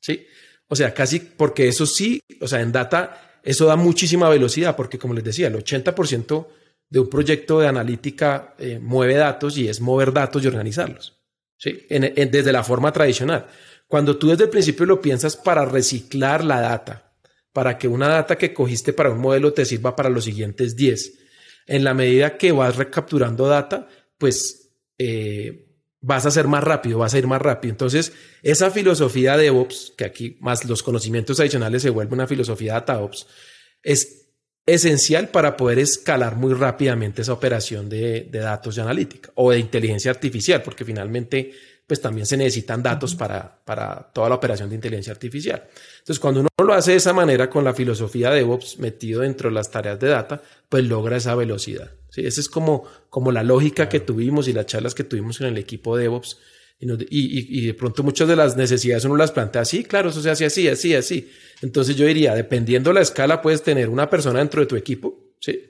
¿Sí? 0.00 0.26
O 0.68 0.76
sea, 0.76 0.94
casi 0.94 1.20
porque 1.20 1.68
eso 1.68 1.86
sí, 1.86 2.20
o 2.40 2.48
sea, 2.48 2.60
en 2.60 2.72
data 2.72 3.40
eso 3.42 3.66
da 3.66 3.76
muchísima 3.76 4.28
velocidad 4.28 4.76
porque 4.76 4.98
como 4.98 5.14
les 5.14 5.24
decía, 5.24 5.48
el 5.48 5.54
80% 5.54 6.46
de 6.88 7.00
un 7.00 7.08
proyecto 7.08 7.60
de 7.60 7.68
analítica 7.68 8.54
eh, 8.58 8.78
mueve 8.80 9.14
datos 9.14 9.56
y 9.58 9.68
es 9.68 9.80
mover 9.80 10.12
datos 10.12 10.44
y 10.44 10.46
organizarlos. 10.46 11.18
¿Sí? 11.58 11.86
desde 11.88 12.50
la 12.50 12.64
forma 12.64 12.92
tradicional. 12.92 13.46
Cuando 13.92 14.16
tú 14.16 14.28
desde 14.28 14.44
el 14.44 14.48
principio 14.48 14.86
lo 14.86 15.02
piensas 15.02 15.36
para 15.36 15.66
reciclar 15.66 16.42
la 16.46 16.62
data, 16.62 17.12
para 17.52 17.76
que 17.76 17.88
una 17.88 18.08
data 18.08 18.38
que 18.38 18.54
cogiste 18.54 18.94
para 18.94 19.10
un 19.10 19.18
modelo 19.18 19.52
te 19.52 19.66
sirva 19.66 19.94
para 19.94 20.08
los 20.08 20.24
siguientes 20.24 20.76
10, 20.76 21.12
en 21.66 21.84
la 21.84 21.92
medida 21.92 22.38
que 22.38 22.52
vas 22.52 22.76
recapturando 22.76 23.46
data, 23.48 23.86
pues 24.16 24.70
eh, 24.96 25.66
vas 26.00 26.24
a 26.24 26.30
ser 26.30 26.48
más 26.48 26.64
rápido, 26.64 27.00
vas 27.00 27.12
a 27.12 27.18
ir 27.18 27.26
más 27.26 27.42
rápido. 27.42 27.72
Entonces, 27.72 28.14
esa 28.42 28.70
filosofía 28.70 29.36
de 29.36 29.42
DevOps, 29.42 29.92
que 29.94 30.06
aquí 30.06 30.38
más 30.40 30.64
los 30.64 30.82
conocimientos 30.82 31.38
adicionales 31.38 31.82
se 31.82 31.90
vuelve 31.90 32.14
una 32.14 32.26
filosofía 32.26 32.72
DataOps, 32.72 33.26
es 33.82 34.30
esencial 34.64 35.28
para 35.28 35.54
poder 35.54 35.78
escalar 35.78 36.36
muy 36.36 36.54
rápidamente 36.54 37.20
esa 37.20 37.34
operación 37.34 37.90
de, 37.90 38.22
de 38.22 38.38
datos 38.38 38.76
de 38.76 38.80
analítica 38.80 39.32
o 39.34 39.50
de 39.50 39.58
inteligencia 39.58 40.10
artificial, 40.10 40.62
porque 40.62 40.86
finalmente 40.86 41.52
pues 41.92 42.00
también 42.00 42.24
se 42.24 42.38
necesitan 42.38 42.82
datos 42.82 43.14
para, 43.14 43.62
para 43.66 44.10
toda 44.14 44.30
la 44.30 44.36
operación 44.36 44.70
de 44.70 44.76
inteligencia 44.76 45.12
artificial. 45.12 45.62
Entonces, 45.98 46.18
cuando 46.18 46.40
uno 46.40 46.48
lo 46.64 46.72
hace 46.72 46.92
de 46.92 46.96
esa 46.96 47.12
manera 47.12 47.50
con 47.50 47.64
la 47.64 47.74
filosofía 47.74 48.30
de 48.30 48.36
DevOps 48.36 48.78
metido 48.78 49.20
dentro 49.20 49.50
de 49.50 49.54
las 49.56 49.70
tareas 49.70 50.00
de 50.00 50.08
data, 50.08 50.40
pues 50.70 50.84
logra 50.84 51.18
esa 51.18 51.34
velocidad. 51.34 51.90
¿sí? 52.08 52.24
Esa 52.24 52.40
es 52.40 52.48
como, 52.48 52.84
como 53.10 53.30
la 53.30 53.42
lógica 53.42 53.90
que 53.90 54.00
tuvimos 54.00 54.48
y 54.48 54.54
las 54.54 54.64
charlas 54.64 54.94
que 54.94 55.04
tuvimos 55.04 55.38
en 55.42 55.48
el 55.48 55.58
equipo 55.58 55.94
de 55.94 56.04
DevOps. 56.04 56.38
Y, 56.78 56.90
y, 56.90 57.58
y, 57.58 57.66
de 57.66 57.74
pronto 57.74 58.02
muchas 58.02 58.26
de 58.26 58.36
las 58.36 58.56
necesidades 58.56 59.04
uno 59.04 59.18
las 59.18 59.32
plantea 59.32 59.60
así, 59.60 59.84
claro, 59.84 60.08
eso 60.08 60.22
se 60.22 60.30
hace 60.30 60.46
así, 60.46 60.68
así, 60.68 60.94
así. 60.94 61.30
Entonces 61.60 61.94
yo 61.94 62.06
diría, 62.06 62.34
dependiendo 62.34 62.90
la 62.94 63.02
escala, 63.02 63.42
puedes 63.42 63.62
tener 63.62 63.90
una 63.90 64.08
persona 64.08 64.38
dentro 64.38 64.62
de 64.62 64.66
tu 64.66 64.76
equipo, 64.76 65.34
¿sí? 65.40 65.60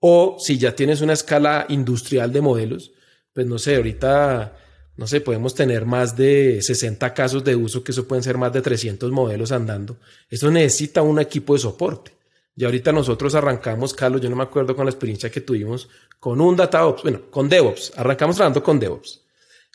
O 0.00 0.38
si 0.40 0.58
ya 0.58 0.74
tienes 0.74 1.02
una 1.02 1.12
escala 1.12 1.66
industrial 1.68 2.32
de 2.32 2.40
modelos, 2.40 2.90
pues 3.32 3.46
no 3.46 3.60
sé, 3.60 3.76
ahorita 3.76 4.56
no 4.96 5.06
sé, 5.06 5.20
podemos 5.20 5.54
tener 5.54 5.86
más 5.86 6.16
de 6.16 6.60
60 6.60 7.14
casos 7.14 7.42
de 7.42 7.56
uso, 7.56 7.82
que 7.82 7.92
eso 7.92 8.06
pueden 8.06 8.22
ser 8.22 8.36
más 8.36 8.52
de 8.52 8.60
300 8.60 9.10
modelos 9.10 9.52
andando. 9.52 9.96
Eso 10.28 10.50
necesita 10.50 11.02
un 11.02 11.18
equipo 11.18 11.54
de 11.54 11.60
soporte. 11.60 12.12
Y 12.54 12.64
ahorita 12.64 12.92
nosotros 12.92 13.34
arrancamos, 13.34 13.94
Carlos, 13.94 14.20
yo 14.20 14.28
no 14.28 14.36
me 14.36 14.42
acuerdo 14.42 14.76
con 14.76 14.84
la 14.84 14.90
experiencia 14.90 15.30
que 15.30 15.40
tuvimos 15.40 15.88
con 16.20 16.40
un 16.40 16.54
DataOps, 16.54 17.02
bueno, 17.02 17.22
con 17.30 17.48
DevOps, 17.48 17.92
arrancamos 17.96 18.36
trabajando 18.36 18.62
con 18.62 18.78
DevOps. 18.78 19.22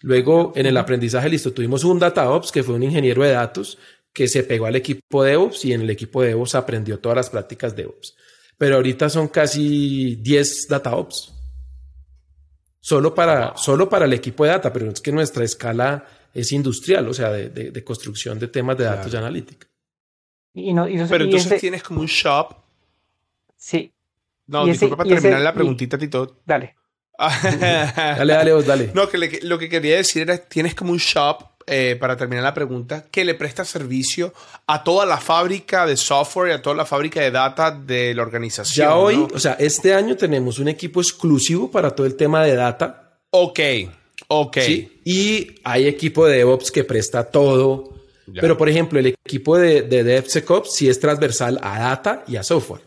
Luego, 0.01 0.53
en 0.55 0.67
el 0.67 0.77
aprendizaje, 0.77 1.27
listo, 1.27 1.51
tuvimos 1.51 1.83
un 1.83 1.97
DataOps 1.97 2.51
que 2.51 2.61
fue 2.61 2.75
un 2.75 2.83
ingeniero 2.83 3.23
de 3.23 3.31
datos 3.31 3.79
que 4.13 4.27
se 4.27 4.43
pegó 4.43 4.67
al 4.67 4.75
equipo 4.75 5.23
DevOps 5.23 5.65
y 5.65 5.73
en 5.73 5.81
el 5.81 5.89
equipo 5.89 6.21
DevOps 6.21 6.53
aprendió 6.53 6.99
todas 6.99 7.15
las 7.15 7.29
prácticas 7.31 7.75
DevOps. 7.75 8.15
Pero 8.57 8.75
ahorita 8.75 9.09
son 9.09 9.27
casi 9.27 10.15
10 10.17 10.67
DataOps 10.67 11.33
solo 12.87 13.13
para, 13.13 13.57
solo 13.57 13.89
para 13.89 14.05
el 14.05 14.13
equipo 14.13 14.45
de 14.45 14.51
data, 14.51 14.71
pero 14.71 14.89
es 14.89 15.01
que 15.01 15.11
nuestra 15.11 15.43
escala 15.43 16.05
es 16.33 16.53
industrial, 16.53 17.05
o 17.09 17.13
sea, 17.13 17.31
de, 17.31 17.49
de, 17.49 17.83
construcción 17.83 18.39
de 18.39 18.47
temas 18.47 18.77
de 18.77 18.85
datos 18.85 19.13
y 19.13 19.17
analítica. 19.17 19.67
Y 20.53 20.73
no, 20.73 20.87
pero 21.09 21.25
entonces 21.25 21.59
tienes 21.59 21.83
como 21.83 21.99
un 21.99 22.07
shop. 22.07 22.55
Sí. 23.57 23.91
No, 24.45 24.65
disculpa 24.65 24.95
para 24.95 25.09
terminar 25.09 25.41
la 25.41 25.53
preguntita, 25.53 25.97
Tito. 25.97 26.39
Dale. 26.45 26.77
dale, 27.19 28.33
dale, 28.33 28.53
vos, 28.53 28.65
dale. 28.65 28.91
No, 28.93 29.09
que 29.09 29.41
lo 29.43 29.59
que 29.59 29.67
quería 29.67 29.97
decir 29.97 30.21
era, 30.21 30.37
tienes 30.37 30.73
como 30.73 30.93
un 30.93 30.99
shop 30.99 31.43
eh, 31.69 31.97
para 31.99 32.15
terminar 32.15 32.45
la 32.45 32.53
pregunta, 32.53 33.05
que 33.11 33.25
le 33.25 33.33
presta 33.33 33.65
servicio 33.65 34.33
a 34.67 34.85
toda 34.85 35.05
la 35.05 35.17
fábrica 35.17 35.85
de 35.85 35.97
software 35.97 36.51
y 36.51 36.53
a 36.53 36.61
toda 36.61 36.77
la 36.77 36.85
fábrica 36.85 37.19
de 37.19 37.29
data 37.29 37.71
de 37.71 38.15
la 38.15 38.21
organización. 38.21 38.87
Ya 38.87 38.95
hoy, 38.95 39.27
o 39.33 39.37
sea, 39.37 39.57
este 39.59 39.93
año 39.93 40.15
tenemos 40.15 40.59
un 40.59 40.69
equipo 40.69 41.01
exclusivo 41.01 41.69
para 41.69 41.91
todo 41.91 42.07
el 42.07 42.15
tema 42.15 42.45
de 42.45 42.55
data. 42.55 43.19
Ok, 43.31 43.59
ok. 44.29 44.57
Y 45.03 45.55
hay 45.65 45.87
equipo 45.87 46.25
de 46.25 46.37
DevOps 46.37 46.71
que 46.71 46.85
presta 46.85 47.29
todo. 47.29 47.95
Pero, 48.33 48.57
por 48.57 48.69
ejemplo, 48.69 48.99
el 48.99 49.07
equipo 49.25 49.57
de, 49.57 49.81
de 49.81 50.03
DevSecOps 50.03 50.73
sí 50.73 50.87
es 50.87 50.99
transversal 50.99 51.59
a 51.61 51.79
data 51.79 52.23
y 52.27 52.37
a 52.37 52.43
software. 52.43 52.86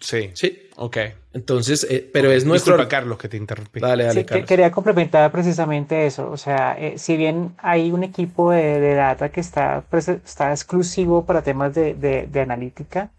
Sí. 0.00 0.30
Sí. 0.34 0.68
Ok. 0.80 0.96
Entonces, 1.34 1.86
eh, 1.90 2.08
pero 2.12 2.30
es 2.30 2.44
nuestro. 2.44 2.74
Disculpa, 2.74 2.88
Carlos, 2.88 3.18
que 3.18 3.28
te 3.28 3.36
interrumpí. 3.36 3.80
Dale, 3.80 4.04
dale, 4.04 4.24
Carlos. 4.24 4.46
quería 4.46 4.70
complementar 4.70 5.30
precisamente 5.32 6.06
eso. 6.06 6.30
O 6.30 6.36
sea, 6.36 6.76
eh, 6.78 6.98
si 6.98 7.16
bien 7.16 7.54
hay 7.58 7.90
un 7.90 8.04
equipo 8.04 8.52
de, 8.52 8.94
data 8.94 9.28
que 9.30 9.40
está, 9.40 9.82
pues, 9.90 10.08
está 10.08 10.52
exclusivo 10.52 11.24
para 11.26 11.42
temas 11.42 11.74
de, 11.74 11.94
de, 11.94 12.40
analítica, 12.40 13.10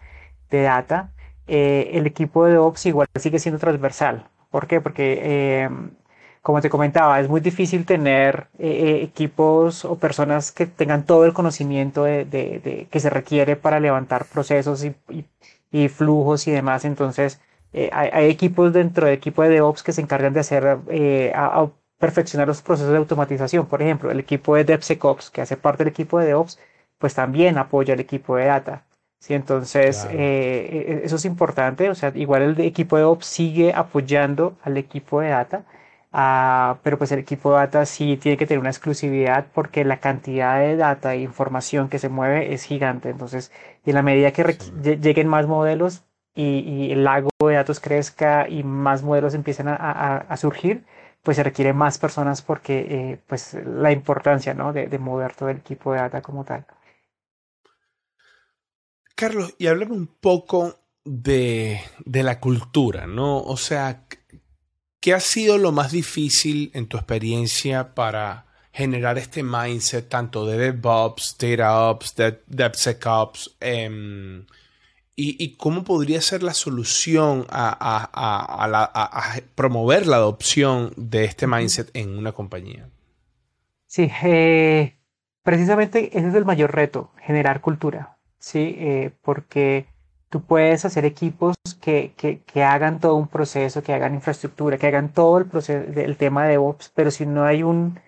de 0.49 0.61
data, 0.61 1.11
eh, 1.47 1.91
el 1.93 2.07
equipo 2.07 2.45
de 2.45 2.57
Ops 2.57 2.85
igual 2.85 3.07
sigue 3.15 3.39
siendo 3.39 3.59
transversal. 3.59 4.27
¿Por 4.51 4.65
qué? 4.65 4.81
Porque, 4.81 5.69
como 6.41 6.61
te 6.61 6.69
comentaba, 6.69 7.19
es 7.19 7.29
muy 7.29 7.41
difícil 7.41 7.85
tener 7.85 8.47
equipos 8.57 9.85
o 9.85 9.97
personas 9.97 10.51
que 10.51 10.65
tengan 10.65 11.05
todo 11.05 11.25
el 11.25 11.33
conocimiento 11.33 12.05
de, 12.05 12.87
que 12.89 12.99
se 12.99 13.09
requiere 13.09 13.55
para 13.55 13.79
levantar 13.79 14.25
procesos 14.25 14.83
y, 14.83 14.95
y 15.71 15.87
flujos 15.89 16.47
y 16.47 16.51
demás. 16.51 16.85
Entonces, 16.85 17.41
eh, 17.73 17.89
hay, 17.93 18.29
equipos 18.29 18.73
dentro 18.73 19.05
del 19.05 19.15
equipo 19.15 19.43
de 19.43 19.49
DevOps 19.49 19.83
que 19.83 19.91
se 19.91 20.01
encargan 20.01 20.33
de 20.33 20.39
hacer, 20.39 20.79
eh, 20.89 21.31
a, 21.35 21.69
perfeccionar 21.99 22.47
los 22.47 22.61
procesos 22.61 22.91
de 22.91 22.97
automatización. 22.97 23.65
Por 23.67 23.81
ejemplo, 23.81 24.11
el 24.11 24.19
equipo 24.19 24.55
de 24.55 24.63
DevSecOps, 24.63 25.29
que 25.29 25.41
hace 25.41 25.57
parte 25.57 25.83
del 25.83 25.91
equipo 25.91 26.19
de 26.19 26.27
DevOps, 26.27 26.59
pues 26.97 27.13
también 27.13 27.57
apoya 27.57 27.93
al 27.93 27.99
equipo 27.99 28.35
de 28.37 28.45
Data. 28.45 28.85
¿sí? 29.19 29.33
Entonces, 29.33 30.07
eh, 30.11 31.01
eso 31.03 31.17
es 31.17 31.25
importante. 31.25 31.89
O 31.89 31.95
sea, 31.95 32.11
igual 32.15 32.41
el 32.43 32.59
equipo 32.61 32.95
de 32.95 33.03
DevOps 33.03 33.25
sigue 33.25 33.73
apoyando 33.73 34.57
al 34.63 34.77
equipo 34.77 35.21
de 35.21 35.29
Data. 35.29 35.65
Ah, 36.11 36.79
pero 36.83 36.97
pues 36.97 37.11
el 37.11 37.19
equipo 37.19 37.51
de 37.51 37.57
data 37.57 37.85
sí 37.85 38.17
tiene 38.17 38.37
que 38.37 38.47
tener 38.47 38.59
una 38.59 38.69
exclusividad 38.69 39.47
porque 39.53 39.85
la 39.85 39.99
cantidad 39.99 40.59
de 40.59 40.75
data 40.75 41.13
e 41.13 41.21
información 41.21 41.87
que 41.89 41.99
se 41.99 42.09
mueve 42.09 42.53
es 42.53 42.63
gigante. 42.63 43.09
Entonces, 43.09 43.51
en 43.85 43.95
la 43.95 44.01
medida 44.01 44.31
que 44.31 44.43
lleguen 45.01 45.27
más 45.27 45.47
modelos, 45.47 46.03
y, 46.35 46.91
el 46.91 47.03
lago 47.03 47.29
de 47.39 47.55
datos 47.55 47.79
crezca 47.79 48.47
y 48.47 48.63
más 48.63 49.03
modelos 49.03 49.33
empiecen 49.33 49.67
a, 49.69 50.37
surgir, 50.37 50.85
pues 51.23 51.37
se 51.37 51.43
requiere 51.43 51.73
más 51.73 51.97
personas 51.97 52.41
porque 52.41 52.79
eh, 52.79 53.19
pues 53.27 53.55
la 53.65 53.91
importancia 53.91 54.53
¿no? 54.53 54.71
de, 54.73 54.99
mover 54.99 55.35
todo 55.35 55.49
el 55.49 55.57
equipo 55.57 55.93
de 55.93 55.99
data 55.99 56.21
como 56.21 56.45
tal. 56.45 56.65
Carlos, 59.15 59.53
y 59.57 59.67
háblame 59.67 59.93
un 59.93 60.07
poco 60.07 60.75
de, 61.03 61.81
de, 62.05 62.23
la 62.23 62.39
cultura, 62.39 63.05
¿no? 63.05 63.39
O 63.41 63.57
sea, 63.57 64.05
¿qué 64.99 65.13
ha 65.13 65.19
sido 65.19 65.57
lo 65.57 65.71
más 65.71 65.91
difícil 65.91 66.71
en 66.73 66.87
tu 66.87 66.97
experiencia 66.97 67.93
para 67.93 68.45
generar 68.71 69.17
este 69.17 69.43
mindset 69.43 70.07
tanto 70.09 70.45
de 70.45 70.57
DevOps, 70.57 71.37
DataOps, 71.37 72.15
DevSecOps? 72.47 73.57
Eh, 73.61 74.43
¿Y, 75.21 75.57
cómo 75.57 75.83
podría 75.83 76.21
ser 76.21 76.43
la 76.43 76.53
solución 76.53 77.45
a, 77.49 79.41
promover 79.53 80.07
la 80.07 80.15
adopción 80.15 80.93
de 80.95 81.25
este 81.25 81.45
mindset 81.45 81.89
en 81.93 82.17
una 82.17 82.31
compañía? 82.31 82.87
Sí, 83.85 84.09
eh, 84.23 84.95
precisamente 85.43 86.17
ese 86.17 86.29
es 86.29 86.35
el 86.35 86.45
mayor 86.45 86.73
reto, 86.73 87.11
generar 87.21 87.59
cultura, 87.59 88.17
¿sí? 88.37 88.77
Eh, 88.77 89.11
porque 89.21 89.87
tú 90.29 90.41
puedes 90.43 90.85
hacer 90.85 91.05
equipos 91.05 91.55
que, 91.81 92.13
que, 92.17 92.63
hagan 92.63 92.99
todo 92.99 93.15
un 93.15 93.27
proceso, 93.27 93.83
que 93.83 93.93
hagan 93.93 94.15
infraestructura, 94.15 94.77
que 94.77 94.87
hagan 94.87 95.13
todo 95.13 95.39
el 95.39 95.45
proceso, 95.45 95.91
del 95.91 96.17
tema 96.17 96.43
de 96.43 96.51
DevOps, 96.51 96.91
pero 96.95 97.11
si 97.11 97.25
no 97.25 97.43
hay 97.45 97.63
un, 97.63 97.99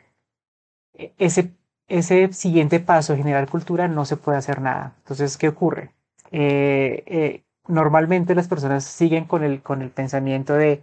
e, 0.94 1.14
ese, 1.18 1.52
ese 1.88 2.32
siguiente 2.34 2.80
paso, 2.80 3.16
generar 3.18 3.50
cultura, 3.50 3.88
no 3.88 4.06
se 4.06 4.18
puede 4.18 4.38
hacer 4.38 4.62
nada. 4.62 4.96
Entonces, 5.00 5.38
¿qué 5.38 5.50
ocurre? 5.50 5.92
Eh, 6.32 7.04
eh, 7.08 7.44
normalmente 7.68 8.36
las 8.36 8.48
personas 8.48 8.86
siguen 8.86 9.26
con 9.26 9.44
el, 9.44 9.62
con 9.62 9.82
el 9.82 9.90
pensamiento 9.92 10.54
de 10.54 10.82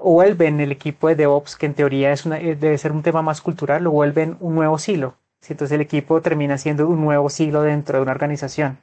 o 0.00 0.12
vuelven 0.14 0.60
el 0.60 0.72
equipo 0.72 1.08
de 1.08 1.14
DevOps, 1.16 1.56
que 1.56 1.66
en 1.66 1.74
teoría 1.74 2.12
es 2.12 2.26
una, 2.26 2.38
eh, 2.40 2.56
debe 2.56 2.78
ser 2.78 2.92
un 2.92 3.02
tema 3.02 3.22
más 3.22 3.40
cultural, 3.40 3.84
lo 3.84 3.90
vuelven 3.92 4.36
un 4.40 4.54
nuevo 4.54 4.78
silo. 4.78 5.16
Entonces 5.48 5.74
el 5.74 5.80
equipo 5.80 6.20
termina 6.22 6.58
siendo 6.58 6.88
un 6.88 7.00
nuevo 7.00 7.30
silo 7.30 7.62
dentro 7.62 7.98
de 7.98 8.02
una 8.02 8.12
organización. 8.12 8.78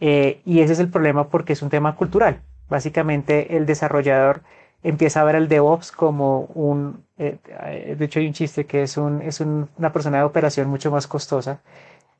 Y 0.00 0.60
ese 0.60 0.72
es 0.72 0.80
el 0.80 0.88
problema 0.88 1.28
porque 1.28 1.52
es 1.52 1.62
un 1.62 1.70
tema 1.70 1.94
cultural. 1.94 2.40
Básicamente 2.68 3.56
el 3.56 3.66
desarrollador 3.66 4.42
empieza 4.82 5.20
a 5.20 5.24
ver 5.24 5.34
el 5.34 5.48
DevOps 5.48 5.92
como 5.92 6.46
un, 6.54 7.04
de 7.18 7.98
hecho 8.00 8.18
hay 8.18 8.26
un 8.26 8.32
chiste 8.32 8.64
que 8.64 8.82
es, 8.82 8.96
un, 8.96 9.20
es 9.20 9.40
una 9.40 9.92
persona 9.92 10.18
de 10.18 10.24
operación 10.24 10.68
mucho 10.68 10.90
más 10.90 11.06
costosa 11.06 11.60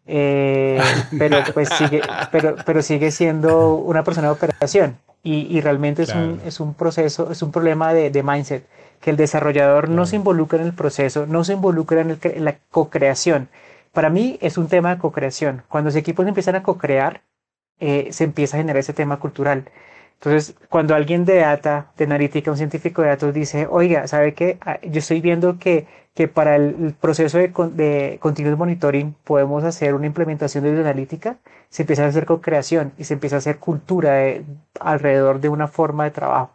eh, 0.07 0.81
pero 1.19 1.39
pues 1.55 1.69
sigue, 1.69 2.03
pero, 2.33 2.57
pero 2.65 2.83
sigue 2.83 3.11
siendo 3.11 3.75
una 3.75 4.03
persona 4.03 4.29
de 4.29 4.33
operación 4.33 4.99
y, 5.23 5.47
y 5.57 5.61
realmente 5.61 6.03
es, 6.03 6.15
un, 6.15 6.41
es 6.45 6.61
un 6.61 6.75
proceso, 6.75 7.31
es 7.31 7.43
un 7.43 7.53
problema 7.53 7.93
de, 7.93 8.11
de 8.11 8.23
mindset, 8.23 8.67
que 9.01 9.11
el 9.11 9.17
desarrollador 9.17 9.89
no 9.89 10.07
se 10.07 10.17
involucra 10.17 10.61
en 10.61 10.67
el 10.67 10.73
proceso, 10.73 11.27
no 11.27 11.45
se 11.45 11.53
involucra 11.53 12.01
en, 12.01 12.11
el, 12.11 12.19
en 12.23 12.45
la 12.45 12.57
co-creación. 12.71 13.49
Para 13.93 14.11
mí 14.11 14.39
es 14.41 14.59
un 14.59 14.69
tema 14.69 14.95
de 14.95 15.01
co-creación. 15.01 15.63
Cuando 15.69 15.89
los 15.89 15.97
equipos 15.97 16.27
empiezan 16.27 16.57
a 16.57 16.63
co-crear, 16.63 17.23
eh, 17.81 18.09
se 18.13 18.25
empieza 18.25 18.57
a 18.57 18.61
generar 18.61 18.79
ese 18.81 18.93
tema 18.93 19.19
cultural. 19.19 19.65
Entonces, 20.15 20.55
cuando 20.69 20.95
alguien 20.95 21.25
de 21.25 21.37
data, 21.37 21.93
de 21.97 22.05
analítica, 22.05 22.51
un 22.51 22.57
científico 22.59 23.03
de 23.03 23.09
datos 23.09 23.33
dice, 23.35 23.67
oiga, 23.71 24.07
¿sabe 24.07 24.35
qué? 24.35 24.59
Ah, 24.61 24.79
yo 24.83 24.99
estoy 24.99 25.21
viendo 25.23 25.59
que, 25.59 25.87
que 26.15 26.29
para 26.29 26.57
el 26.57 26.95
proceso 27.01 27.39
de, 27.39 27.49
de 27.73 28.19
continuous 28.21 28.59
monitoring 28.59 29.15
podemos 29.25 29.65
hacer 29.65 29.95
una 29.95 30.07
implementación 30.07 30.65
de 30.65 30.79
analítica, 30.79 31.39
se 31.71 31.85
empieza 31.85 32.05
a 32.05 32.09
hacer 32.09 32.27
co-creación 32.27 32.93
y 32.99 33.05
se 33.05 33.15
empieza 33.15 33.37
a 33.37 33.39
hacer 33.39 33.59
cultura 33.59 34.19
alrededor 34.81 35.41
de 35.41 35.49
una 35.49 35.69
forma 35.69 36.05
de 36.05 36.11
trabajo. 36.11 36.51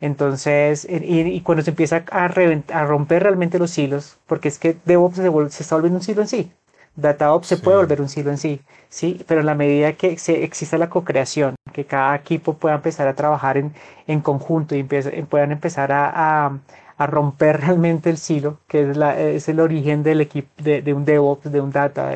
Entonces, 0.00 0.86
y, 0.90 1.40
cuando 1.42 1.62
se 1.62 1.70
empieza 1.70 2.04
a, 2.10 2.24
a, 2.24 2.86
romper 2.86 3.22
realmente 3.22 3.58
los 3.58 3.76
hilos, 3.78 4.18
porque 4.26 4.48
es 4.48 4.58
que 4.58 4.76
DevOps 4.86 5.16
se, 5.16 5.50
se 5.50 5.62
está 5.62 5.74
volviendo 5.76 5.98
un 5.98 6.02
silo 6.02 6.22
en 6.22 6.28
sí, 6.28 6.52
DataOps 7.00 7.46
se 7.46 7.56
puede 7.56 7.78
volver 7.78 8.00
un 8.00 8.08
silo 8.08 8.30
en 8.30 8.38
sí, 8.38 8.60
sí, 8.88 9.24
pero 9.26 9.40
en 9.40 9.46
la 9.46 9.54
medida 9.54 9.92
que 9.94 10.18
se, 10.18 10.44
exista 10.44 10.78
la 10.78 10.90
co-creación, 10.90 11.54
que 11.72 11.84
cada 11.84 12.14
equipo 12.16 12.54
pueda 12.54 12.74
empezar 12.76 13.08
a 13.08 13.14
trabajar 13.14 13.56
en, 13.56 13.72
en 14.06 14.20
conjunto 14.20 14.74
y 14.74 14.82
puedan 14.82 15.52
empezar 15.52 15.92
a, 15.92 16.52
a, 16.98 17.06
romper 17.06 17.60
realmente 17.66 18.10
el 18.10 18.18
silo, 18.18 18.58
que 18.68 18.90
es, 18.90 18.96
la, 18.96 19.18
es 19.18 19.48
el 19.48 19.60
origen 19.60 20.02
del 20.02 20.20
equipo 20.20 20.48
de, 20.62 20.82
de, 20.82 20.92
un 20.92 21.04
DevOps, 21.04 21.50
de 21.50 21.60
un 21.60 21.70
data, 21.72 22.12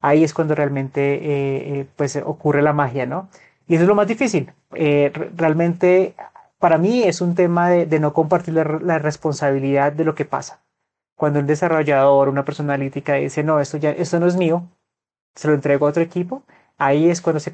ahí 0.00 0.24
es 0.24 0.34
cuando 0.34 0.54
realmente 0.54 1.14
eh, 1.14 1.80
eh, 1.80 1.86
pues 1.96 2.16
ocurre 2.16 2.62
la 2.62 2.72
magia, 2.72 3.06
¿no? 3.06 3.28
Y 3.68 3.74
eso 3.74 3.84
es 3.84 3.88
lo 3.88 3.94
más 3.94 4.08
difícil. 4.08 4.52
Eh, 4.74 5.12
realmente, 5.36 6.14
para 6.58 6.78
mí 6.78 7.04
es 7.04 7.20
un 7.20 7.34
tema 7.34 7.70
de, 7.70 7.86
de 7.86 8.00
no 8.00 8.12
compartir 8.12 8.54
la 8.54 8.98
responsabilidad 8.98 9.92
de 9.92 10.04
lo 10.04 10.14
que 10.14 10.24
pasa 10.24 10.60
cuando 11.22 11.38
un 11.38 11.46
desarrollador, 11.46 12.28
una 12.28 12.44
persona 12.44 12.74
analítica 12.74 13.14
dice, 13.14 13.44
no, 13.44 13.60
esto, 13.60 13.76
ya, 13.76 13.92
esto 13.92 14.18
no 14.18 14.26
es 14.26 14.34
mío, 14.34 14.68
se 15.36 15.46
lo 15.46 15.54
entrego 15.54 15.86
a 15.86 15.90
otro 15.90 16.02
equipo, 16.02 16.42
ahí 16.78 17.08
es 17.08 17.20
cuando 17.20 17.38
se, 17.38 17.52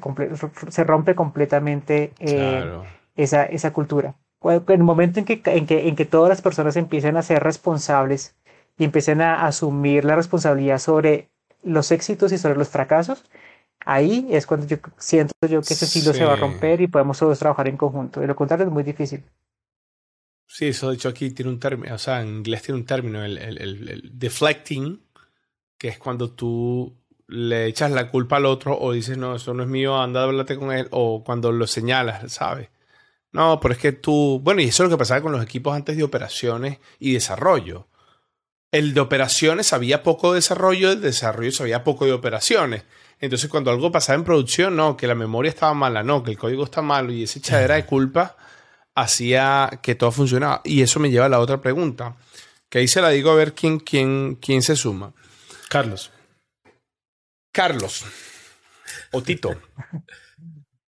se 0.69 0.83
rompe 0.85 1.13
completamente 1.13 2.11
eh, 2.17 2.67
esa, 3.15 3.43
esa 3.43 3.71
cultura. 3.71 4.15
En 4.41 4.63
el 4.67 4.83
momento 4.83 5.19
en 5.19 5.25
que, 5.25 5.39
en, 5.45 5.67
que, 5.67 5.87
en 5.87 5.95
que 5.95 6.05
todas 6.05 6.29
las 6.29 6.41
personas 6.41 6.77
empiecen 6.77 7.15
a 7.15 7.21
ser 7.21 7.43
responsables 7.43 8.35
y 8.79 8.85
empiecen 8.85 9.21
a 9.21 9.45
asumir 9.45 10.03
la 10.03 10.15
responsabilidad 10.15 10.79
sobre 10.79 11.29
los 11.61 11.91
éxitos 11.91 12.31
y 12.31 12.39
sobre 12.39 12.57
los 12.57 12.69
fracasos, 12.69 13.23
ahí 13.85 14.27
es 14.31 14.47
cuando 14.47 14.65
yo 14.65 14.77
siento 14.97 15.35
yo 15.47 15.61
que 15.61 15.75
ese 15.75 15.85
silo 15.85 16.11
se 16.15 16.25
va 16.25 16.33
a 16.33 16.37
romper 16.37 16.81
y 16.81 16.87
podemos 16.87 17.19
todos 17.19 17.37
trabajar 17.37 17.67
en 17.67 17.77
conjunto. 17.77 18.19
De 18.19 18.25
lo 18.25 18.35
contrario 18.35 18.65
es 18.65 18.71
muy 18.71 18.81
difícil. 18.81 19.23
Sí, 20.51 20.69
eso 20.69 20.89
de 20.89 20.95
hecho 20.95 21.09
aquí 21.09 21.29
tiene 21.29 21.51
un 21.51 21.59
término, 21.59 21.93
o 21.93 21.99
sea, 21.99 22.21
en 22.21 22.29
inglés 22.37 22.63
tiene 22.63 22.79
un 22.79 22.85
término, 22.85 23.23
el, 23.23 23.37
el, 23.37 23.59
el, 23.59 24.09
deflecting, 24.13 24.99
que 25.77 25.89
es 25.89 25.99
cuando 25.99 26.31
tú 26.31 26.97
le 27.27 27.67
echas 27.67 27.91
la 27.91 28.09
culpa 28.09 28.37
al 28.37 28.47
otro 28.47 28.75
o 28.77 28.91
dices, 28.91 29.15
no, 29.15 29.35
eso 29.35 29.53
no 29.53 29.61
es 29.61 29.69
mío, 29.69 30.01
anda, 30.01 30.23
háblate 30.23 30.57
con 30.57 30.71
él, 30.71 30.87
o 30.89 31.23
cuando 31.23 31.51
lo 31.51 31.67
señalas, 31.67 32.33
¿sabes? 32.33 32.69
No, 33.31 33.59
pero 33.59 33.75
es 33.75 33.79
que 33.79 33.91
tú, 33.91 34.41
bueno, 34.43 34.61
y 34.61 34.65
eso 34.65 34.83
es 34.83 34.89
lo 34.89 34.97
que 34.97 34.99
pasaba 34.99 35.21
con 35.21 35.31
los 35.31 35.43
equipos 35.43 35.75
antes 35.75 35.95
de 35.95 36.03
operaciones 36.03 36.79
y 36.97 37.13
desarrollo. 37.13 37.87
El 38.71 38.95
de 38.95 39.01
operaciones 39.01 39.67
sabía 39.67 40.01
poco 40.01 40.31
de 40.31 40.37
desarrollo, 40.37 40.91
el 40.91 41.01
de 41.01 41.07
desarrollo 41.09 41.51
sabía 41.51 41.83
poco 41.83 42.05
de 42.05 42.13
operaciones. 42.13 42.85
Entonces, 43.19 43.51
cuando 43.51 43.69
algo 43.69 43.91
pasaba 43.91 44.17
en 44.17 44.25
producción, 44.25 44.75
no, 44.75 44.97
que 44.97 45.05
la 45.05 45.15
memoria 45.15 45.49
estaba 45.49 45.75
mala, 45.75 46.01
no, 46.01 46.23
que 46.23 46.31
el 46.31 46.39
código 46.39 46.63
está 46.63 46.81
malo 46.81 47.11
y 47.11 47.23
esa 47.23 47.37
echadera 47.37 47.75
de 47.75 47.85
culpa 47.85 48.35
hacía 49.01 49.79
que 49.81 49.95
todo 49.95 50.11
funcionaba. 50.11 50.61
Y 50.63 50.81
eso 50.81 50.99
me 50.99 51.09
lleva 51.09 51.25
a 51.25 51.29
la 51.29 51.39
otra 51.39 51.61
pregunta, 51.61 52.15
que 52.69 52.79
ahí 52.79 52.87
se 52.87 53.01
la 53.01 53.09
digo 53.09 53.31
a 53.31 53.35
ver 53.35 53.53
quién, 53.53 53.79
quién, 53.79 54.35
quién 54.35 54.61
se 54.61 54.75
suma. 54.75 55.13
Carlos. 55.69 56.11
Carlos. 57.51 58.05
O 59.11 59.21
Tito. 59.21 59.55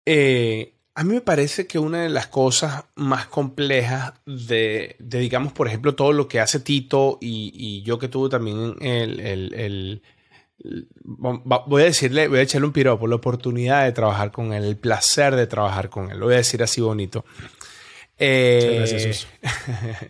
Eh, 0.09 0.77
a 0.95 1.03
mí 1.03 1.13
me 1.13 1.21
parece 1.21 1.67
que 1.67 1.77
una 1.77 2.03
de 2.03 2.09
las 2.09 2.27
cosas 2.27 2.85
más 2.95 3.27
complejas 3.27 4.13
de, 4.25 4.95
digamos, 4.99 5.51
por 5.51 5.67
ejemplo, 5.67 5.95
todo 5.95 6.13
lo 6.13 6.29
que 6.29 6.39
hace 6.39 6.61
Tito 6.61 7.17
y, 7.19 7.83
yo 7.83 7.99
que 7.99 8.07
tuve 8.07 8.29
también 8.29 8.75
el, 8.79 10.01
voy 11.03 11.81
a 11.83 11.85
decirle, 11.85 12.27
voy 12.27 12.39
a 12.39 12.43
echarle 12.43 12.67
un 12.67 12.73
piropo, 12.73 13.05
la 13.05 13.17
oportunidad 13.17 13.83
de 13.83 13.91
trabajar 13.91 14.31
con 14.31 14.53
él, 14.53 14.63
el 14.63 14.77
placer 14.77 15.35
de 15.35 15.45
trabajar 15.45 15.89
con 15.89 16.09
él, 16.09 16.17
lo 16.17 16.25
voy 16.25 16.35
a 16.35 16.37
decir 16.37 16.63
así 16.63 16.81
bonito. 16.81 17.25
Eh, 18.17 18.75
gracias. 18.77 19.27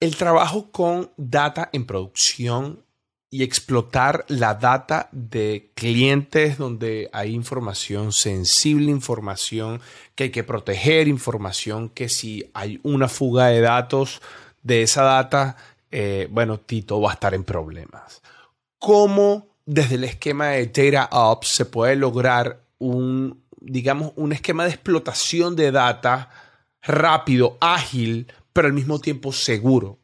el 0.00 0.16
trabajo 0.16 0.70
con 0.70 1.10
data 1.16 1.70
en 1.72 1.86
producción 1.86 2.84
y 3.30 3.42
explotar 3.42 4.24
la 4.28 4.54
data 4.54 5.08
de 5.12 5.72
clientes 5.74 6.58
donde 6.58 7.10
hay 7.12 7.34
información 7.34 8.12
sensible, 8.12 8.90
información 8.90 9.80
que 10.14 10.24
hay 10.24 10.30
que 10.30 10.44
proteger, 10.44 11.08
información 11.08 11.88
que 11.88 12.08
si 12.08 12.48
hay 12.54 12.80
una 12.82 13.08
fuga 13.08 13.48
de 13.48 13.60
datos 13.60 14.22
de 14.62 14.82
esa 14.82 15.02
data, 15.02 15.56
eh, 15.90 16.28
bueno, 16.30 16.60
Tito 16.60 17.00
va 17.00 17.10
a 17.10 17.14
estar 17.14 17.34
en 17.34 17.44
problemas. 17.44 18.22
¿Cómo 18.78 19.48
desde 19.64 19.96
el 19.96 20.04
esquema 20.04 20.48
de 20.50 20.66
Data 20.66 21.08
Ops 21.10 21.48
se 21.48 21.64
puede 21.64 21.96
lograr 21.96 22.60
un, 22.78 23.42
digamos, 23.60 24.12
un 24.16 24.32
esquema 24.32 24.64
de 24.64 24.70
explotación 24.70 25.56
de 25.56 25.72
data 25.72 26.30
rápido, 26.86 27.58
ágil, 27.60 28.32
pero 28.52 28.68
al 28.68 28.74
mismo 28.74 28.98
tiempo 29.00 29.32
seguro? 29.32 29.98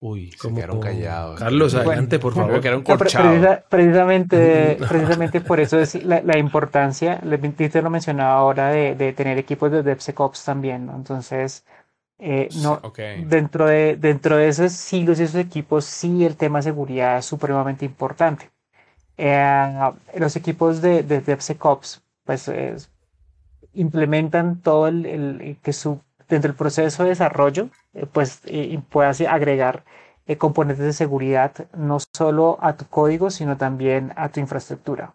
Uy, 0.00 0.30
se 0.30 0.54
quedaron 0.54 0.80
callados. 0.80 1.40
Carlos, 1.40 1.74
adelante, 1.74 2.20
por 2.20 2.32
favor. 2.32 2.60
precisamente, 3.68 4.78
precisamente 4.88 5.40
por 5.40 5.58
eso 5.58 5.80
es 5.80 6.04
la, 6.04 6.38
importancia, 6.38 7.20
te 7.20 7.82
lo 7.82 7.90
mencionaba 7.90 8.34
ahora, 8.34 8.68
de, 8.68 9.12
tener 9.14 9.38
equipos 9.38 9.72
de 9.72 9.82
DevSecOps 9.82 10.44
también, 10.44 10.86
¿no? 10.86 10.94
Entonces, 10.94 11.64
eh, 12.20 12.48
no, 12.62 12.80
dentro, 13.26 13.66
de, 13.66 13.96
dentro 13.96 14.36
de 14.36 14.46
esos 14.48 14.72
silos 14.72 15.18
y 15.18 15.24
esos 15.24 15.40
equipos, 15.40 15.84
sí 15.84 16.24
el 16.24 16.36
tema 16.36 16.60
de 16.60 16.64
seguridad 16.64 17.18
es 17.18 17.24
supremamente 17.24 17.84
importante. 17.84 18.50
Eh, 19.16 19.90
los 20.16 20.36
equipos 20.36 20.80
de, 20.80 21.02
de 21.02 21.20
DevSecOps, 21.20 22.02
pues, 22.24 22.48
implementan 23.74 24.60
todo 24.60 24.88
el, 24.88 25.58
que 25.62 25.72
su 25.72 26.00
dentro 26.28 26.50
del 26.50 26.56
proceso 26.56 27.02
de 27.02 27.10
desarrollo, 27.10 27.70
eh, 27.94 28.06
pues 28.10 28.42
eh, 28.44 28.78
puedas 28.90 29.20
agregar 29.22 29.84
eh, 30.26 30.36
componentes 30.36 30.84
de 30.84 30.92
seguridad 30.92 31.52
no 31.74 31.98
solo 32.00 32.58
a 32.60 32.76
tu 32.76 32.86
código, 32.86 33.30
sino 33.30 33.56
también 33.56 34.12
a 34.16 34.28
tu 34.28 34.40
infraestructura. 34.40 35.14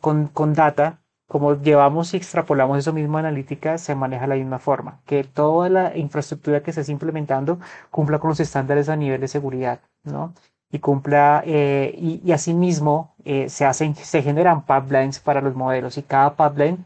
con, 0.00 0.26
con, 0.28 0.54
data, 0.54 1.00
como 1.28 1.54
llevamos 1.54 2.12
y 2.12 2.16
extrapolamos 2.16 2.78
eso 2.78 2.92
mismo 2.92 3.18
analítica, 3.18 3.78
se 3.78 3.94
maneja 3.94 4.22
de 4.22 4.28
la 4.28 4.34
misma 4.34 4.58
forma, 4.58 5.00
que 5.06 5.24
toda 5.24 5.68
la 5.68 5.96
infraestructura 5.96 6.62
que 6.62 6.70
estés 6.70 6.88
implementando 6.88 7.58
cumpla 7.90 8.18
con 8.18 8.30
los 8.30 8.40
estándares 8.40 8.88
a 8.88 8.96
nivel 8.96 9.20
de 9.20 9.28
seguridad, 9.28 9.80
¿no? 10.04 10.34
Y 10.72 10.78
cumpla, 10.80 11.42
y, 11.46 12.20
y, 12.24 12.32
asimismo 12.32 13.14
se, 13.48 13.64
hacen, 13.64 13.94
se 13.96 14.22
generan 14.22 14.64
pipelines 14.64 15.18
para 15.20 15.40
los 15.40 15.54
modelos 15.56 15.98
y 15.98 16.02
cada 16.02 16.36
pipeline 16.36 16.84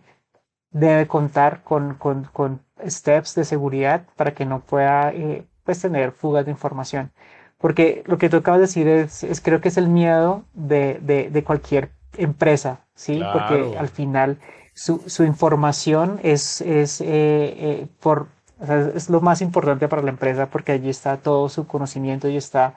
debe 0.75 1.07
contar 1.07 1.63
con, 1.63 1.95
con, 1.95 2.25
con 2.33 2.61
steps 2.87 3.35
de 3.37 3.45
seguridad 3.45 4.05
para 4.17 4.35
que 4.35 4.45
no 4.45 4.61
pueda 4.61 5.13
eh, 5.13 5.47
pues 5.63 5.81
tener 5.81 6.11
fugas 6.13 6.45
de 6.45 6.51
información. 6.51 7.13
Porque 7.59 8.03
lo 8.07 8.19
que 8.19 8.29
tú 8.29 8.39
acabas 8.39 8.59
de 8.59 8.67
decir 8.67 8.89
es, 8.89 9.23
es 9.23 9.41
creo 9.41 9.61
que 9.61 9.69
es 9.69 9.77
el 9.79 9.89
miedo 9.89 10.45
de, 10.53 10.99
de, 11.01 11.31
de 11.31 11.45
cualquier 11.45 11.91
empresa, 12.19 12.81
¿sí? 12.95 13.23
Porque 13.33 13.79
al 13.79 13.89
final 13.89 14.39
su, 14.75 15.03
su 15.07 15.23
información 15.23 16.19
es, 16.23 16.61
es, 16.61 17.01
eh, 17.01 17.07
eh, 17.07 17.87
por, 18.01 18.27
o 18.61 18.67
sea, 18.67 18.91
es 18.95 19.09
lo 19.09 19.21
más 19.21 19.41
importante 19.43 19.89
para 19.89 20.03
la 20.03 20.11
empresa 20.11 20.51
porque 20.51 20.73
allí 20.73 20.91
está 20.91 21.17
todo 21.19 21.49
su 21.49 21.67
conocimiento 21.67 22.29
y 22.29 22.37
está 22.37 22.75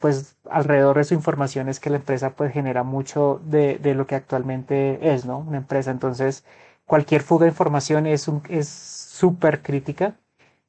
pues 0.00 0.36
alrededor 0.50 0.96
de 0.96 1.04
su 1.04 1.14
información 1.14 1.68
es 1.68 1.78
que 1.78 1.88
la 1.88 1.98
empresa 1.98 2.30
pues 2.30 2.52
genera 2.52 2.82
mucho 2.82 3.40
de, 3.44 3.78
de 3.78 3.94
lo 3.94 4.04
que 4.04 4.16
actualmente 4.16 5.14
es, 5.14 5.26
¿no? 5.26 5.38
Una 5.38 5.58
empresa. 5.58 5.92
Entonces, 5.92 6.44
cualquier 6.86 7.22
fuga 7.22 7.44
de 7.44 7.50
información 7.50 8.06
es 8.06 8.22
súper 8.68 9.62
crítica 9.62 10.16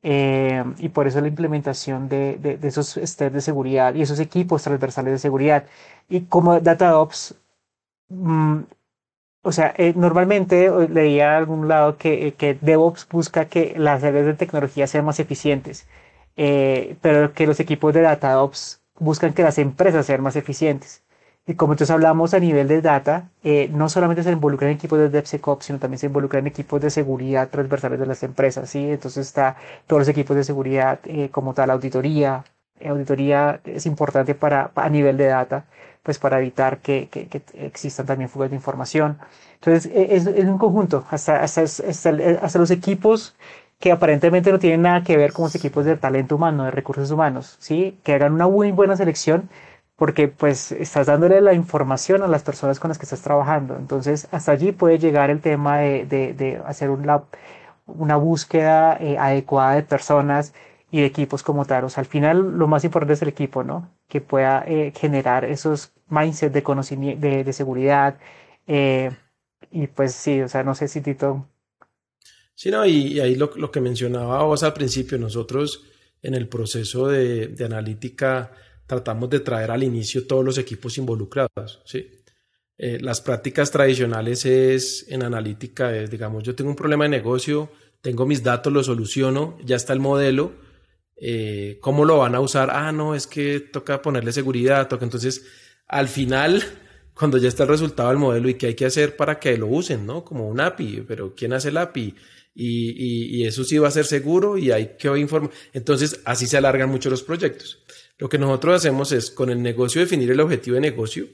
eh, 0.07 0.63
y 0.77 0.89
por 0.89 1.07
eso 1.07 1.19
la 1.19 1.27
implementación 1.29 2.07
de, 2.09 2.37
de, 2.37 2.67
esos 2.67 2.99
steps 3.03 3.33
de 3.33 3.41
seguridad 3.41 3.95
y 3.95 4.03
esos 4.03 4.19
equipos 4.19 4.61
transversales 4.61 5.13
de 5.13 5.17
seguridad. 5.19 5.65
Y 6.07 6.21
como 6.21 6.59
DataOps, 6.59 7.35
mm, 8.09 8.59
o 9.43 9.51
sea, 9.51 9.73
eh, 9.77 9.93
normalmente 9.95 10.69
leía 10.89 11.33
a 11.33 11.37
algún 11.37 11.67
lado 11.67 11.97
que, 11.97 12.35
que, 12.37 12.55
DevOps 12.61 13.07
busca 13.09 13.45
que 13.45 13.73
las 13.77 14.03
áreas 14.03 14.25
de 14.27 14.35
tecnología 14.35 14.87
sean 14.87 15.05
más 15.05 15.19
eficientes, 15.19 15.87
eh, 16.37 16.97
pero 17.01 17.33
que 17.33 17.47
los 17.47 17.59
equipos 17.59 17.93
de 17.93 18.01
DataOps 18.01 18.81
buscan 18.99 19.33
que 19.33 19.43
las 19.43 19.57
empresas 19.57 20.05
sean 20.05 20.21
más 20.21 20.35
eficientes. 20.35 21.03
Y 21.47 21.53
como 21.55 21.73
entonces 21.73 21.93
hablamos 21.93 22.33
a 22.33 22.39
nivel 22.39 22.67
de 22.67 22.81
data, 22.81 23.29
eh, 23.43 23.69
no 23.71 23.87
solamente 23.87 24.23
se 24.23 24.31
involucran 24.31 24.71
equipos 24.71 24.97
de 24.97 25.09
DevSecOps, 25.09 25.65
sino 25.65 25.77
también 25.79 25.99
se 25.99 26.07
involucran 26.07 26.47
equipos 26.47 26.81
de 26.81 26.89
seguridad 26.89 27.49
transversales 27.49 27.99
de 27.99 28.07
las 28.07 28.23
empresas, 28.23 28.67
¿sí? 28.69 28.89
Entonces 28.89 29.27
está 29.27 29.55
todos 29.85 30.01
los 30.01 30.07
equipos 30.07 30.35
de 30.35 30.43
seguridad 30.43 30.99
eh, 31.05 31.29
como 31.31 31.53
tal, 31.53 31.69
auditoría. 31.69 32.43
Eh, 32.79 32.89
auditoría 32.89 33.59
es 33.65 33.85
importante 33.85 34.33
para, 34.33 34.71
a 34.75 34.89
nivel 34.89 35.17
de 35.17 35.27
data, 35.27 35.65
pues 36.01 36.17
para 36.17 36.39
evitar 36.39 36.79
que, 36.79 37.09
que, 37.11 37.27
que 37.27 37.41
existan 37.57 38.07
también 38.07 38.29
fugas 38.29 38.49
de 38.49 38.55
información. 38.55 39.19
Entonces 39.55 39.91
es, 39.93 40.25
es 40.27 40.45
un 40.45 40.57
conjunto, 40.57 41.05
hasta, 41.11 41.43
hasta, 41.43 41.61
hasta, 41.61 42.09
hasta 42.41 42.59
los 42.59 42.71
equipos 42.71 43.35
que 43.79 43.91
aparentemente 43.91 44.51
no 44.51 44.59
tienen 44.59 44.81
nada 44.83 45.03
que 45.03 45.17
ver 45.17 45.33
con 45.33 45.43
los 45.43 45.55
equipos 45.55 45.85
de 45.85 45.97
talento 45.97 46.35
humano, 46.37 46.63
de 46.63 46.71
recursos 46.71 47.11
humanos, 47.11 47.55
¿sí? 47.59 47.99
Que 48.03 48.13
hagan 48.13 48.33
una 48.33 48.47
muy 48.47 48.71
buena 48.71 48.95
selección 48.95 49.49
porque 49.95 50.27
pues 50.27 50.71
estás 50.73 51.07
dándole 51.07 51.41
la 51.41 51.53
información 51.53 52.21
a 52.21 52.27
las 52.27 52.43
personas 52.43 52.79
con 52.79 52.89
las 52.89 52.97
que 52.97 53.05
estás 53.05 53.21
trabajando. 53.21 53.77
Entonces, 53.77 54.27
hasta 54.31 54.51
allí 54.51 54.71
puede 54.71 54.99
llegar 54.99 55.29
el 55.29 55.41
tema 55.41 55.79
de, 55.79 56.05
de, 56.05 56.61
hacer 56.65 56.89
una, 56.89 57.23
una 57.85 58.17
búsqueda 58.17 58.97
eh, 58.99 59.17
adecuada 59.17 59.75
de 59.75 59.83
personas 59.83 60.53
y 60.91 60.99
de 60.99 61.05
equipos 61.05 61.43
como 61.43 61.65
tal. 61.65 61.85
O 61.85 61.89
sea, 61.89 62.01
al 62.01 62.07
final 62.07 62.57
lo 62.57 62.67
más 62.67 62.83
importante 62.83 63.13
es 63.13 63.21
el 63.21 63.29
equipo, 63.29 63.63
¿no? 63.63 63.89
Que 64.09 64.21
pueda 64.21 64.63
eh, 64.67 64.91
generar 64.95 65.45
esos 65.45 65.93
mindsets 66.09 66.53
de 66.53 66.63
conocimiento, 66.63 67.25
de, 67.25 67.53
seguridad. 67.53 68.17
Eh, 68.67 69.11
y 69.71 69.87
pues 69.87 70.13
sí, 70.13 70.41
o 70.41 70.49
sea, 70.49 70.63
no 70.63 70.75
sé 70.75 70.87
si 70.87 71.01
Tito... 71.01 71.47
Sí, 72.53 72.71
no, 72.71 72.85
y, 72.85 73.19
ahí 73.19 73.35
lo, 73.35 73.51
lo, 73.57 73.69
que 73.69 73.81
mencionaba 73.81 74.43
vos 74.43 74.63
al 74.63 74.73
principio, 74.73 75.17
nosotros 75.17 75.83
en 76.21 76.35
el 76.35 76.47
proceso 76.47 77.07
de, 77.09 77.47
de 77.47 77.65
analítica 77.65 78.51
tratamos 78.87 79.29
de 79.29 79.39
traer 79.39 79.71
al 79.71 79.83
inicio 79.83 80.27
todos 80.27 80.43
los 80.43 80.57
equipos 80.57 80.97
involucrados. 80.97 81.81
¿sí? 81.85 82.07
Eh, 82.77 82.99
las 83.01 83.21
prácticas 83.21 83.71
tradicionales 83.71 84.45
es 84.45 85.05
en 85.09 85.23
analítica, 85.23 85.95
es, 85.95 86.11
digamos, 86.11 86.43
yo 86.43 86.55
tengo 86.55 86.69
un 86.69 86.75
problema 86.75 87.05
de 87.05 87.09
negocio, 87.09 87.71
tengo 88.01 88.25
mis 88.25 88.43
datos, 88.43 88.71
lo 88.71 88.83
soluciono, 88.83 89.57
ya 89.63 89.75
está 89.75 89.93
el 89.93 89.99
modelo, 89.99 90.51
eh, 91.15 91.77
¿cómo 91.81 92.03
lo 92.03 92.17
van 92.17 92.35
a 92.35 92.41
usar? 92.41 92.69
Ah, 92.71 92.91
no, 92.91 93.15
es 93.15 93.27
que 93.27 93.61
toca 93.61 94.01
ponerle 94.01 94.33
seguridad, 94.33 94.87
toca. 94.87 95.05
Entonces, 95.05 95.45
al 95.87 96.09
final, 96.09 96.61
cuando 97.13 97.37
ya 97.37 97.47
está 97.47 97.63
el 97.63 97.69
resultado 97.69 98.09
del 98.09 98.17
modelo 98.17 98.49
y 98.49 98.55
qué 98.55 98.67
hay 98.67 98.75
que 98.75 98.85
hacer 98.85 99.15
para 99.15 99.39
que 99.39 99.57
lo 99.57 99.67
usen, 99.67 100.05
¿no? 100.05 100.25
Como 100.25 100.49
un 100.49 100.59
API, 100.59 101.05
pero 101.07 101.33
¿quién 101.33 101.53
hace 101.53 101.69
el 101.69 101.77
API? 101.77 102.13
Y, 102.53 102.89
y, 102.91 103.37
y 103.37 103.45
eso 103.45 103.63
sí 103.63 103.77
va 103.77 103.87
a 103.87 103.91
ser 103.91 104.05
seguro 104.05 104.57
y 104.57 104.71
hay 104.71 104.95
que 104.97 105.07
informar. 105.17 105.51
Entonces, 105.73 106.21
así 106.25 106.47
se 106.47 106.57
alargan 106.57 106.89
mucho 106.89 107.09
los 107.09 107.23
proyectos. 107.23 107.83
Lo 108.17 108.29
que 108.29 108.37
nosotros 108.37 108.75
hacemos 108.75 109.11
es 109.11 109.29
con 109.31 109.49
el 109.49 109.61
negocio 109.61 110.01
definir 110.01 110.31
el 110.31 110.39
objetivo 110.39 110.75
de 110.75 110.81
negocio, 110.81 111.27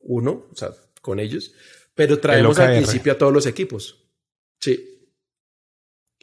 uno, 0.00 0.46
o 0.50 0.54
sea, 0.54 0.70
con 1.00 1.20
ellos, 1.20 1.52
pero 1.94 2.18
traemos 2.18 2.58
al 2.58 2.76
principio 2.76 3.12
a 3.12 3.18
todos 3.18 3.32
los 3.32 3.46
equipos. 3.46 4.04
Sí. 4.60 5.08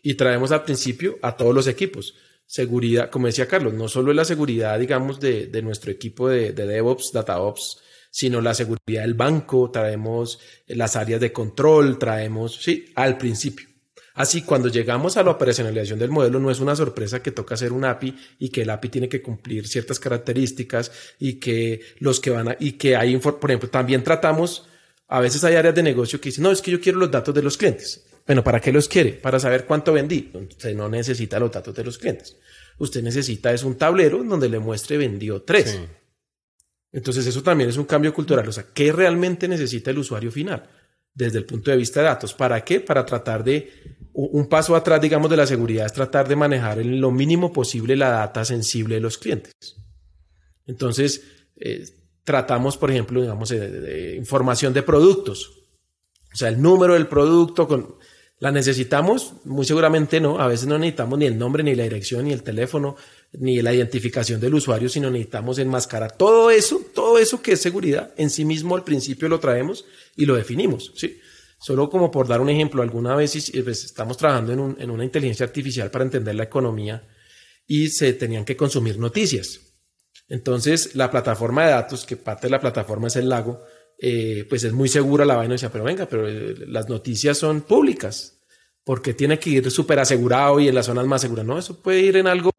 Y 0.02 0.16
traemos 0.16 0.52
al 0.52 0.63
principio 0.63 1.18
a 1.22 1.38
todos 1.38 1.56
los 1.56 1.68
equipos. 1.68 2.16
Seguridad, 2.46 3.10
como 3.10 3.28
decía 3.28 3.48
Carlos, 3.48 3.74
no 3.74 3.88
solo 3.88 4.12
es 4.12 4.18
la 4.18 4.26
seguridad, 4.26 4.78
digamos, 4.78 5.20
de, 5.20 5.48
de 5.48 5.62
nuestro 5.62 5.92
equipo 5.92 6.28
de, 6.28 6.52
de 6.52 6.68
DevOps, 6.68 7.13
DataOps, 7.13 7.82
sino 8.12 8.42
la 8.42 8.54
seguridad 8.54 9.02
del 9.02 9.16
banco, 9.16 9.72
traemos 9.72 10.39
las 10.68 10.96
áreas 10.98 11.22
de 11.22 11.32
control, 11.32 11.98
traemos, 11.98 12.62
sí, 12.62 12.92
al 12.96 13.18
principio. 13.18 13.73
Así, 14.15 14.43
cuando 14.43 14.67
llegamos 14.67 15.17
a 15.17 15.23
la 15.23 15.32
operacionalización 15.32 15.97
del 15.97 16.12
modelo, 16.12 16.39
no 16.39 16.52
es 16.52 16.60
una 16.60 16.76
sorpresa 16.76 17.23
que 17.23 17.32
toca 17.32 17.56
hacer 17.56 17.73
un 17.73 17.84
API 17.84 18.15
y 18.38 18.49
que 18.49 18.62
el 18.62 18.69
API 18.69 18.89
tiene 18.89 19.10
que 19.10 19.23
cumplir 19.23 19.67
ciertas 19.67 19.99
características 19.99 20.91
y 21.17 21.39
que 21.39 21.82
los 21.99 22.19
que 22.19 22.30
van 22.30 22.49
a, 22.49 22.58
y 22.60 22.73
que 22.73 22.95
hay, 22.95 23.17
por 23.17 23.49
ejemplo, 23.49 23.69
también 23.69 24.04
tratamos, 24.04 24.67
a 25.08 25.19
veces 25.19 25.43
hay 25.43 25.56
áreas 25.56 25.73
de 25.73 25.82
negocio 25.82 26.21
que 26.21 26.30
dicen, 26.30 26.43
no, 26.43 26.52
es 26.52 26.62
que 26.62 26.69
yo 26.69 26.80
quiero 26.80 26.99
los 26.99 27.10
datos 27.10 27.34
de 27.34 27.41
los 27.41 27.58
clientes. 27.58 28.06
Bueno, 28.26 28.43
¿para 28.43 28.62
qué 28.62 28.71
los 28.71 28.88
quiere? 28.88 29.13
Para 29.13 29.39
saber 29.39 29.65
cuánto 29.65 29.91
vendí. 29.91 30.32
Usted 30.34 30.76
no 30.76 30.88
necesita 30.88 31.39
los 31.39 31.52
datos 31.52 31.73
de 31.73 31.84
los 31.84 31.97
clientes. 31.97 32.38
usted 32.78 33.02
necesita 33.02 33.52
es 33.52 33.63
un 33.63 33.78
tablero 33.78 34.23
donde 34.23 34.47
le 34.47 34.60
muestre 34.60 34.97
vendió 34.97 35.41
tres. 35.41 35.80
Entonces 36.91 37.26
eso 37.26 37.41
también 37.41 37.69
es 37.69 37.78
un 37.78 37.86
cambio 37.86 38.13
cultural. 38.13 38.47
O 38.47 38.52
sea, 38.52 38.65
¿qué 38.73 38.91
realmente 38.91 39.47
necesita 39.47 39.89
el 39.89 39.97
usuario 39.97 40.32
final? 40.32 40.69
Desde 41.13 41.38
el 41.38 41.45
punto 41.45 41.69
de 41.71 41.78
vista 41.78 41.99
de 41.99 42.08
datos. 42.08 42.34
¿Para 42.34 42.63
qué? 42.63 42.80
Para 42.80 43.06
tratar 43.06 43.43
de, 43.43 43.71
un 44.13 44.47
paso 44.47 44.76
atrás, 44.76 45.02
digamos, 45.02 45.30
de 45.30 45.38
la 45.38 45.47
seguridad 45.47 45.86
es 45.86 45.93
tratar 45.93 46.28
de 46.28 46.36
manejar 46.36 46.80
en 46.80 47.02
lo 47.02 47.12
mínimo 47.12 47.52
posible 47.52 47.95
la 47.95 48.10
data 48.10 48.45
sensible 48.45 48.95
de 48.95 49.02
los 49.02 49.17
clientes. 49.17 49.54
Entonces, 50.67 51.23
eh, 51.56 51.84
tratamos, 52.23 52.78
por 52.78 52.91
ejemplo, 52.91 53.21
digamos, 53.21 53.49
de, 53.49 54.15
información 54.15 54.73
de 54.73 54.84
productos. 54.84 55.63
O 56.32 56.36
sea, 56.36 56.49
el 56.49 56.62
número 56.62 56.93
del 56.93 57.08
producto, 57.08 57.99
¿la 58.39 58.52
necesitamos? 58.52 59.34
Muy 59.45 59.65
seguramente 59.65 60.19
no. 60.19 60.39
A 60.39 60.47
veces 60.47 60.67
no 60.67 60.78
necesitamos 60.78 61.17
ni 61.17 61.26
el 61.26 61.38
nombre, 61.38 61.63
ni 61.63 61.76
la 61.76 61.84
dirección, 61.84 62.26
ni 62.26 62.34
el 62.34 62.43
teléfono, 62.43 62.95
ni 63.39 63.62
la 63.62 63.74
identificación 63.74 64.39
del 64.39 64.54
usuario, 64.54 64.89
sino 64.89 65.10
necesitamos 65.10 65.58
enmascarar 65.58 66.15
todo 66.15 66.52
eso, 66.52 66.82
todo 66.93 67.17
eso 67.17 67.41
que 67.41 67.54
es 67.54 67.62
seguridad, 67.62 68.13
en 68.17 68.30
sí 68.30 68.46
mismo 68.46 68.76
al 68.76 68.84
principio 68.84 69.28
lo 69.28 69.39
traemos 69.39 69.86
y 70.15 70.26
lo 70.26 70.36
definimos. 70.36 70.91
¿sí? 70.96 71.19
Solo 71.60 71.89
como 71.89 72.12
por 72.12 72.28
dar 72.28 72.41
un 72.41 72.50
ejemplo, 72.50 72.82
alguna 72.82 73.15
vez 73.15 73.52
pues, 73.63 73.86
estamos 73.86 74.17
trabajando 74.17 74.76
en, 74.78 74.91
una 74.91 75.04
inteligencia 75.06 75.46
artificial 75.46 75.89
para 75.89 76.04
entender 76.04 76.36
la 76.36 76.43
economía 76.43 77.08
y 77.65 77.88
se 77.88 78.13
tenían 78.13 78.46
que 78.46 78.58
consumir 78.58 79.00
noticias. 79.00 79.62
Entonces, 80.28 80.96
la 80.96 81.10
plataforma 81.10 81.65
de 81.65 81.72
datos, 81.72 82.06
que 82.06 82.17
parte 82.17 82.48
de 82.48 82.52
la 82.52 82.60
plataforma 82.60 83.08
es 83.08 83.15
el 83.15 83.30
lago, 83.30 83.63
eh, 83.98 84.46
pues 84.50 84.63
es 84.63 84.74
muy 84.74 84.89
segura 84.89 85.26
la 85.26 85.38
vaina. 85.38 85.54
Decía, 85.54 85.72
pero 85.72 85.86
venga, 85.86 86.06
pero 86.06 86.28
eh, 86.28 86.56
las 86.67 86.89
noticias 86.89 87.38
son 87.38 87.62
públicas, 87.62 88.41
porque 88.84 89.13
tiene 89.13 89.39
que 89.39 89.50
ir 89.50 89.72
súper 89.72 90.00
asegurado 90.00 90.60
y 90.60 90.67
en 90.67 90.76
las 90.76 90.88
zonas 90.88 91.08
más 91.08 91.22
seguras. 91.22 91.46
No, 91.46 91.58
eso 91.58 91.82
puede 91.82 92.02
ir 92.02 92.17
en 92.17 92.28
algo 92.28 92.52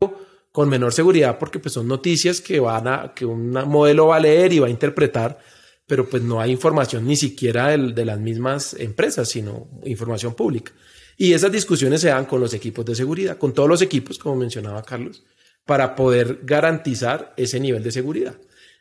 con 0.54 0.68
menor 0.68 0.92
seguridad 0.92 1.36
porque 1.36 1.58
pues 1.58 1.74
son 1.74 1.88
noticias 1.88 2.40
que 2.40 2.60
van 2.60 2.86
a, 2.86 3.12
que 3.12 3.26
un 3.26 3.50
modelo 3.50 4.06
va 4.06 4.16
a 4.18 4.20
leer 4.20 4.52
y 4.52 4.60
va 4.60 4.68
a 4.68 4.70
interpretar, 4.70 5.36
pero 5.84 6.08
pues 6.08 6.22
no 6.22 6.40
hay 6.40 6.52
información 6.52 7.08
ni 7.08 7.16
siquiera 7.16 7.76
de 7.76 8.04
las 8.04 8.20
mismas 8.20 8.74
empresas, 8.74 9.28
sino 9.28 9.66
información 9.84 10.34
pública. 10.34 10.70
Y 11.16 11.32
esas 11.32 11.50
discusiones 11.50 12.02
se 12.02 12.10
dan 12.10 12.26
con 12.26 12.40
los 12.40 12.54
equipos 12.54 12.84
de 12.84 12.94
seguridad, 12.94 13.36
con 13.36 13.52
todos 13.52 13.68
los 13.68 13.82
equipos, 13.82 14.16
como 14.16 14.36
mencionaba 14.36 14.84
Carlos, 14.84 15.24
para 15.66 15.96
poder 15.96 16.38
garantizar 16.44 17.34
ese 17.36 17.58
nivel 17.58 17.82
de 17.82 17.90
seguridad. 17.90 18.36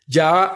Ya 0.06 0.56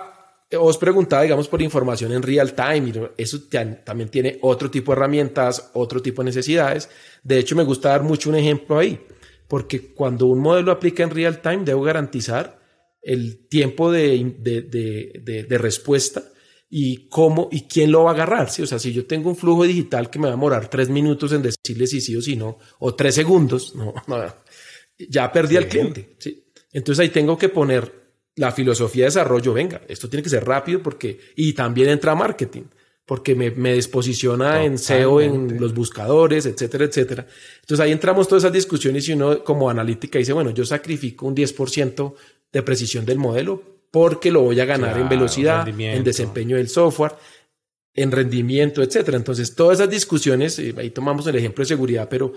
os 0.55 0.77
preguntaba, 0.77 1.23
digamos, 1.23 1.47
por 1.47 1.63
información 1.63 2.11
en 2.11 2.21
real 2.21 2.53
time, 2.53 2.89
y 2.89 3.23
eso 3.23 3.39
también 3.83 4.09
tiene 4.09 4.37
otro 4.43 4.69
tipo 4.69 4.91
de 4.91 4.97
herramientas, 4.97 5.71
otro 5.73 5.99
tipo 5.99 6.21
de 6.21 6.27
necesidades. 6.27 6.91
De 7.23 7.39
hecho, 7.39 7.55
me 7.55 7.63
gusta 7.63 7.89
dar 7.89 8.03
mucho 8.03 8.29
un 8.29 8.35
ejemplo 8.35 8.77
ahí, 8.77 9.03
porque 9.47 9.93
cuando 9.93 10.25
un 10.27 10.39
modelo 10.39 10.71
aplica 10.71 11.03
en 11.03 11.09
real 11.09 11.41
time, 11.41 11.63
debo 11.63 11.83
garantizar 11.83 12.59
el 13.01 13.47
tiempo 13.47 13.91
de, 13.91 14.35
de, 14.39 15.57
respuesta 15.57 16.23
y 16.69 17.07
cómo 17.07 17.47
y 17.51 17.61
quién 17.61 17.91
lo 17.91 18.03
va 18.03 18.11
a 18.11 18.13
agarrar. 18.13 18.49
¿sí? 18.49 18.61
O 18.61 18.67
sea, 18.67 18.79
si 18.79 18.91
yo 18.91 19.05
tengo 19.05 19.29
un 19.29 19.37
flujo 19.37 19.63
digital 19.63 20.09
que 20.09 20.19
me 20.19 20.23
va 20.23 20.33
a 20.33 20.35
demorar 20.35 20.69
tres 20.69 20.89
minutos 20.89 21.31
en 21.31 21.41
decirle 21.41 21.87
si 21.87 22.01
sí 22.01 22.15
o 22.15 22.21
si 22.21 22.35
no, 22.35 22.57
o 22.79 22.95
tres 22.95 23.15
segundos, 23.15 23.75
no, 23.75 23.93
no 24.07 24.33
ya 24.97 25.31
perdí 25.31 25.57
al 25.57 25.67
cliente. 25.67 26.15
¿sí? 26.19 26.51
Entonces 26.71 27.03
ahí 27.03 27.09
tengo 27.09 27.37
que 27.37 27.49
poner 27.49 28.07
la 28.35 28.51
filosofía 28.51 29.03
de 29.03 29.07
desarrollo, 29.07 29.53
venga, 29.53 29.81
esto 29.87 30.09
tiene 30.09 30.21
que 30.21 30.29
ser 30.29 30.45
rápido 30.45 30.83
porque, 30.83 31.19
y 31.35 31.53
también 31.53 31.89
entra 31.89 32.13
marketing, 32.13 32.63
porque 33.07 33.35
me, 33.35 33.51
me 33.51 33.73
disposiciona 33.73 34.65
en 34.65 34.77
SEO, 34.77 35.21
en 35.21 35.61
los 35.61 35.73
buscadores, 35.73 36.45
etcétera, 36.45 36.83
etcétera. 36.83 37.25
Entonces 37.61 37.79
ahí 37.79 37.93
entramos 37.93 38.27
todas 38.27 38.43
esas 38.43 38.51
discusiones 38.51 39.07
y 39.07 39.13
uno 39.13 39.45
como 39.45 39.69
analítica 39.69 40.19
dice, 40.19 40.33
bueno, 40.33 40.49
yo 40.49 40.65
sacrifico 40.65 41.25
un 41.25 41.33
10% 41.33 42.13
de 42.51 42.63
precisión 42.63 43.05
del 43.05 43.17
modelo 43.17 43.63
porque 43.91 44.29
lo 44.29 44.41
voy 44.41 44.59
a 44.59 44.65
ganar 44.65 44.97
en 44.97 45.07
velocidad, 45.07 45.65
en 45.65 46.03
desempeño 46.03 46.57
del 46.57 46.67
software, 46.67 47.13
en 47.93 48.11
rendimiento, 48.11 48.83
etcétera. 48.83 49.15
Entonces 49.15 49.55
todas 49.55 49.79
esas 49.79 49.89
discusiones, 49.89 50.59
eh, 50.59 50.75
ahí 50.77 50.89
tomamos 50.89 51.25
el 51.27 51.37
ejemplo 51.37 51.61
de 51.61 51.69
seguridad, 51.69 52.09
pero 52.09 52.33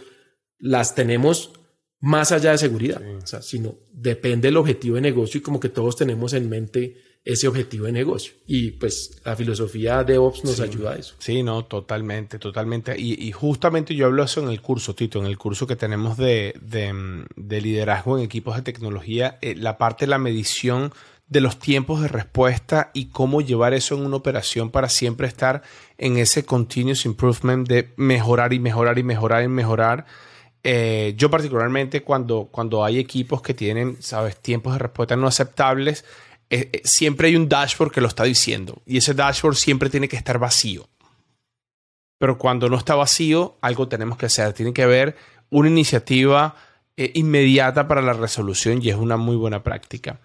las 0.61 0.95
tenemos 0.95 1.51
más 1.99 2.31
allá 2.31 2.53
de 2.53 2.59
seguridad, 2.59 3.03
o 3.21 3.27
sea, 3.27 3.43
sino 3.43 3.75
depende 3.93 4.47
del 4.47 4.57
objetivo 4.57 4.95
de 4.95 5.03
negocio 5.03 5.39
y 5.39 5.43
como 5.43 5.59
que 5.59 5.69
todos 5.69 5.97
tenemos 5.97 6.33
en 6.33 6.49
mente 6.49 6.97
ese 7.25 7.49
objetivo 7.49 7.87
de 7.87 7.93
negocio. 7.93 8.33
Y 8.47 8.73
pues 8.73 9.21
la 9.25 9.37
filosofía 9.37 9.99
de 10.03 10.15
DevOps 10.15 10.45
nos 10.45 10.61
ayuda 10.61 10.93
a 10.93 10.97
eso. 10.97 11.15
Sí, 11.19 11.43
no, 11.43 11.65
totalmente, 11.65 12.39
totalmente. 12.39 12.99
Y, 12.99 13.31
justamente 13.33 13.95
yo 13.95 14.07
hablo 14.07 14.23
eso 14.23 14.43
en 14.43 14.49
el 14.49 14.61
curso, 14.61 14.95
Tito, 14.95 15.19
en 15.19 15.27
el 15.27 15.39
curso 15.39 15.67
que 15.67 15.77
tenemos 15.77 16.17
de, 16.17 16.55
de, 16.61 17.61
liderazgo 17.61 18.19
en 18.19 18.25
equipos 18.25 18.57
de 18.57 18.63
tecnología, 18.63 19.39
eh, 19.43 19.55
la 19.55 19.79
parte 19.79 20.07
de 20.07 20.11
la 20.11 20.19
medición 20.19 20.93
de 21.29 21.41
los 21.41 21.59
tiempos 21.61 22.03
de 22.03 22.09
respuesta 22.09 22.91
y 22.93 23.07
cómo 23.07 23.41
llevar 23.41 23.73
eso 23.73 23.95
en 23.95 24.05
una 24.05 24.17
operación 24.17 24.71
para 24.71 24.89
siempre 24.89 25.29
estar 25.29 25.63
en 25.97 26.17
ese 26.17 26.45
continuous 26.45 27.05
improvement 27.05 27.69
de 27.69 27.93
mejorar 27.97 28.53
y 28.53 28.59
mejorar 28.59 28.99
y 28.99 29.05
mejorar 29.05 29.45
y 29.45 29.49
mejorar 29.49 30.07
eh, 30.63 31.15
yo 31.17 31.31
particularmente 31.31 32.03
cuando, 32.03 32.49
cuando 32.51 32.85
hay 32.85 32.99
equipos 32.99 33.41
que 33.41 33.55
tienen, 33.55 33.97
sabes, 34.03 34.37
tiempos 34.37 34.75
de 34.75 34.79
respuesta 34.79 35.17
no 35.17 35.27
aceptables, 35.27 36.05
eh, 36.51 36.69
eh, 36.73 36.83
siempre 36.85 37.29
hay 37.29 37.37
un 37.37 37.49
dashboard 37.49 37.93
que 37.93 38.01
lo 38.01 38.09
está 38.09 38.25
diciendo 38.25 38.83
y 38.85 38.99
ese 38.99 39.15
dashboard 39.15 39.57
siempre 39.57 39.89
tiene 39.89 40.09
que 40.09 40.17
estar 40.17 40.39
vacío. 40.39 40.89
Pero 42.19 42.37
cuando 42.37 42.69
no 42.69 42.77
está 42.77 42.95
vacío, 42.95 43.57
algo 43.63 43.89
tenemos 43.89 44.19
que 44.19 44.27
hacer. 44.27 44.53
Tiene 44.53 44.75
que 44.75 44.83
haber 44.83 45.17
una 45.49 45.71
iniciativa 45.71 46.55
inmediata 46.97 47.89
para 47.89 48.03
la 48.03 48.13
resolución 48.13 48.83
y 48.83 48.91
es 48.91 48.97
una 48.97 49.17
muy 49.17 49.37
buena 49.37 49.63
práctica. 49.63 50.21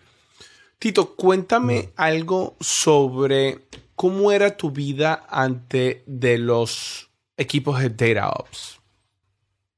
Tito, 0.78 1.16
cuéntame 1.16 1.92
algo 1.96 2.58
sobre 2.60 3.62
cómo 3.96 4.32
era 4.32 4.58
tu 4.58 4.72
vida 4.72 5.26
ante 5.30 6.04
de 6.06 6.38
los 6.38 7.10
equipos 7.38 7.80
de 7.80 7.90
DataOps. 7.90 8.80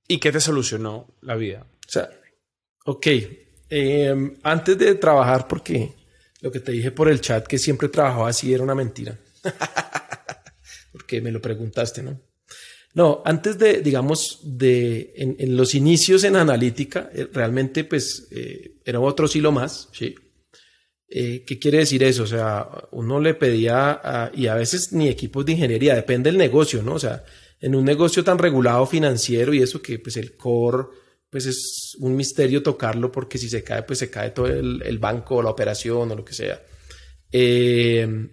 ¿Y 0.08 0.20
qué 0.20 0.32
te 0.32 0.40
solucionó 0.40 1.08
la 1.22 1.36
vida? 1.36 1.66
O 1.88 1.90
sea, 1.90 2.10
ok. 2.86 3.08
Em, 3.70 4.36
antes 4.44 4.78
de 4.78 4.96
trabajar, 4.96 5.48
porque 5.48 5.94
lo 6.48 6.52
que 6.52 6.60
te 6.62 6.72
dije 6.72 6.92
por 6.92 7.10
el 7.10 7.20
chat, 7.20 7.46
que 7.46 7.60
siempre 7.60 7.90
trabajaba 7.90 8.30
así, 8.30 8.54
era 8.54 8.64
una 8.64 8.74
mentira. 8.76 9.18
porque 10.94 11.22
me 11.22 11.32
lo 11.32 11.42
preguntaste, 11.42 12.02
¿no? 12.02 12.22
No, 12.94 13.22
antes 13.26 13.60
de, 13.60 13.82
digamos, 13.82 14.40
de, 14.44 15.14
en, 15.16 15.56
los 15.56 15.76
inicios 15.76 16.24
en 16.24 16.36
analítica, 16.36 17.12
eh, 17.14 17.28
realmente, 17.32 17.84
pues, 17.84 18.28
eh, 18.32 18.78
era 18.86 19.00
otro 19.00 19.28
silo 19.28 19.52
más, 19.52 19.90
¿sí? 19.92 20.16
Eh, 21.10 21.44
¿Qué 21.46 21.60
quiere 21.60 21.80
decir 21.80 22.02
eso? 22.04 22.24
O 22.24 22.28
sea, 22.28 22.68
uno 22.92 23.20
le 23.20 23.34
pedía, 23.34 24.32
y 24.34 24.48
a 24.48 24.56
veces 24.56 24.94
ni 24.94 25.10
equipos 25.10 25.46
de 25.46 25.52
ingeniería, 25.52 25.96
depende 25.96 26.30
del 26.30 26.38
negocio, 26.38 26.82
¿no? 26.82 26.94
O 26.94 27.00
sea, 27.00 27.24
en 27.60 27.76
un 27.76 27.84
negocio 27.84 28.24
tan 28.24 28.38
regulado 28.38 28.86
financiero 28.86 29.54
y 29.54 29.62
eso 29.62 29.82
que 29.82 30.00
pues 30.00 30.18
el 30.18 30.36
core 30.38 30.86
pues 31.38 31.46
es 31.46 31.96
un 32.00 32.16
misterio 32.16 32.64
tocarlo 32.64 33.12
porque 33.12 33.38
si 33.38 33.48
se 33.48 33.64
cae 33.64 33.84
pues 33.84 34.00
se 34.00 34.10
cae 34.10 34.32
todo 34.32 34.48
el, 34.48 34.98
banco 34.98 35.36
o 35.36 35.44
la 35.44 35.52
operación 35.52 36.12
o 36.12 36.16
lo 36.16 36.26
que 36.26 36.34
sea. 36.34 36.60
Eh, 37.32 38.28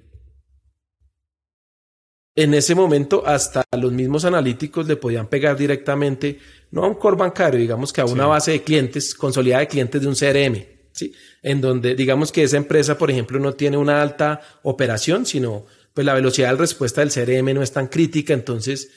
en 2.35 2.55
ese 2.55 2.75
momento 2.75 3.23
hasta 3.27 3.62
los 3.79 3.93
mismos 3.93 4.25
analíticos 4.25 4.88
le 4.88 4.97
podían 4.97 5.29
pegar 5.29 5.55
directamente, 5.55 6.38
no 6.71 6.85
a 6.85 6.88
un 6.88 6.95
core 6.95 7.19
bancario, 7.19 7.61
digamos 7.61 7.93
que 7.93 8.01
a 8.01 8.07
una 8.07 8.25
base 8.25 8.53
de 8.53 8.62
clientes, 8.62 9.14
consolidada 9.14 9.61
de 9.61 9.69
clientes 9.69 10.01
de 10.01 10.09
un 10.09 10.14
CRM, 10.14 10.64
¿sí? 10.93 11.12
en 11.43 11.61
donde 11.61 11.95
digamos 11.95 12.33
que 12.33 12.43
esa 12.43 12.57
empresa, 12.57 12.97
por 12.97 13.11
ejemplo, 13.11 13.38
no 13.38 13.53
tiene 13.53 13.77
una 13.77 14.01
alta 14.01 14.40
operación, 14.62 15.27
sino 15.27 15.67
pues 15.93 16.07
la 16.07 16.14
velocidad 16.14 16.53
de 16.53 16.57
respuesta 16.57 17.05
del 17.05 17.12
CRM 17.12 17.53
no 17.53 17.62
es 17.62 17.71
tan 17.71 17.88
crítica, 17.88 18.33
entonces 18.33 18.90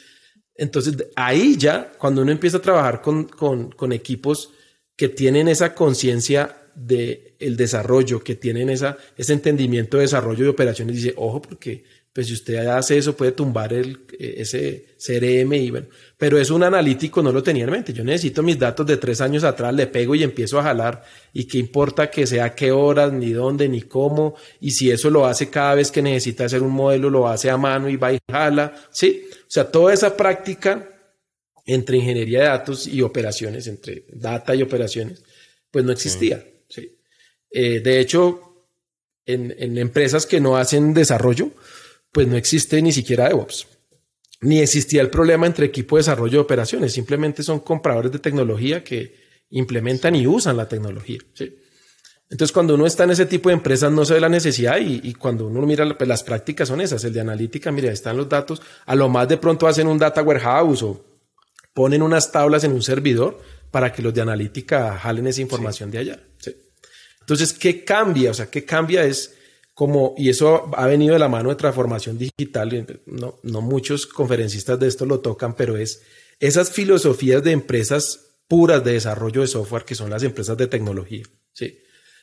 entonces, 0.58 0.96
ahí 1.16 1.56
ya, 1.56 1.92
cuando 1.98 2.24
uno 2.24 2.32
empieza 2.32 2.58
a 2.58 2.62
trabajar 2.62 3.02
con, 3.02 3.26
con, 3.26 3.92
equipos 3.94 4.52
que 4.96 5.08
tienen 5.08 5.48
esa 5.48 5.76
conciencia 5.76 6.58
del 6.76 7.36
el 7.40 7.56
desarrollo, 7.56 8.24
que 8.24 8.36
tienen 8.36 8.70
esa, 8.70 8.98
ese 9.16 9.34
entendimiento 9.34 9.98
de 9.98 10.04
desarrollo 10.04 10.44
de 10.44 10.50
operaciones, 10.50 10.96
dice, 10.96 11.14
ojo, 11.16 11.42
porque 11.42 11.84
pues 12.18 12.26
si 12.26 12.34
usted 12.34 12.66
hace 12.66 12.98
eso 12.98 13.16
puede 13.16 13.32
tumbar 13.34 13.72
el, 13.74 14.00
eh, 14.18 14.38
ese 14.40 14.96
CRM 14.98 15.54
y 15.54 15.70
bueno, 15.70 15.86
pero 16.18 16.40
es 16.40 16.50
un 16.50 16.64
analítico, 16.64 17.22
no 17.22 17.32
lo 17.32 17.44
tenía 17.44 17.66
en 17.66 17.70
mente. 17.70 17.94
Yo 17.94 18.04
necesito 18.04 18.42
mis 18.42 18.58
datos 18.58 18.88
de 18.88 18.98
tres 18.98 19.22
años 19.22 19.44
atrás, 19.44 19.72
le 19.72 19.86
pego 19.86 20.16
y 20.16 20.24
empiezo 20.24 20.58
a 20.58 20.64
jalar 20.64 21.04
y 21.32 21.44
qué 21.44 21.60
importa 21.60 22.10
que 22.10 22.26
sea 22.26 22.56
qué 22.56 22.72
horas, 22.72 23.14
ni 23.14 23.34
dónde, 23.34 23.70
ni 23.70 23.84
cómo, 23.84 24.34
y 24.60 24.72
si 24.72 24.90
eso 24.90 25.12
lo 25.12 25.28
hace 25.28 25.52
cada 25.52 25.76
vez 25.76 25.92
que 25.92 26.02
necesita 26.02 26.46
hacer 26.46 26.64
un 26.64 26.72
modelo, 26.72 27.12
lo 27.12 27.28
hace 27.28 27.52
a 27.52 27.58
mano 27.58 27.88
y 27.88 27.98
va 27.98 28.12
y 28.12 28.18
jala, 28.32 28.74
¿sí? 28.90 29.30
O 29.32 29.46
sea, 29.52 29.70
toda 29.70 29.94
esa 29.94 30.18
práctica 30.18 30.90
entre 31.68 31.98
ingeniería 31.98 32.40
de 32.40 32.46
datos 32.46 32.88
y 32.88 33.04
operaciones, 33.04 33.68
entre 33.68 34.06
data 34.12 34.56
y 34.56 34.64
operaciones, 34.64 35.24
pues 35.70 35.86
no 35.86 35.92
existía, 35.92 36.44
¿sí? 36.68 36.98
Eh, 37.52 37.80
de 37.80 38.00
hecho, 38.00 38.66
en, 39.24 39.54
en 39.56 39.78
empresas 39.78 40.26
que 40.26 40.40
no 40.40 40.58
hacen 40.58 40.96
desarrollo, 40.96 41.52
pues 42.12 42.28
no 42.28 42.36
existe 42.36 42.82
ni 42.82 42.92
siquiera 42.92 43.28
DevOps. 43.28 43.68
Ni 44.42 44.60
existía 44.60 45.02
el 45.02 45.10
problema 45.10 45.48
entre 45.48 45.66
equipo 45.66 45.96
de 45.96 46.02
desarrollo 46.02 46.38
y 46.38 46.42
operaciones. 46.42 46.94
Simplemente 46.94 47.44
son 47.44 47.60
compradores 47.60 48.12
de 48.12 48.20
tecnología 48.20 48.84
que, 48.84 49.28
implementan 49.50 50.16
y 50.16 50.28
usan 50.28 50.58
la 50.58 50.68
tecnología. 50.68 51.20
Entonces, 52.30 52.52
cuando 52.52 52.76
uno 52.76 52.86
está 52.86 53.06
en 53.06 53.12
ese 53.12 53.26
tipo 53.26 53.50
de 53.50 53.54
empresas, 53.54 53.92
no 53.92 54.04
se 54.04 54.16
ve 54.16 54.20
la 54.20 54.30
necesidad 54.30 54.78
y, 54.80 55.14
cuando 55.14 55.48
uno 55.48 55.62
mira 55.62 55.98
pues, 55.98 56.08
las 56.08 56.24
prácticas 56.24 56.68
son 56.68 56.82
esas. 56.82 57.04
El 57.04 57.14
de 57.14 57.22
analítica, 57.22 57.72
mira, 57.72 57.92
están 57.92 58.18
los 58.18 58.28
datos. 58.28 58.62
A 58.86 58.96
lo 58.96 59.08
más 59.08 59.28
de 59.30 59.38
pronto 59.38 59.68
hacen 59.68 59.88
un 59.88 59.98
data 59.98 60.22
warehouse 60.22 60.84
o 60.84 61.06
ponen 61.74 62.02
unas 62.02 62.32
tablas 62.32 62.64
en 62.64 62.74
un 62.74 62.82
servidor 62.82 63.40
para 63.72 63.94
que 63.94 64.02
los 64.02 64.14
de 64.14 64.22
analítica 64.22 64.98
jalen 64.98 65.28
esa 65.28 65.42
información 65.42 65.92
de 65.92 66.00
allá. 66.00 66.24
Entonces, 67.22 67.54
¿qué 67.54 67.84
cambia? 67.84 68.32
O 68.32 68.34
sea, 68.34 68.50
¿qué 68.50 68.66
cambia 68.66 69.04
es 69.06 69.37
como, 69.78 70.16
y 70.18 70.30
eso 70.30 70.72
ha 70.76 70.88
venido 70.88 71.14
de 71.14 71.20
la 71.20 71.30
mano 71.30 71.50
de 71.50 71.56
transformación 71.56 72.18
digital, 72.18 73.00
no, 73.06 73.38
no 73.44 73.62
muchos 73.62 74.08
conferencistas 74.08 74.80
de 74.80 74.88
esto 74.88 75.06
lo 75.06 75.20
tocan, 75.20 75.56
pero 75.56 75.78
es 75.78 76.02
esas 76.40 76.72
filosofías 76.72 77.44
de 77.44 77.52
empresas 77.52 78.40
puras 78.48 78.84
de 78.84 78.94
desarrollo 78.94 79.42
de 79.42 79.48
software 79.48 79.86
que 79.86 79.94
son 79.94 80.10
las 80.10 80.24
empresas 80.24 80.58
de 80.58 80.66
tecnología. 80.66 81.26
¿sí? 81.54 81.78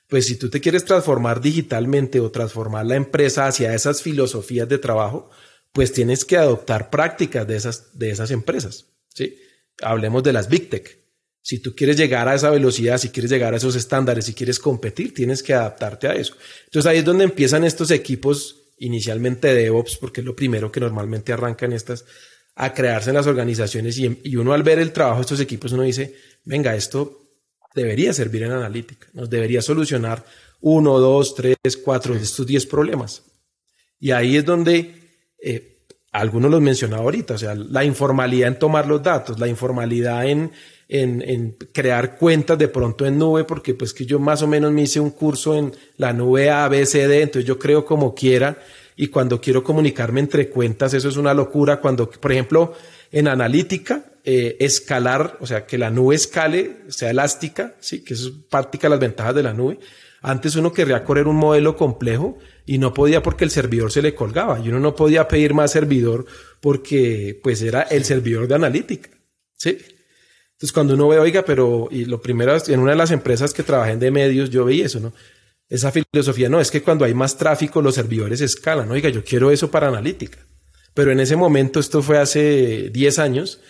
Pues 0.09 0.27
si 0.27 0.35
tú 0.35 0.51
te 0.51 0.61
quieres 0.61 0.85
transformar 0.85 1.41
digitalmente 1.41 2.19
o 2.19 2.33
transformar 2.33 2.87
la 2.87 2.97
empresa 2.97 3.47
hacia 3.47 3.73
esas 3.73 4.03
filosofías 4.03 4.69
de 4.69 4.79
trabajo, 4.79 5.31
pues 5.71 5.93
tienes 5.93 6.25
que 6.25 6.37
adoptar 6.37 6.91
prácticas 6.91 7.47
de 7.47 7.55
esas, 7.55 7.97
de 7.97 8.11
esas 8.11 8.33
empresas. 8.33 8.87
¿sí? 9.15 9.39
Hablemos 9.81 10.25
de 10.25 10.33
las 10.33 10.49
Big 10.49 10.71
Tech. 10.71 11.04
Si 11.45 11.59
tú 11.59 11.75
quieres 11.77 11.99
llegar 11.99 12.27
a 12.27 12.35
esa 12.35 12.49
velocidad, 12.49 12.97
si 12.97 13.11
quieres 13.11 13.31
llegar 13.31 13.53
a 13.53 13.59
esos 13.59 13.77
estándares, 13.77 14.25
si 14.25 14.33
quieres 14.33 14.59
competir, 14.59 15.13
tienes 15.13 15.43
que 15.43 15.53
adaptarte 15.53 16.09
a 16.09 16.15
eso. 16.15 16.35
Entonces 16.65 16.91
ahí 16.91 16.99
es 17.01 17.05
donde 17.05 17.25
empiezan 17.25 17.65
estos 17.65 17.91
equipos 17.91 18.63
inicialmente 18.79 19.49
de 19.49 19.65
DevOps, 19.65 19.99
porque 19.99 20.23
es 20.23 20.27
lo 20.27 20.35
primero 20.35 20.73
que 20.73 20.81
normalmente 20.81 21.35
arrancan 21.35 21.75
estas, 21.75 22.07
a 22.55 22.73
crearse 22.73 23.11
en 23.11 23.17
las 23.17 23.27
organizaciones 23.27 23.99
y, 23.99 24.37
uno 24.37 24.55
al 24.55 24.63
ver 24.63 24.79
el 24.79 24.95
trabajo 24.95 25.19
de 25.19 25.23
estos 25.23 25.41
equipos, 25.41 25.73
uno 25.73 25.83
dice, 25.83 26.15
venga, 26.45 26.75
esto 26.75 27.29
debería 27.75 28.15
servir 28.15 28.45
en 28.45 28.53
analítica, 28.53 29.07
nos 29.13 29.29
debería 29.29 29.61
solucionar 29.61 30.25
uno, 30.63 30.99
dos, 30.99 31.35
tres, 31.35 31.77
cuatro 31.85 32.15
de 32.15 32.23
estos 32.23 32.47
diez 32.47 32.65
problemas. 32.65 33.23
Y 34.01 34.13
ahí 34.13 34.39
es 34.39 34.47
donde 34.47 34.95
eh, 35.43 35.85
algunos 36.11 36.51
los 36.51 36.63
mencionaba 36.63 37.03
ahorita, 37.03 37.35
o 37.35 37.39
sea, 37.39 37.55
la 37.55 37.85
informalidad 37.85 38.49
en 38.49 38.59
tomar 38.59 38.87
los 38.87 39.03
datos, 39.03 39.39
la 39.39 39.47
informalidad 39.47 40.25
en 40.25 40.51
en, 40.89 41.57
crear 41.73 42.17
cuentas 42.17 42.59
de 42.59 42.69
pronto 42.69 43.07
en 43.07 43.19
nube, 43.19 43.45
porque 43.45 43.75
pues 43.75 43.93
que 43.93 44.07
yo 44.07 44.19
más 44.19 44.43
o 44.43 44.47
menos 44.47 44.73
me 44.73 44.83
hice 44.83 45.01
un 45.01 45.11
curso 45.11 45.55
en 45.55 45.73
la 45.97 46.13
nube 46.13 46.51
ABCD, 46.51 47.23
entonces 47.23 47.45
yo 47.45 47.59
creo 47.59 47.85
como 47.85 48.15
quiera 48.15 48.59
y 48.97 49.09
cuando 49.09 49.41
quiero 49.41 49.65
comunicarme 49.65 50.21
entre 50.21 50.49
cuentas, 50.49 50.95
eso 50.95 51.09
es 51.09 51.17
una 51.17 51.35
locura. 51.35 51.81
Cuando, 51.81 52.09
por 52.09 52.33
ejemplo, 52.33 52.75
en 53.11 53.29
analítica, 53.29 54.05
eh, 54.25 54.57
escalar, 54.61 55.37
o 55.41 55.47
sea, 55.47 55.67
que 55.67 55.79
la 55.79 55.91
nube 55.91 56.15
escale, 56.15 56.79
sea 56.89 57.11
elástica, 57.11 57.75
sí, 57.81 58.05
que 58.05 58.15
eso 58.15 58.29
es 58.29 58.35
práctica 58.49 58.89
las 58.89 59.01
ventajas 59.01 59.35
de 59.35 59.43
la 59.43 59.53
nube. 59.53 59.79
Antes 60.23 60.57
uno 60.57 60.73
querría 60.73 61.05
correr 61.05 61.27
un 61.27 61.37
modelo 61.37 61.77
complejo 61.77 62.39
y 62.65 62.79
no 62.79 62.95
podía 62.95 63.23
porque 63.23 63.45
el 63.45 63.51
servidor 63.51 63.93
se 63.93 64.01
le 64.01 64.15
colgaba 64.15 64.59
y 64.59 64.71
uno 64.71 64.81
no 64.81 64.95
podía 64.95 65.29
pedir 65.29 65.53
más 65.53 65.73
servidor 65.73 66.25
porque 66.63 67.39
pues 67.43 67.61
era 67.61 67.83
el 67.83 68.05
servidor 68.05 68.49
de 68.49 68.55
analítica, 68.55 69.11
sí. 69.57 69.77
Entonces, 70.55 70.73
cuando 70.73 70.95
uno 70.95 71.09
ve, 71.09 71.19
oiga, 71.19 71.45
pero, 71.45 71.89
y 71.91 72.05
lo 72.05 72.21
primero, 72.21 72.57
en 72.67 72.81
una 72.81 72.93
de 72.93 72.97
las 72.97 73.11
empresas 73.11 73.53
que 73.53 73.63
trabajé 73.63 73.97
de 73.97 74.11
medios, 74.11 74.51
yo 74.51 74.65
veía 74.65 74.87
eso, 74.87 75.01
¿no? 75.01 75.13
Esa 75.69 75.91
filosofía, 75.91 76.49
no, 76.49 76.61
es 76.61 76.71
que 76.71 76.83
cuando 76.83 77.05
hay 77.05 77.15
más 77.15 77.37
tráfico, 77.37 77.83
los 77.83 77.97
servidores 77.97 78.41
escalan, 78.41 78.91
oiga, 78.91 79.09
yo 79.09 79.25
quiero 79.25 79.51
eso 79.51 79.71
para 79.71 79.89
analítica. 79.89 80.39
Pero 80.93 81.11
en 81.11 81.19
ese 81.19 81.35
momento, 81.35 81.81
esto 81.81 82.03
fue 82.03 82.19
hace 82.19 82.91
10 82.91 83.19
años, 83.19 83.61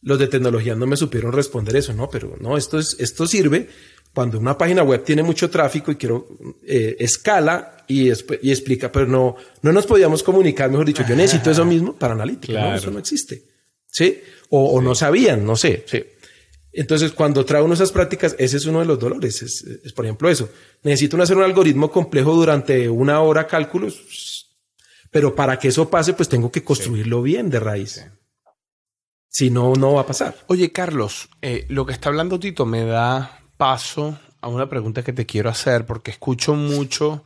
los 0.00 0.18
de 0.18 0.26
tecnología 0.26 0.74
no 0.74 0.86
me 0.86 0.96
supieron 0.96 1.32
responder 1.32 1.76
eso, 1.76 1.92
no, 1.92 2.10
pero 2.10 2.36
no, 2.40 2.56
esto, 2.56 2.78
es, 2.78 2.96
esto 2.98 3.26
sirve 3.26 3.68
cuando 4.12 4.38
una 4.38 4.58
página 4.58 4.82
web 4.82 5.04
tiene 5.04 5.22
mucho 5.22 5.48
tráfico 5.48 5.90
y 5.92 5.96
quiero 5.96 6.26
eh, 6.66 6.96
escala 6.98 7.84
y, 7.86 8.08
y, 8.08 8.50
explica, 8.50 8.90
pero 8.90 9.06
no, 9.06 9.36
no 9.62 9.72
nos 9.72 9.86
podíamos 9.86 10.22
comunicar, 10.22 10.70
mejor 10.70 10.86
dicho, 10.86 11.04
yo 11.08 11.14
necesito 11.14 11.50
eso 11.50 11.64
mismo 11.64 11.94
para 11.94 12.14
analítica, 12.14 12.60
no, 12.60 12.74
eso 12.74 12.90
no 12.90 12.98
existe, 12.98 13.44
¿sí? 13.86 14.20
O, 14.50 14.72
o 14.72 14.82
no 14.82 14.94
sabían, 14.94 15.46
no 15.46 15.56
sé, 15.56 15.84
sí. 15.86 16.04
Entonces, 16.72 17.12
cuando 17.12 17.44
trae 17.44 17.62
uno 17.62 17.74
esas 17.74 17.92
prácticas, 17.92 18.34
ese 18.38 18.56
es 18.56 18.66
uno 18.66 18.80
de 18.80 18.86
los 18.86 18.98
dolores. 18.98 19.42
Es, 19.42 19.92
por 19.92 20.04
ejemplo, 20.04 20.28
eso. 20.28 20.48
Necesito 20.82 21.20
hacer 21.20 21.36
un 21.36 21.44
algoritmo 21.44 21.90
complejo 21.90 22.34
durante 22.34 22.88
una 22.88 23.20
hora 23.20 23.46
cálculos, 23.46 24.48
pero 25.10 25.34
para 25.34 25.58
que 25.58 25.68
eso 25.68 25.90
pase, 25.90 26.14
pues 26.14 26.28
tengo 26.28 26.50
que 26.50 26.64
construirlo 26.64 27.22
bien 27.22 27.50
de 27.50 27.60
raíz. 27.60 28.06
Si 29.28 29.50
no, 29.50 29.74
no 29.74 29.94
va 29.94 30.02
a 30.02 30.06
pasar. 30.06 30.36
Oye, 30.46 30.72
Carlos, 30.72 31.28
eh, 31.42 31.66
lo 31.68 31.86
que 31.86 31.92
está 31.92 32.08
hablando 32.08 32.40
Tito 32.40 32.66
me 32.66 32.84
da 32.84 33.40
paso 33.56 34.18
a 34.40 34.48
una 34.48 34.68
pregunta 34.68 35.02
que 35.02 35.12
te 35.12 35.26
quiero 35.26 35.50
hacer, 35.50 35.86
porque 35.86 36.10
escucho 36.10 36.54
mucho 36.54 37.22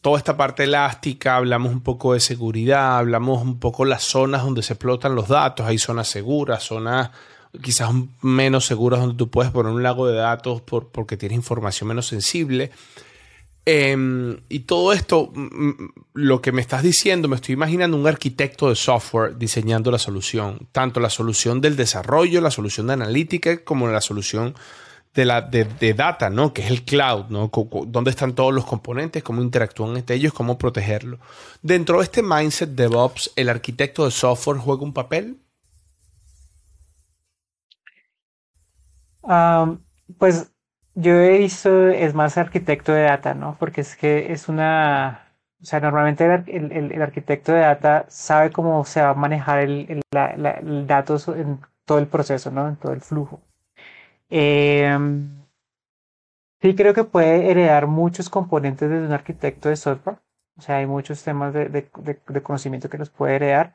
toda 0.00 0.18
esta 0.18 0.36
parte 0.36 0.64
elástica, 0.64 1.36
hablamos 1.36 1.72
un 1.72 1.82
poco 1.82 2.14
de 2.14 2.20
seguridad, 2.20 2.98
hablamos 2.98 3.42
un 3.42 3.58
poco 3.58 3.84
las 3.84 4.02
zonas 4.02 4.42
donde 4.42 4.62
se 4.62 4.74
explotan 4.74 5.14
los 5.14 5.28
datos, 5.28 5.66
hay 5.66 5.78
zonas 5.78 6.08
seguras, 6.08 6.64
zonas 6.64 7.10
quizás 7.60 7.90
menos 8.22 8.66
seguras 8.66 9.00
donde 9.00 9.16
tú 9.16 9.30
puedes 9.30 9.52
poner 9.52 9.72
un 9.72 9.82
lago 9.82 10.06
de 10.06 10.16
datos 10.16 10.62
por, 10.62 10.88
porque 10.88 11.16
tienes 11.16 11.36
información 11.36 11.88
menos 11.88 12.06
sensible. 12.06 12.70
Em, 13.64 14.38
y 14.48 14.60
todo 14.60 14.92
esto, 14.92 15.32
lo 16.14 16.42
que 16.42 16.50
me 16.50 16.60
estás 16.60 16.82
diciendo, 16.82 17.28
me 17.28 17.36
estoy 17.36 17.52
imaginando 17.52 17.96
un 17.96 18.06
arquitecto 18.06 18.68
de 18.68 18.74
software 18.74 19.36
diseñando 19.38 19.90
la 19.90 19.98
solución, 19.98 20.68
tanto 20.72 20.98
la 20.98 21.10
solución 21.10 21.60
del 21.60 21.76
desarrollo, 21.76 22.40
la 22.40 22.50
solución 22.50 22.88
de 22.88 22.94
analítica, 22.94 23.62
como 23.62 23.86
la 23.86 24.00
solución 24.00 24.54
de, 25.14 25.24
la, 25.26 25.42
de, 25.42 25.94
data, 25.94 26.30
¿no? 26.30 26.52
Que 26.52 26.62
es 26.62 26.70
el 26.70 26.84
cloud, 26.84 27.26
¿no? 27.28 27.50
Dónde 27.86 28.10
están 28.10 28.34
todos 28.34 28.52
los 28.52 28.64
componentes, 28.64 29.22
cómo 29.22 29.42
interactúan 29.42 29.96
entre 29.96 30.16
ellos, 30.16 30.32
cómo 30.32 30.58
protegerlo. 30.58 31.18
Dentro 31.60 31.98
de 31.98 32.04
este 32.04 32.22
mindset 32.22 32.70
DevOps, 32.70 33.32
¿el 33.36 33.48
arquitecto 33.48 34.06
de 34.06 34.10
software 34.10 34.58
juega 34.58 34.82
un 34.82 34.94
papel? 34.94 35.41
Pues 40.18 40.52
yo 40.94 41.14
he 41.14 41.38
visto, 41.38 41.88
es 41.88 42.14
más 42.14 42.36
arquitecto 42.38 42.92
de 42.92 43.02
data, 43.02 43.34
¿no? 43.34 43.56
Porque 43.58 43.80
es 43.82 43.96
que 43.96 44.32
es 44.32 44.48
una, 44.48 45.36
o 45.60 45.64
sea, 45.64 45.80
normalmente 45.80 46.24
el, 46.24 46.92
el, 46.92 47.02
arquitecto 47.02 47.52
de 47.52 47.60
data 47.60 48.04
sabe 48.08 48.50
cómo 48.50 48.84
se 48.84 49.00
va 49.02 49.10
a 49.10 49.14
manejar 49.14 49.60
el, 49.60 50.02
la, 50.10 50.60
datos 50.86 51.28
en 51.28 51.60
todo 51.84 51.98
el 51.98 52.06
proceso, 52.08 52.50
¿no? 52.50 52.68
En 52.68 52.76
todo 52.76 52.92
el 52.92 53.00
flujo. 53.00 53.40
Em, 54.30 55.44
sí 56.60 56.74
creo 56.74 56.94
que 56.94 57.04
puede 57.04 57.50
heredar 57.50 57.86
muchos 57.86 58.30
componentes 58.30 58.88
de 58.90 58.98
un 59.06 59.12
arquitecto 59.12 59.68
de 59.68 59.76
software. 59.76 60.18
O 60.58 60.62
sea, 60.62 60.76
hay 60.76 60.86
muchos 60.86 61.22
temas 61.24 61.54
de 61.54 61.88
conocimiento 62.42 62.90
que 62.90 62.98
los 62.98 63.10
puede 63.10 63.36
heredar 63.36 63.74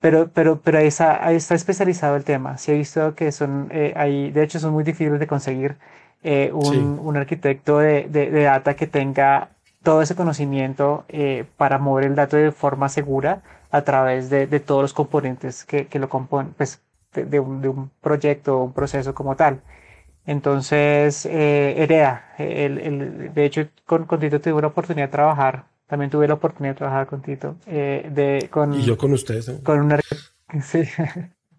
pero, 0.00 0.28
pero, 0.32 0.60
pero 0.60 0.78
ahí 0.78 0.86
está, 0.88 1.24
ahí 1.26 1.36
está 1.36 1.54
especializado 1.54 2.16
el 2.16 2.24
tema. 2.24 2.58
Sí 2.58 2.72
he 2.72 2.74
visto 2.76 3.14
que 3.14 3.32
son, 3.32 3.68
eh, 3.70 3.92
ahí, 3.96 4.30
de 4.30 4.42
hecho, 4.44 4.58
son 4.60 4.72
muy 4.72 4.84
difíciles 4.84 5.18
de 5.20 5.26
conseguir 5.26 5.76
eh, 6.22 6.50
un, 6.52 6.98
un, 7.02 7.16
arquitecto 7.16 7.78
de, 7.78 8.04
de, 8.08 8.30
de, 8.30 8.42
data 8.44 8.74
que 8.76 8.86
tenga 8.86 9.50
todo 9.82 10.02
ese 10.02 10.16
conocimiento 10.16 11.04
eh, 11.08 11.44
para 11.56 11.78
mover 11.78 12.04
el 12.06 12.14
dato 12.16 12.36
de 12.36 12.52
forma 12.52 12.88
segura 12.88 13.42
a 13.70 13.82
través 13.82 14.30
de, 14.30 14.46
de 14.46 14.60
todos 14.60 14.82
los 14.82 14.94
componentes 14.94 15.64
que, 15.64 15.86
que 15.86 15.98
lo 15.98 16.08
componen, 16.08 16.52
pues, 16.54 16.82
de, 17.14 17.40
un, 17.40 17.62
de 17.62 17.68
un 17.68 17.90
proyecto 18.00 18.58
o 18.58 18.64
un 18.64 18.72
proceso 18.72 19.14
como 19.14 19.36
tal. 19.36 19.62
Entonces, 20.26 21.26
eh, 21.26 21.74
Hereda, 21.82 22.34
el, 22.38 22.78
el, 22.78 23.34
de 23.34 23.44
hecho, 23.44 23.68
con, 23.86 24.04
con 24.06 24.20
Tito 24.20 24.40
tuve 24.40 24.54
una 24.54 24.68
oportunidad 24.68 25.06
de 25.06 25.12
trabajar 25.12 25.64
también 25.86 26.10
tuve 26.10 26.28
la 26.28 26.34
oportunidad 26.34 26.74
de 26.74 26.78
trabajar 26.78 27.06
con 27.06 27.22
Tito. 27.22 27.56
Eh, 27.66 28.08
de, 28.12 28.48
con, 28.50 28.74
y 28.74 28.82
yo 28.82 28.96
con 28.96 29.12
ustedes. 29.12 29.50
Con, 29.62 29.80
un, 29.80 30.00
sí, 30.62 30.82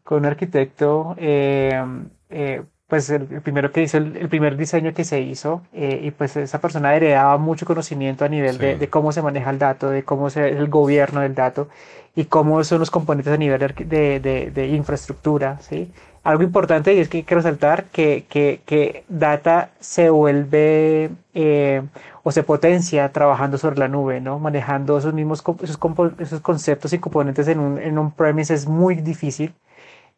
con 0.03 0.19
un 0.19 0.25
arquitecto, 0.25 1.15
eh, 1.17 1.81
eh, 2.29 2.63
pues 2.87 3.09
el, 3.09 3.25
primero 3.41 3.71
que 3.71 3.83
hizo, 3.83 3.97
el, 3.97 4.29
primer 4.29 4.57
diseño 4.57 4.93
que 4.93 5.03
se 5.03 5.21
hizo, 5.21 5.61
y 5.73 6.11
pues 6.11 6.37
esa 6.37 6.59
persona 6.61 6.95
heredaba 6.95 7.37
mucho 7.37 7.65
conocimiento 7.65 8.23
a 8.23 8.29
nivel 8.29 8.57
de, 8.57 8.77
de, 8.77 8.89
cómo 8.89 9.11
se 9.11 9.21
maneja 9.21 9.49
el 9.49 9.59
dato, 9.59 9.89
de 9.89 10.03
cómo 10.03 10.29
es 10.29 10.37
el 10.37 10.67
gobierno 10.69 11.21
del 11.21 11.35
dato 11.35 11.67
y 12.15 12.25
cómo 12.25 12.63
son 12.63 12.79
los 12.79 12.89
componentes 12.89 13.33
a 13.33 13.37
nivel 13.37 13.59
de, 13.59 14.19
de, 14.21 14.51
de 14.51 14.67
infraestructura, 14.67 15.59
¿sí? 15.59 15.91
algo 16.27 16.43
importante 16.43 16.93
y 16.93 16.99
es 16.99 17.07
que 17.07 17.23
quiero 17.23 17.41
resaltar 17.41 17.85
que, 17.85 18.25
que, 18.27 18.59
que 18.65 19.05
Data 19.07 19.69
se 19.79 20.09
vuelve 20.09 21.09
eh, 21.33 21.81
o 22.27 22.31
se 22.31 22.43
potencia 22.43 23.09
trabajando 23.13 23.57
sobre 23.57 23.79
la 23.79 23.87
nube, 23.87 24.19
¿no? 24.19 24.37
Manejando 24.37 24.97
esos 24.97 25.13
mismos 25.13 25.41
esos, 25.61 25.79
esos 26.19 26.41
conceptos 26.41 26.91
y 26.91 26.99
componentes 26.99 27.47
en 27.47 27.57
un, 27.61 27.77
en 27.79 27.97
un 27.97 28.11
premise 28.11 28.53
es 28.53 28.67
muy 28.67 28.95
difícil. 28.95 29.53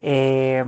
Eh, 0.00 0.64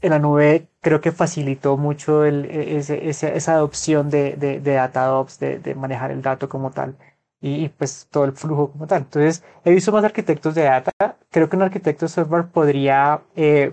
en 0.00 0.10
la 0.10 0.18
nube 0.18 0.66
creo 0.80 1.00
que 1.00 1.12
facilitó 1.12 1.76
mucho 1.76 2.24
el, 2.24 2.46
ese, 2.46 3.08
esa 3.08 3.52
adopción 3.52 4.10
de, 4.10 4.34
de, 4.34 4.60
de 4.60 4.72
DataOps, 4.74 5.38
de, 5.38 5.60
de 5.60 5.76
manejar 5.76 6.10
el 6.10 6.20
dato 6.20 6.48
como 6.48 6.72
tal 6.72 6.96
y, 7.40 7.68
pues 7.68 8.08
todo 8.10 8.24
el 8.24 8.32
flujo 8.32 8.72
como 8.72 8.88
tal. 8.88 9.02
Entonces, 9.02 9.44
he 9.64 9.70
visto 9.72 9.92
más 9.92 10.02
arquitectos 10.04 10.56
de 10.56 10.64
data. 10.64 10.90
Creo 11.30 11.48
que 11.48 11.54
un 11.56 11.62
arquitecto 11.62 12.06
de 12.06 12.08
software 12.10 12.48
podría 12.48 13.22
eh, 13.36 13.72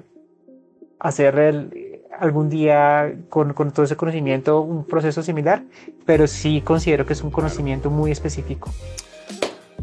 hacer 1.00 1.40
el, 1.40 1.87
algún 2.20 2.49
día 2.49 3.13
con, 3.30 3.53
con, 3.53 3.72
todo 3.72 3.86
ese 3.86 3.95
conocimiento 3.95 4.61
un 4.61 4.86
proceso 4.86 5.24
similar, 5.24 5.63
pero 6.05 6.28
sí 6.28 6.61
considero 6.61 7.05
que 7.05 7.13
es 7.13 7.22
un 7.22 7.32
conocimiento 7.32 7.89
muy 7.89 8.11
específico. 8.11 8.72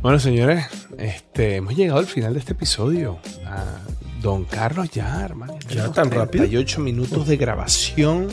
Bueno, 0.00 0.18
señores, 0.18 0.66
este, 0.98 1.56
hemos 1.56 1.74
llegado 1.74 1.98
al 1.98 2.06
final 2.06 2.34
de 2.34 2.40
este 2.40 2.52
episodio. 2.52 3.18
Ah, 3.46 3.78
don 4.20 4.44
Carlos 4.44 4.90
ya, 4.90 5.24
hermano. 5.24 5.58
Ya 5.68 5.90
tan 5.92 6.10
rápido. 6.10 6.44
38 6.44 6.80
minutos 6.80 7.26
de 7.26 7.36
grabación. 7.38 8.28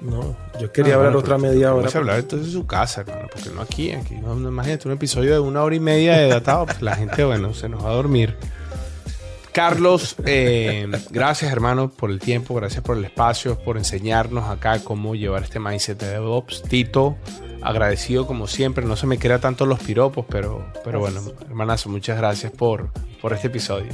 No, 0.00 0.36
yo 0.60 0.70
quería 0.70 0.94
hablar 0.94 1.16
otra 1.16 1.38
media 1.38 1.72
hora. 1.72 1.78
Vamos 1.78 1.94
a 1.96 1.98
hablar 1.98 2.18
entonces 2.20 2.48
de 2.48 2.52
su 2.52 2.66
casa, 2.66 3.00
hermano, 3.00 3.28
porque 3.32 3.50
no 3.50 3.60
aquí. 3.62 3.90
aquí 3.92 4.14
no, 4.14 4.36
imagínate 4.36 4.86
un 4.86 4.94
episodio 4.94 5.32
de 5.32 5.40
una 5.40 5.64
hora 5.64 5.74
y 5.74 5.80
media 5.80 6.16
de 6.18 6.28
datado, 6.28 6.66
pues 6.66 6.82
la 6.82 6.94
gente, 6.94 7.24
bueno, 7.24 7.52
se 7.52 7.68
nos 7.68 7.84
va 7.84 7.90
a 7.90 7.94
dormir. 7.94 8.36
Carlos, 9.56 10.16
eh, 10.26 10.86
gracias 11.08 11.50
hermano 11.50 11.88
por 11.88 12.10
el 12.10 12.18
tiempo, 12.18 12.54
gracias 12.54 12.84
por 12.84 12.98
el 12.98 13.06
espacio, 13.06 13.58
por 13.58 13.78
enseñarnos 13.78 14.50
acá 14.50 14.80
cómo 14.84 15.14
llevar 15.14 15.44
este 15.44 15.58
mindset 15.60 15.98
de 15.98 16.10
DevOps. 16.10 16.60
Tito, 16.64 17.16
agradecido 17.62 18.26
como 18.26 18.48
siempre, 18.48 18.84
no 18.84 18.96
se 18.96 19.06
me 19.06 19.18
crea 19.18 19.38
tanto 19.38 19.64
los 19.64 19.78
piropos, 19.78 20.26
pero, 20.28 20.70
pero 20.84 21.00
bueno, 21.00 21.22
hermanazo, 21.48 21.88
muchas 21.88 22.18
gracias 22.18 22.52
por, 22.52 22.90
por 23.22 23.32
este 23.32 23.46
episodio. 23.46 23.92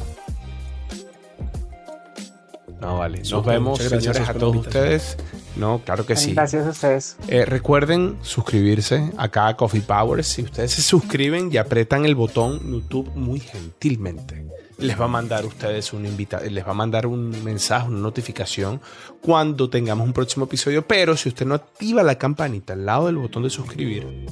No, 2.81 2.99
vale. 2.99 3.23
Nos 3.31 3.47
vemos, 3.47 3.79
señores, 3.79 4.29
a 4.29 4.35
todos 4.35 4.57
ustedes. 4.57 5.17
No, 5.55 5.81
claro 5.85 6.05
que 6.05 6.17
sí. 6.17 6.35
Gracias 6.35 6.67
a 6.67 6.71
ustedes. 6.71 7.17
Eh, 7.29 7.45
recuerden 7.45 8.19
suscribirse 8.23 9.13
acá 9.17 9.47
a 9.47 9.57
Coffee 9.57 9.83
Powers. 9.83 10.27
Si 10.27 10.43
ustedes 10.43 10.73
se 10.73 10.83
suscriben 10.83 11.51
y 11.53 11.59
apretan 11.59 12.05
el 12.05 12.17
botón 12.17 12.59
YouTube 12.69 13.13
muy 13.15 13.39
gentilmente, 13.39 14.45
les 14.83 15.01
va 15.01 15.05
a 15.05 15.09
mandar 15.09 15.47
ustedes 15.47 15.93
un 15.93 16.03
les 16.03 16.67
va 16.67 16.71
a 16.71 16.75
mandar 16.75 17.07
un 17.07 17.43
mensaje, 17.45 17.89
una 17.89 18.01
notificación 18.01 18.81
cuando 19.21 19.71
tengamos 19.71 20.07
un 20.07 20.13
próximo 20.13 20.47
episodio. 20.47 20.87
Pero 20.87 21.17
si 21.17 21.29
usted 21.29 21.47
no 21.47 21.55
activa 21.55 22.03
la 22.03 22.19
campanita 22.19 22.73
al 22.73 22.85
lado 22.85 23.07
del 23.07 23.17
botón 23.17 23.45
de 23.45 23.51
suscribir, 23.51 24.27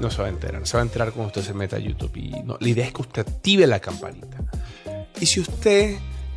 no 0.00 0.10
se 0.10 0.20
va 0.20 0.28
a 0.28 0.30
enterar. 0.30 0.66
Se 0.66 0.76
va 0.76 0.82
a 0.82 0.86
enterar 0.86 1.12
cuando 1.12 1.28
usted 1.28 1.42
se 1.42 1.54
meta 1.54 1.76
a 1.76 1.78
YouTube. 1.78 2.16
Y 2.16 2.32
la 2.32 2.68
idea 2.68 2.86
es 2.86 2.92
que 2.92 3.02
usted 3.02 3.26
active 3.26 3.66
la 3.66 3.80
campanita. 3.80 4.38
Y 5.20 5.26
si 5.26 5.40
usted 5.40 5.96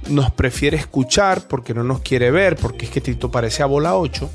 nos 0.10 0.32
prefiere 0.32 0.78
escuchar 0.78 1.48
porque 1.48 1.74
no 1.74 1.84
nos 1.84 2.02
quiere 2.02 2.30
ver, 2.30 2.56
porque 2.56 2.86
es 2.86 2.92
que 2.92 3.02
Tito 3.02 3.32
parece 3.32 3.64
a 3.64 3.66
bola 3.66 3.96
8, 3.96 4.30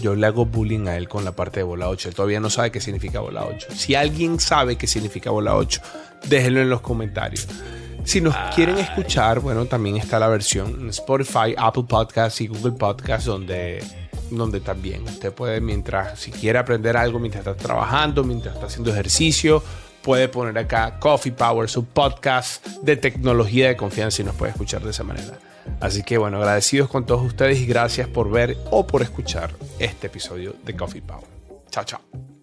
yo 0.00 0.14
le 0.14 0.26
hago 0.26 0.46
bullying 0.46 0.86
a 0.86 0.96
él 0.96 1.08
con 1.08 1.24
la 1.24 1.32
parte 1.32 1.60
de 1.60 1.64
bola 1.64 1.88
8. 1.88 2.10
Él 2.10 2.14
todavía 2.14 2.40
no 2.40 2.50
sabe 2.50 2.70
qué 2.70 2.80
significa 2.80 3.20
bola 3.20 3.44
8. 3.44 3.68
Si 3.74 3.94
alguien 3.94 4.38
sabe 4.38 4.76
qué 4.76 4.86
significa 4.86 5.30
bola 5.30 5.56
8, 5.56 5.80
déjenlo 6.28 6.60
en 6.60 6.70
los 6.70 6.80
comentarios. 6.80 7.48
Si 8.06 8.20
nos 8.20 8.36
quieren 8.54 8.78
escuchar, 8.78 9.40
bueno, 9.40 9.66
también 9.66 9.96
está 9.96 10.20
la 10.20 10.28
versión 10.28 10.80
en 10.80 10.88
Spotify, 10.90 11.56
Apple 11.56 11.86
Podcasts 11.88 12.40
y 12.40 12.46
Google 12.46 12.78
Podcasts, 12.78 13.26
donde, 13.26 13.82
donde 14.30 14.60
también 14.60 15.02
usted 15.02 15.32
puede, 15.32 15.60
mientras, 15.60 16.20
si 16.20 16.30
quiere 16.30 16.60
aprender 16.60 16.96
algo 16.96 17.18
mientras 17.18 17.44
está 17.44 17.56
trabajando, 17.60 18.22
mientras 18.22 18.54
está 18.54 18.66
haciendo 18.66 18.92
ejercicio, 18.92 19.60
puede 20.02 20.28
poner 20.28 20.56
acá 20.56 21.00
Coffee 21.00 21.32
Power, 21.32 21.68
su 21.68 21.84
podcast 21.84 22.64
de 22.80 22.96
tecnología 22.96 23.66
de 23.66 23.76
confianza 23.76 24.22
y 24.22 24.24
nos 24.24 24.36
puede 24.36 24.52
escuchar 24.52 24.82
de 24.82 24.90
esa 24.90 25.02
manera. 25.02 25.40
Así 25.80 26.04
que 26.04 26.16
bueno, 26.16 26.36
agradecidos 26.36 26.88
con 26.88 27.06
todos 27.06 27.26
ustedes 27.26 27.58
y 27.58 27.66
gracias 27.66 28.06
por 28.06 28.30
ver 28.30 28.56
o 28.70 28.86
por 28.86 29.02
escuchar 29.02 29.50
este 29.80 30.06
episodio 30.06 30.54
de 30.64 30.76
Coffee 30.76 31.02
Power. 31.02 31.26
Chao, 31.70 31.82
chao. 31.82 32.35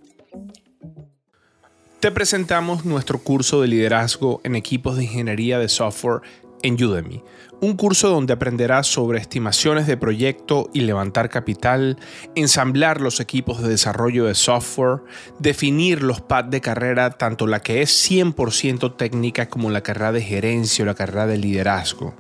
Te 2.04 2.12
presentamos 2.12 2.84
nuestro 2.84 3.20
curso 3.20 3.62
de 3.62 3.70
liderazgo 3.70 4.42
en 4.44 4.58
equipos 4.58 4.98
de 4.98 5.06
ingeniería 5.06 5.58
de 5.58 5.70
software 5.70 6.20
en 6.62 6.74
Udemy 6.74 7.24
un 7.64 7.78
curso 7.78 8.10
donde 8.10 8.34
aprenderás 8.34 8.88
sobre 8.88 9.20
estimaciones 9.20 9.88
de 9.88 9.96
proyecto 9.96 10.70
y 10.74 10.82
levantar 10.82 11.30
capital, 11.30 11.98
ensamblar 12.36 13.00
los 13.00 13.22
equipos 13.22 13.62
de 13.62 13.70
desarrollo 13.70 14.26
de 14.26 14.36
software, 14.36 15.00
definir 15.40 16.04
los 16.04 16.20
pads 16.20 16.52
de 16.52 16.60
carrera, 16.60 17.12
tanto 17.12 17.48
la 17.48 17.62
que 17.62 17.82
es 17.82 18.12
100% 18.12 18.98
técnica 18.98 19.48
como 19.48 19.70
la 19.70 19.80
carrera 19.80 20.12
de 20.12 20.22
gerencia 20.22 20.84
o 20.84 20.86
la 20.86 20.94
carrera 20.94 21.26
de 21.26 21.38
liderazgo 21.38 22.16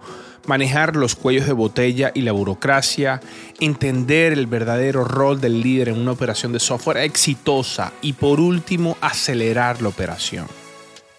manejar 0.45 0.95
los 0.95 1.15
cuellos 1.15 1.45
de 1.45 1.53
botella 1.53 2.11
y 2.13 2.21
la 2.21 2.31
burocracia, 2.31 3.21
entender 3.59 4.33
el 4.33 4.47
verdadero 4.47 5.03
rol 5.03 5.39
del 5.39 5.61
líder 5.61 5.89
en 5.89 5.99
una 5.99 6.11
operación 6.11 6.51
de 6.51 6.59
software 6.59 6.97
exitosa 6.97 7.93
y 8.01 8.13
por 8.13 8.39
último 8.39 8.97
acelerar 9.01 9.81
la 9.81 9.89
operación. 9.89 10.47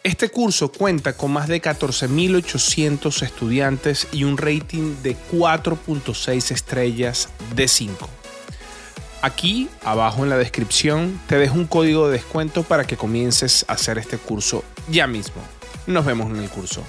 Este 0.02 0.28
curso 0.28 0.70
cuenta 0.70 1.14
con 1.14 1.32
más 1.32 1.48
de 1.48 1.62
14.800 1.62 3.22
estudiantes 3.22 4.06
y 4.12 4.24
un 4.24 4.36
rating 4.36 4.96
de 5.02 5.16
4.6 5.32 6.50
estrellas 6.50 7.30
de 7.56 7.68
5. 7.68 8.10
Aquí, 9.22 9.70
abajo 9.82 10.22
en 10.22 10.28
la 10.28 10.36
descripción, 10.36 11.18
te 11.26 11.38
dejo 11.38 11.54
un 11.54 11.66
código 11.66 12.08
de 12.08 12.18
descuento 12.18 12.64
para 12.64 12.84
que 12.84 12.98
comiences 12.98 13.64
a 13.66 13.72
hacer 13.72 13.96
este 13.96 14.18
curso 14.18 14.62
ya 14.90 15.06
mismo. 15.06 15.40
Nos 15.86 16.04
vemos 16.04 16.30
en 16.30 16.36
el 16.36 16.50
curso. 16.50 16.84